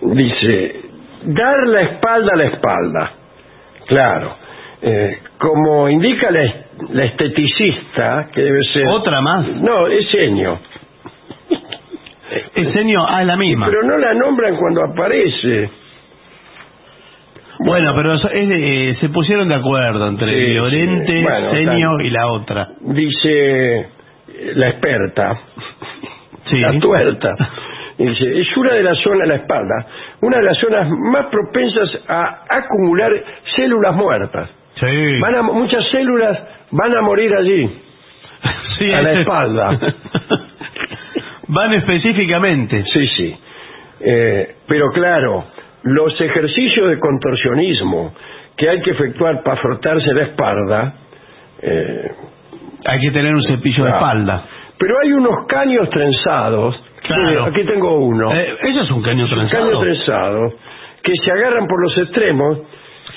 [0.01, 0.81] Dice,
[1.25, 3.11] dar la espalda a la espalda.
[3.87, 4.35] Claro.
[4.81, 6.55] Eh, como indica la, es-
[6.91, 8.87] la esteticista, que debe ser...
[8.87, 9.47] Otra más.
[9.47, 10.59] No, es seño.
[12.55, 13.67] El señor, ah, es la misma.
[13.67, 15.69] Pero no la nombran cuando aparece.
[17.59, 21.23] Bueno, pero es eh, se pusieron de acuerdo entre Sí, Llorente.
[21.23, 22.67] Bueno, y la otra.
[22.81, 23.87] Dice eh,
[24.55, 25.39] la experta,
[26.49, 26.59] Sí.
[26.59, 27.33] la tuerta.
[27.97, 29.87] Dice, es una de las zonas la espalda,
[30.21, 33.11] una de las zonas más propensas a acumular
[33.55, 34.49] células muertas.
[34.79, 35.19] Sí.
[35.21, 36.39] Van a- muchas células
[36.71, 37.81] van a morir allí,
[38.79, 39.79] Sí, a la espalda.
[41.49, 42.83] Van específicamente.
[42.93, 43.35] Sí, sí.
[44.01, 45.45] Eh, pero claro,
[45.83, 48.13] los ejercicios de contorsionismo
[48.55, 50.93] que hay que efectuar para frotarse la espalda,
[51.61, 52.11] eh,
[52.85, 54.43] Hay que tener un cepillo de espalda.
[54.77, 57.45] pero hay unos caños trenzados, Claro.
[57.45, 60.53] Aquí tengo uno, Eh, eso es un caño un caño trenzado,
[61.01, 62.59] que se agarran por los extremos,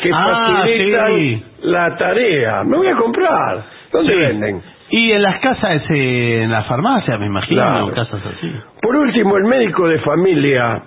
[0.03, 1.45] que Ah, facilitan sí.
[1.63, 2.65] la tarea.
[2.65, 3.65] Me voy a comprar.
[3.93, 4.19] ¿Dónde Sí.
[4.19, 4.63] venden?
[4.91, 7.93] Y en las casas, eh, en las farmacias, me imagino, Claro.
[7.93, 8.53] casas así.
[8.83, 10.83] Por último, el médico de familia,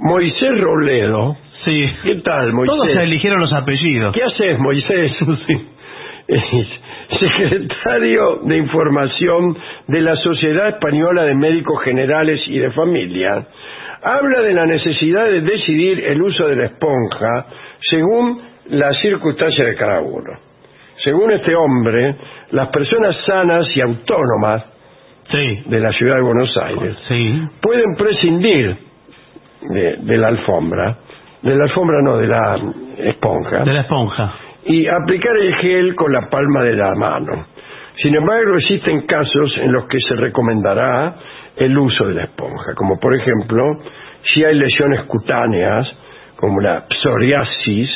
[0.00, 1.36] Moisés Robledo.
[1.64, 1.88] Sí.
[2.02, 2.74] ¿Qué tal, Moisés?
[2.76, 4.14] Todos se eligieron los apellidos.
[4.14, 5.12] ¿Qué haces, Moisés?
[6.28, 6.42] Es
[7.20, 9.56] secretario de Información
[9.86, 13.46] de la Sociedad Española de Médicos Generales y de Familia.
[14.02, 17.46] Habla de la necesidad de decidir el uso de la esponja
[17.88, 20.30] según las circunstancias de cada uno.
[21.04, 22.16] Según este hombre,
[22.50, 24.64] las personas sanas y autónomas
[25.30, 25.62] Sí.
[25.66, 27.42] de la ciudad de Buenos Aires Sí.
[27.60, 28.76] pueden prescindir
[29.62, 30.96] de, de la alfombra,
[31.42, 32.58] de la alfombra no, de la
[32.98, 34.32] esponja, De la esponja.
[34.64, 37.46] y aplicar el gel con la palma de la mano.
[38.02, 41.16] Sin embargo, existen casos en los que se recomendará
[41.56, 43.62] el uso de la esponja, como por ejemplo
[44.32, 45.88] si hay lesiones cutáneas,
[46.36, 47.88] como la psoriasis,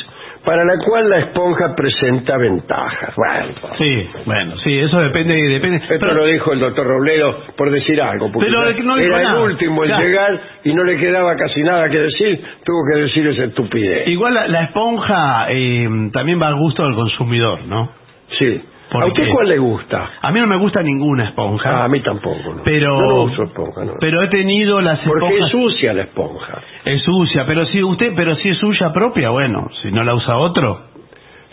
[0.45, 3.13] para la cual la esponja presenta ventajas.
[3.15, 5.77] Bueno, Sí, bueno, sí, eso depende, depende.
[5.77, 9.23] esto Pero- lo dijo el doctor Robledo por decir algo, porque Pero no era el
[9.23, 9.41] nada.
[9.41, 10.03] último en Claro.
[10.05, 14.07] llegar y no le quedaba casi nada que decir, tuvo que decir esa estupidez.
[14.07, 17.91] Igual la, la esponja eh, también va al gusto del consumidor, ¿no?
[18.39, 18.61] Sí.
[18.91, 20.09] ¿Por ¿A usted cuál le gusta?
[20.21, 21.69] A mí no me gusta ninguna esponja.
[21.69, 22.55] Ah, a mí tampoco.
[22.55, 22.63] No.
[22.63, 23.93] Pero- Yo no uso esponja, no.
[24.01, 25.51] Pero he tenido las Porque es esponjas...
[25.51, 26.61] sucia la esponja.
[26.83, 30.35] Es sucia, pero si usted, pero si es suya propia, bueno, si no la usa
[30.37, 30.81] otro.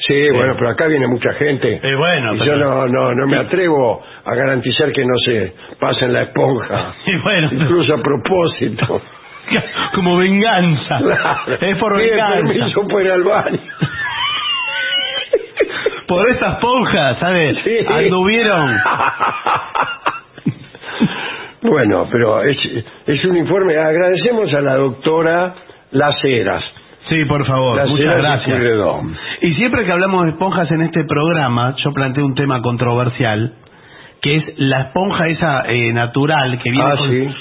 [0.07, 1.81] Sí, bueno, pero acá viene mucha gente.
[1.83, 5.55] Eh, bueno, y pero- yo no, no, no me atrevo a garantizar que no se
[5.79, 6.95] pasen la esponja.
[7.07, 9.01] Y bueno, Incluso a propósito.
[9.95, 10.99] como venganza.
[10.99, 11.59] Claro.
[11.61, 12.35] Es por venganza.
[12.49, 13.59] permiso ir al baño.
[16.09, 17.57] Por esta esponja, ¿sabes?
[17.65, 17.77] Sí.
[17.89, 18.77] Anduvieron.
[21.61, 22.57] Bueno, pero es,
[23.07, 23.77] es un informe.
[23.77, 25.55] Agradecemos a la doctora
[25.91, 26.63] Las Heras.
[27.09, 28.61] Sí, por favor, Las muchas Heras gracias.
[29.43, 33.55] Y siempre que hablamos de esponjas en este programa, yo planteo un tema controversial,
[34.23, 36.97] que es la esponja esa eh, natural que viene Ah,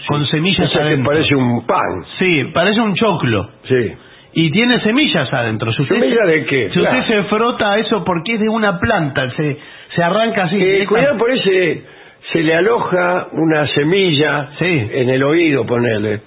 [0.08, 1.12] con, sí, semillas Esa que adentro.
[1.12, 2.04] parece un pan.
[2.18, 3.50] Sí, parece un choclo.
[3.66, 3.94] Sí.
[4.40, 5.72] Y tiene semillas adentro.
[5.74, 6.70] Si usted, ¿Semilla de qué?
[6.70, 7.00] Si Claro.
[7.00, 9.58] usted se frota eso porque es de una planta, se,
[9.96, 10.58] se arranca así.
[10.62, 11.84] Eh, cuidado por ese,
[12.32, 14.90] se le aloja una semilla Sí.
[14.94, 16.22] en el oído, ponele.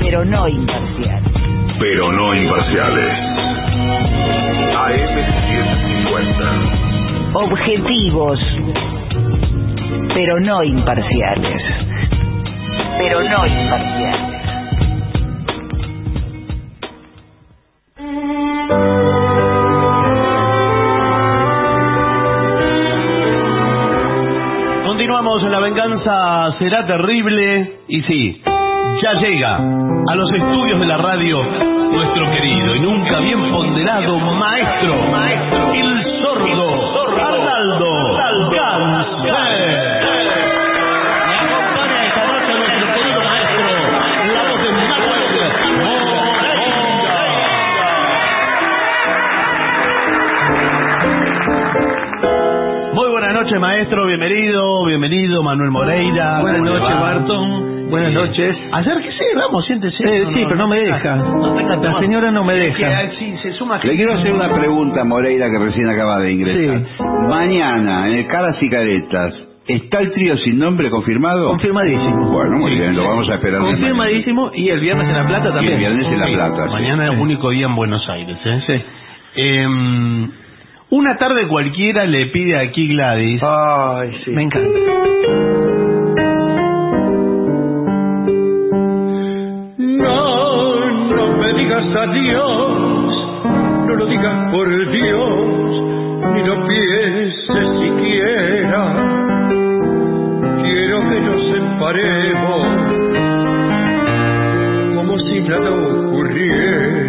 [0.00, 1.22] pero no imparciales.
[1.78, 3.12] pero no imparciales.
[4.76, 7.34] AM750.
[7.34, 8.38] Objetivos,
[10.14, 11.62] pero no imparciales.
[12.98, 14.34] Pero no imparciales.
[24.86, 28.42] Continuamos, la venganza será terrible y sí,
[29.02, 31.42] ya llega a los estudios de la radio
[31.94, 40.03] nuestro querido y nunca bien ponderado maestro, maestro, el sordo, Arnaldo Ganser.
[53.54, 54.06] Noches, maestro.
[54.06, 56.40] Bienvenido, bienvenido, Manuel Moreira.
[56.40, 57.00] Buenas ¿Cómo le noches?
[57.00, 57.90] Barton.
[57.90, 58.56] Buenas Eh, noches.
[58.72, 59.96] Acérquese, vamos, siéntese.
[60.04, 61.16] Eh, sí, pero no me deja.
[61.16, 62.98] No tenga La señora no me que, deja.
[62.98, 66.32] ah, sí, se suma Le quiero hacer una pregunta a Moreira que recién acaba de
[66.32, 66.82] ingresar.
[67.28, 69.34] Mañana, en el Caras y Caretas,
[69.68, 71.48] ¿está el trío sin nombre confirmado?
[71.50, 72.30] Confirmadísimo.
[72.32, 73.60] Bueno, muy bien, lo vamos a esperar.
[73.60, 75.78] Confirmadísimo y el viernes en La Plata Y el también.
[75.78, 76.66] viernes en La Plata.
[76.68, 76.72] sí.
[76.74, 78.84] Mañana es el único día en Buenos Aires, ¿eh?
[79.36, 80.30] Em,
[80.96, 83.40] una tarde cualquiera le pide aquí Gladys.
[83.42, 84.30] Ay, sí.
[84.30, 84.68] Me encanta.
[89.78, 93.12] No, no me digas adiós,
[93.86, 95.82] no lo digas por Dios,
[96.34, 98.82] ni lo pienses siquiera.
[100.62, 102.68] Quiero que nos separemos
[104.94, 107.03] como si nada ocurriera,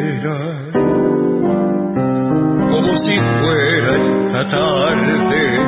[4.49, 5.59] tarde,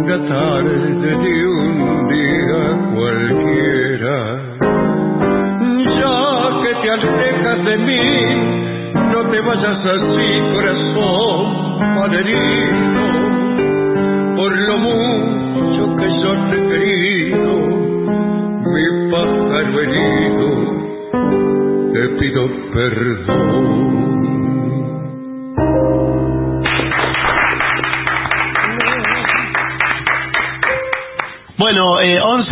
[0.00, 2.60] una tarde de un día
[2.94, 4.16] cualquiera.
[6.00, 6.16] Ya
[6.62, 8.06] que te alejas de mí,
[9.12, 11.44] no te vayas así, corazón
[11.96, 13.04] malherido,
[14.36, 17.52] por lo mucho que yo te he querido,
[18.72, 20.46] mi pájaro herido,
[21.92, 22.42] te pido
[22.72, 24.01] perdón.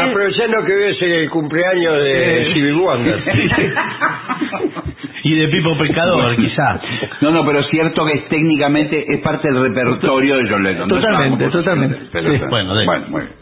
[0.09, 2.45] Aprovechando que hoy es el cumpleaños de Eh.
[2.51, 3.23] Stevie Wonder.
[5.33, 6.79] y de Pipo Pescador, quizá.
[7.21, 10.87] No, no, pero es cierto que es, técnicamente es parte del repertorio de John Lennon.
[10.87, 11.99] No Totalmente, estamos, totalmente.
[12.11, 12.41] pero- Sí.
[12.49, 13.37] bueno, de- bueno, muy bien.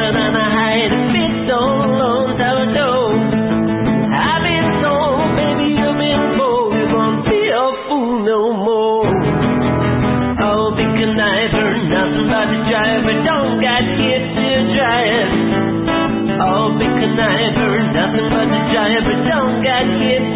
[19.92, 20.33] kiss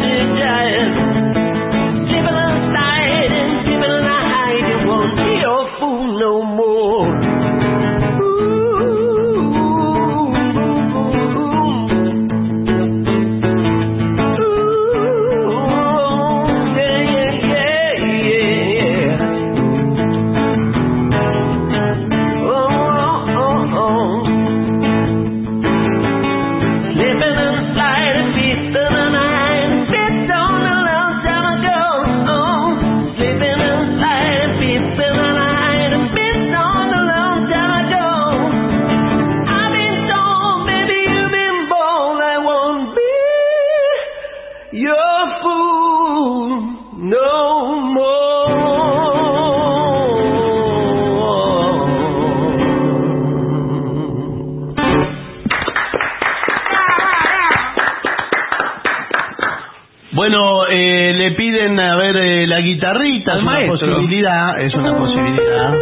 [64.19, 65.73] posibilidad, es una posibilidad.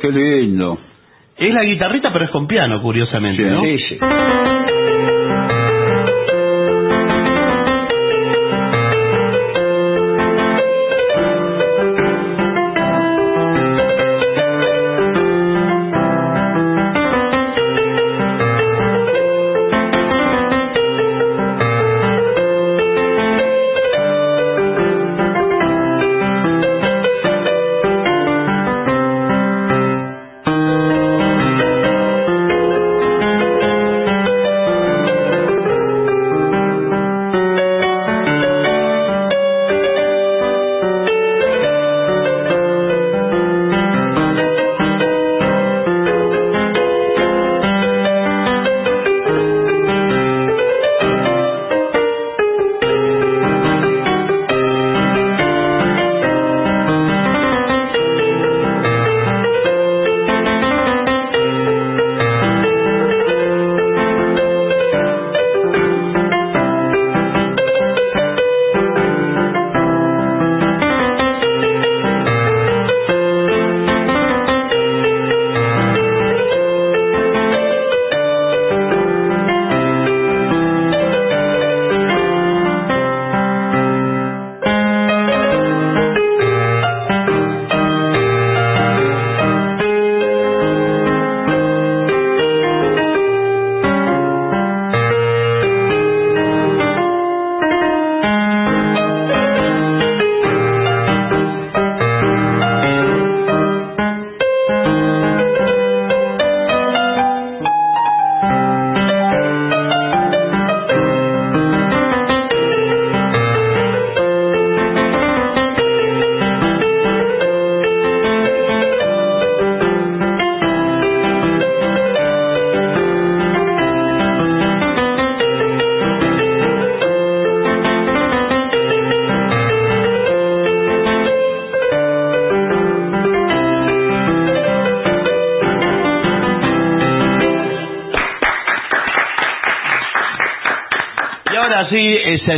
[0.00, 0.78] Qué lindo.
[1.36, 3.62] Es la guitarrita, pero es con piano, curiosamente, ¿no?
[3.62, 3.98] Sí, sí.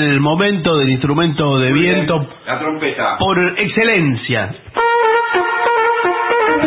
[0.03, 3.17] El momento del instrumento de viento La trompeta.
[3.19, 4.55] por excelencia.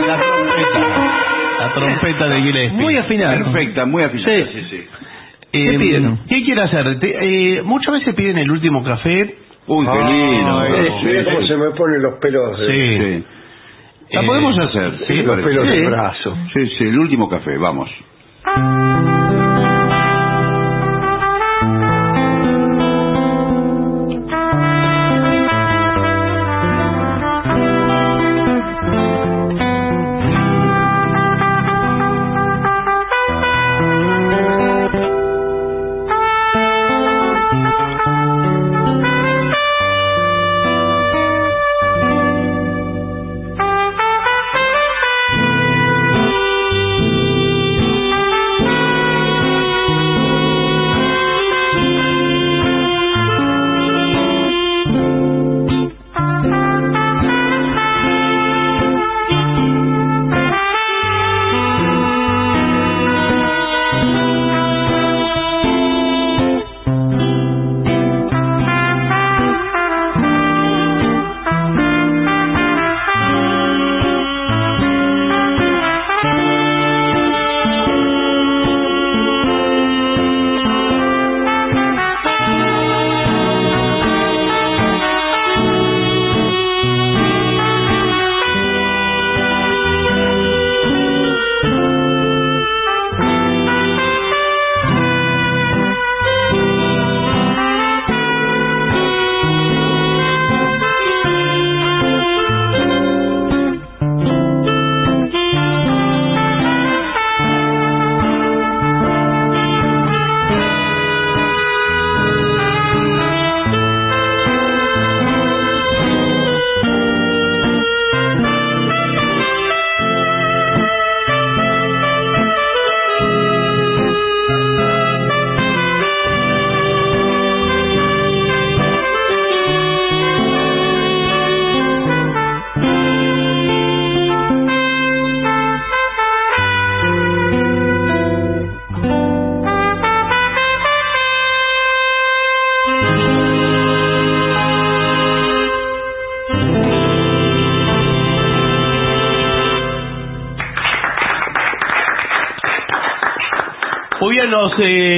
[0.07, 1.11] La trompeta.
[1.59, 2.77] La trompeta de Gillespie.
[2.81, 3.43] Muy afinado.
[3.45, 4.45] Perfecta, muy afinada.
[4.51, 4.87] Sí, sí.
[5.51, 6.19] Eh, ¿Qué piden?
[6.29, 6.99] ¿Qué quiere hacer?
[6.99, 9.35] Te- eh, muchas veces piden el último café.
[9.67, 10.63] Uy, qué lindo.
[10.65, 11.47] Sí, sí, sí.
[11.47, 12.57] se me ponen los pelos.
[12.67, 13.23] Sí.
[14.11, 14.97] La Eh, podemos hacer.
[15.07, 15.85] sí, ¿te los pelos del Sí.
[15.85, 16.37] brazo.
[16.53, 17.89] Sí, sí, el último café, vamos.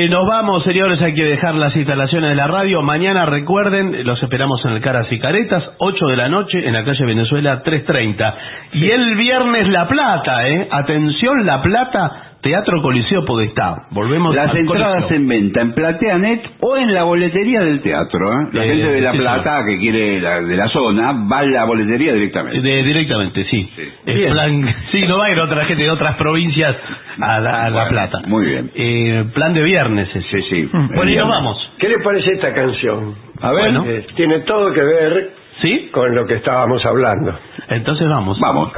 [0.06, 1.02] Eh, nos vamos, señores.
[1.02, 2.82] Hay que dejar las instalaciones de la radio.
[2.82, 6.84] Mañana, recuerden, los esperamos en el Caras y Caretas, 8 de la noche, en la
[6.84, 8.36] calle Venezuela 330.
[8.74, 10.68] Y el viernes La Plata, ¿eh?
[10.72, 13.84] Atención, La Plata, Teatro Coliseo Podestá.
[13.92, 15.18] Volvemos Las al entradas Coliseo.
[15.18, 18.32] en venta en Plateanet o en la boletería del teatro.
[18.34, 18.48] ¿eh?
[18.54, 21.44] La Eh, gente de La sí, Plata que quiere la- de la zona va a
[21.46, 22.60] la boletería directamente.
[22.62, 23.70] De- directamente, sí.
[24.06, 26.76] Plan, sí, no va a ir otra gente de otras provincias
[27.22, 28.22] a La, a La Bueno, Plata.
[28.28, 28.72] Muy bien.
[28.76, 30.22] Eh, plan de viernes ese.
[30.30, 30.70] Sí, sí.
[30.72, 31.72] Bueno, y nos vamos.
[31.78, 33.16] ¿Qué le parece esta canción?
[33.42, 33.72] A ver.
[33.72, 33.86] Bueno.
[33.88, 35.32] Eh, tiene todo que ver
[35.62, 35.90] ¿Sí?
[35.92, 37.38] con lo que estábamos hablando.
[37.70, 38.40] Entonces vamos.
[38.40, 38.72] Vamos.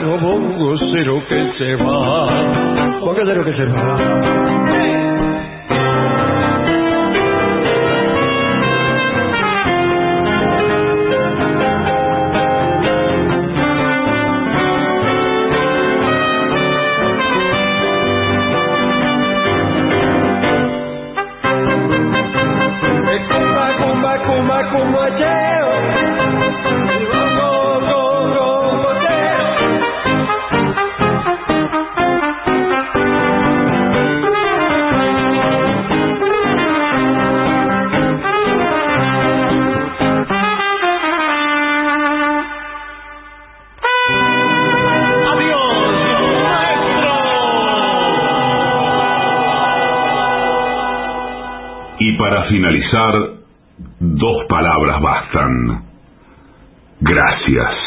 [0.00, 3.00] Cumbachero, bongocero que se va.
[3.00, 4.22] Bongocero que se va.
[57.54, 57.81] Gracias.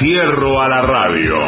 [0.00, 1.38] Fierro a la radio.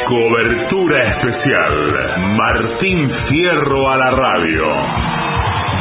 [0.07, 2.36] cobertura especial.
[2.38, 4.64] Martín Fierro a la radio.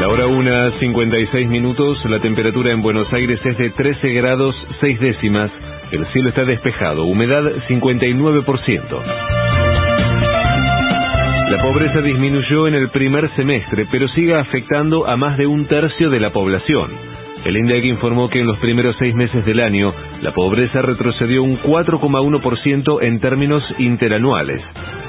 [0.00, 4.98] La hora una, 56 minutos, la temperatura en Buenos Aires es de 13 grados 6
[4.98, 5.50] décimas,
[5.92, 9.04] el cielo está despejado, humedad 59%.
[11.50, 16.08] La pobreza disminuyó en el primer semestre, pero sigue afectando a más de un tercio
[16.08, 17.19] de la población.
[17.44, 21.58] El INDEC informó que en los primeros seis meses del año, la pobreza retrocedió un
[21.58, 24.62] 4,1% en términos interanuales.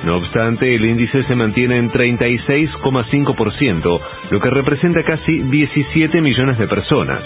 [0.05, 3.99] No obstante, el índice se mantiene en 36,5%,
[4.31, 7.21] lo que representa casi 17 millones de personas.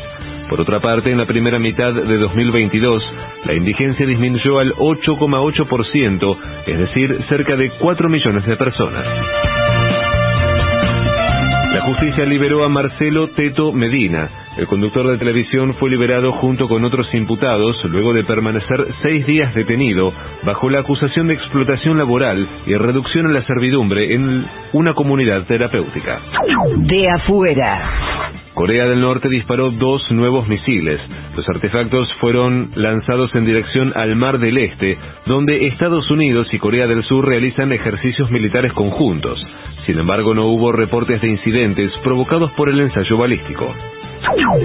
[0.50, 3.04] Por otra parte, en la primera mitad de 2022,
[3.46, 6.38] la indigencia disminuyó al 8,8%,
[6.68, 9.06] es decir, cerca de 4 millones de personas.
[11.74, 14.45] La justicia liberó a Marcelo Teto Medina.
[14.58, 19.54] El conductor de televisión fue liberado junto con otros imputados luego de permanecer seis días
[19.54, 20.14] detenido
[20.44, 26.22] bajo la acusación de explotación laboral y reducción a la servidumbre en una comunidad terapéutica.
[26.78, 27.90] De afuera.
[28.54, 31.02] Corea del Norte disparó dos nuevos misiles.
[31.36, 36.88] Los artefactos fueron lanzados en dirección al Mar del Este, donde Estados Unidos y Corea
[36.88, 39.38] del Sur realizan ejercicios militares conjuntos.
[39.86, 43.76] Sin embargo, no hubo reportes de incidentes provocados por el ensayo balístico.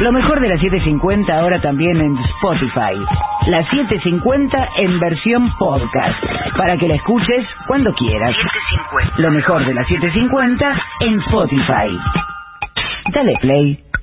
[0.00, 2.94] Lo mejor de la 750 ahora también en Spotify.
[3.46, 6.22] La 750 en versión podcast,
[6.56, 8.34] para que la escuches cuando quieras.
[9.18, 11.98] Lo mejor de la 750 en Spotify.
[13.12, 13.93] Dale play.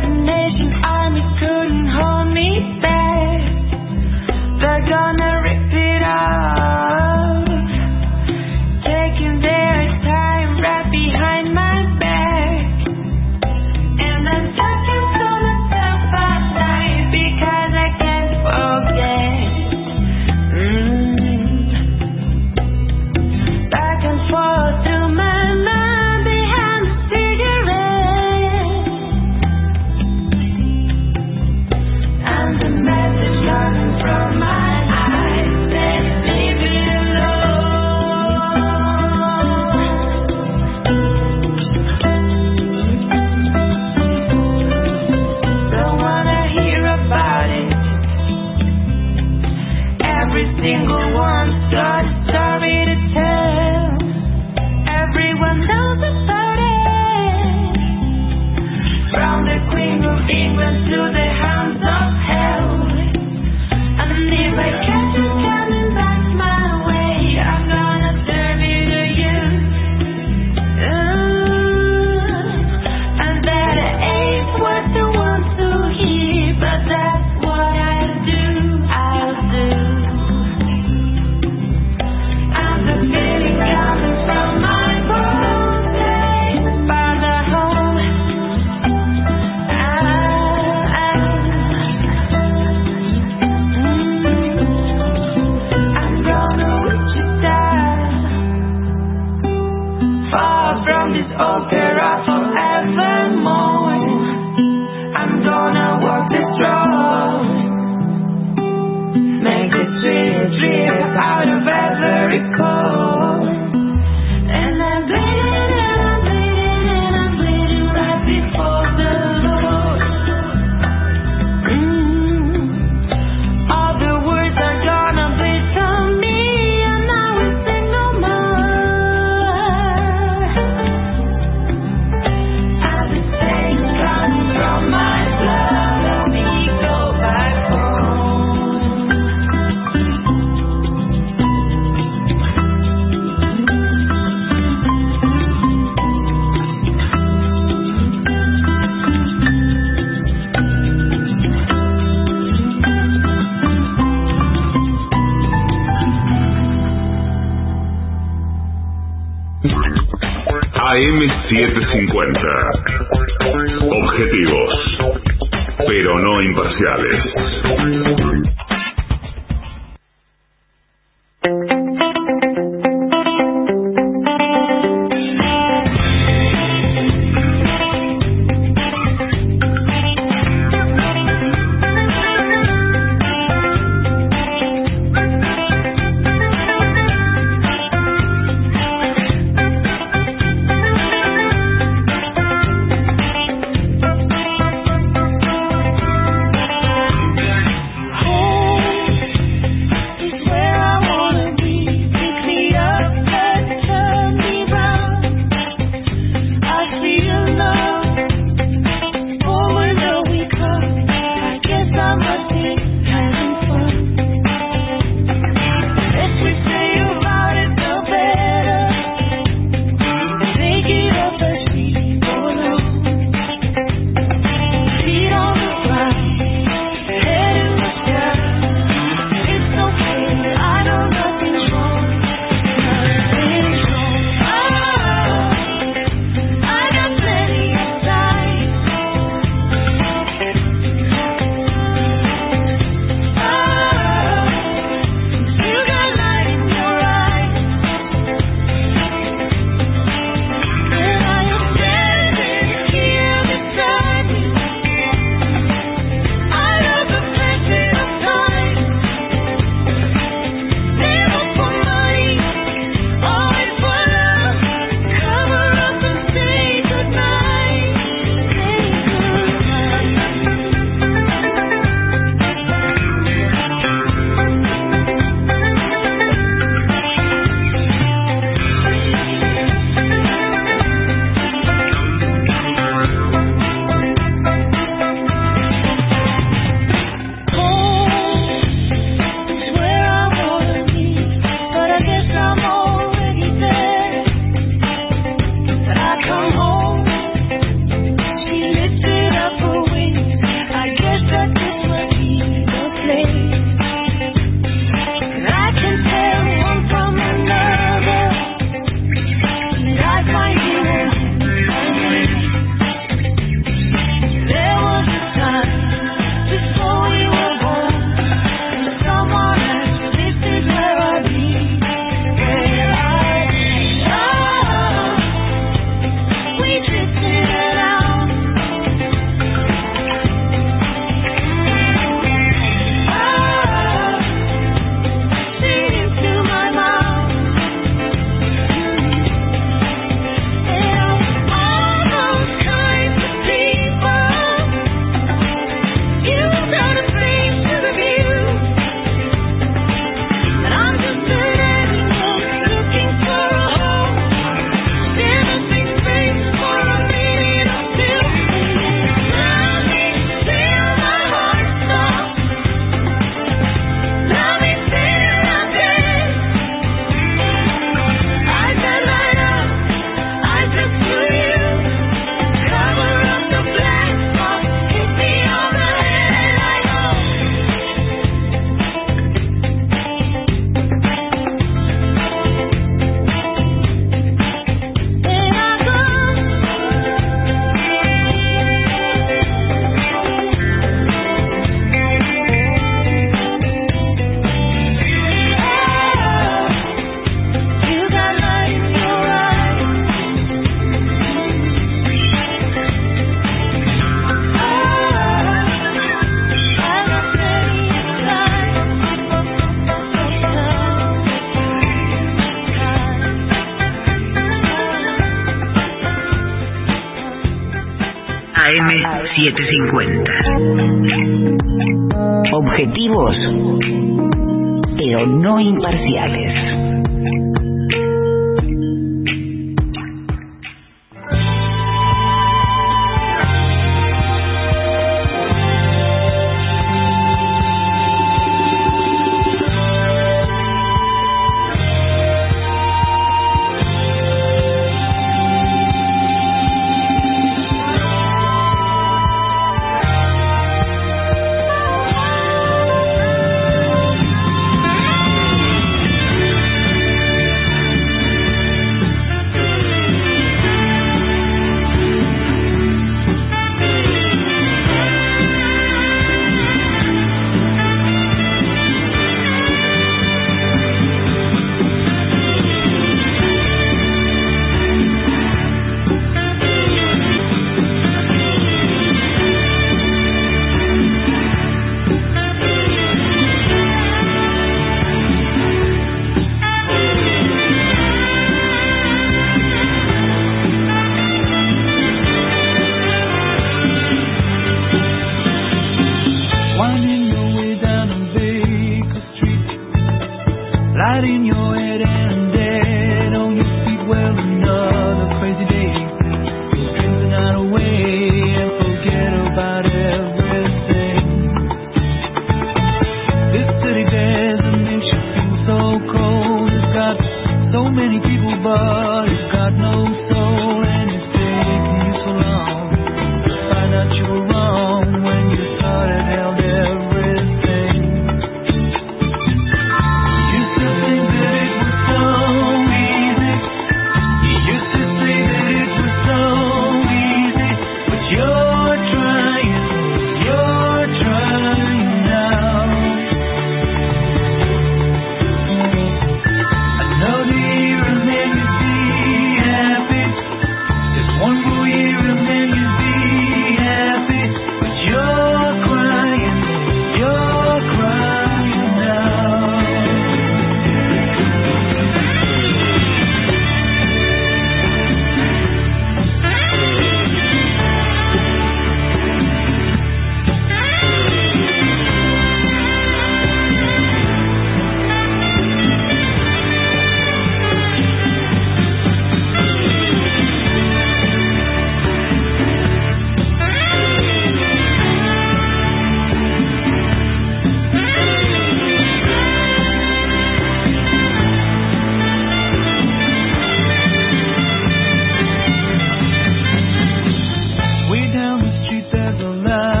[599.63, 600.00] now.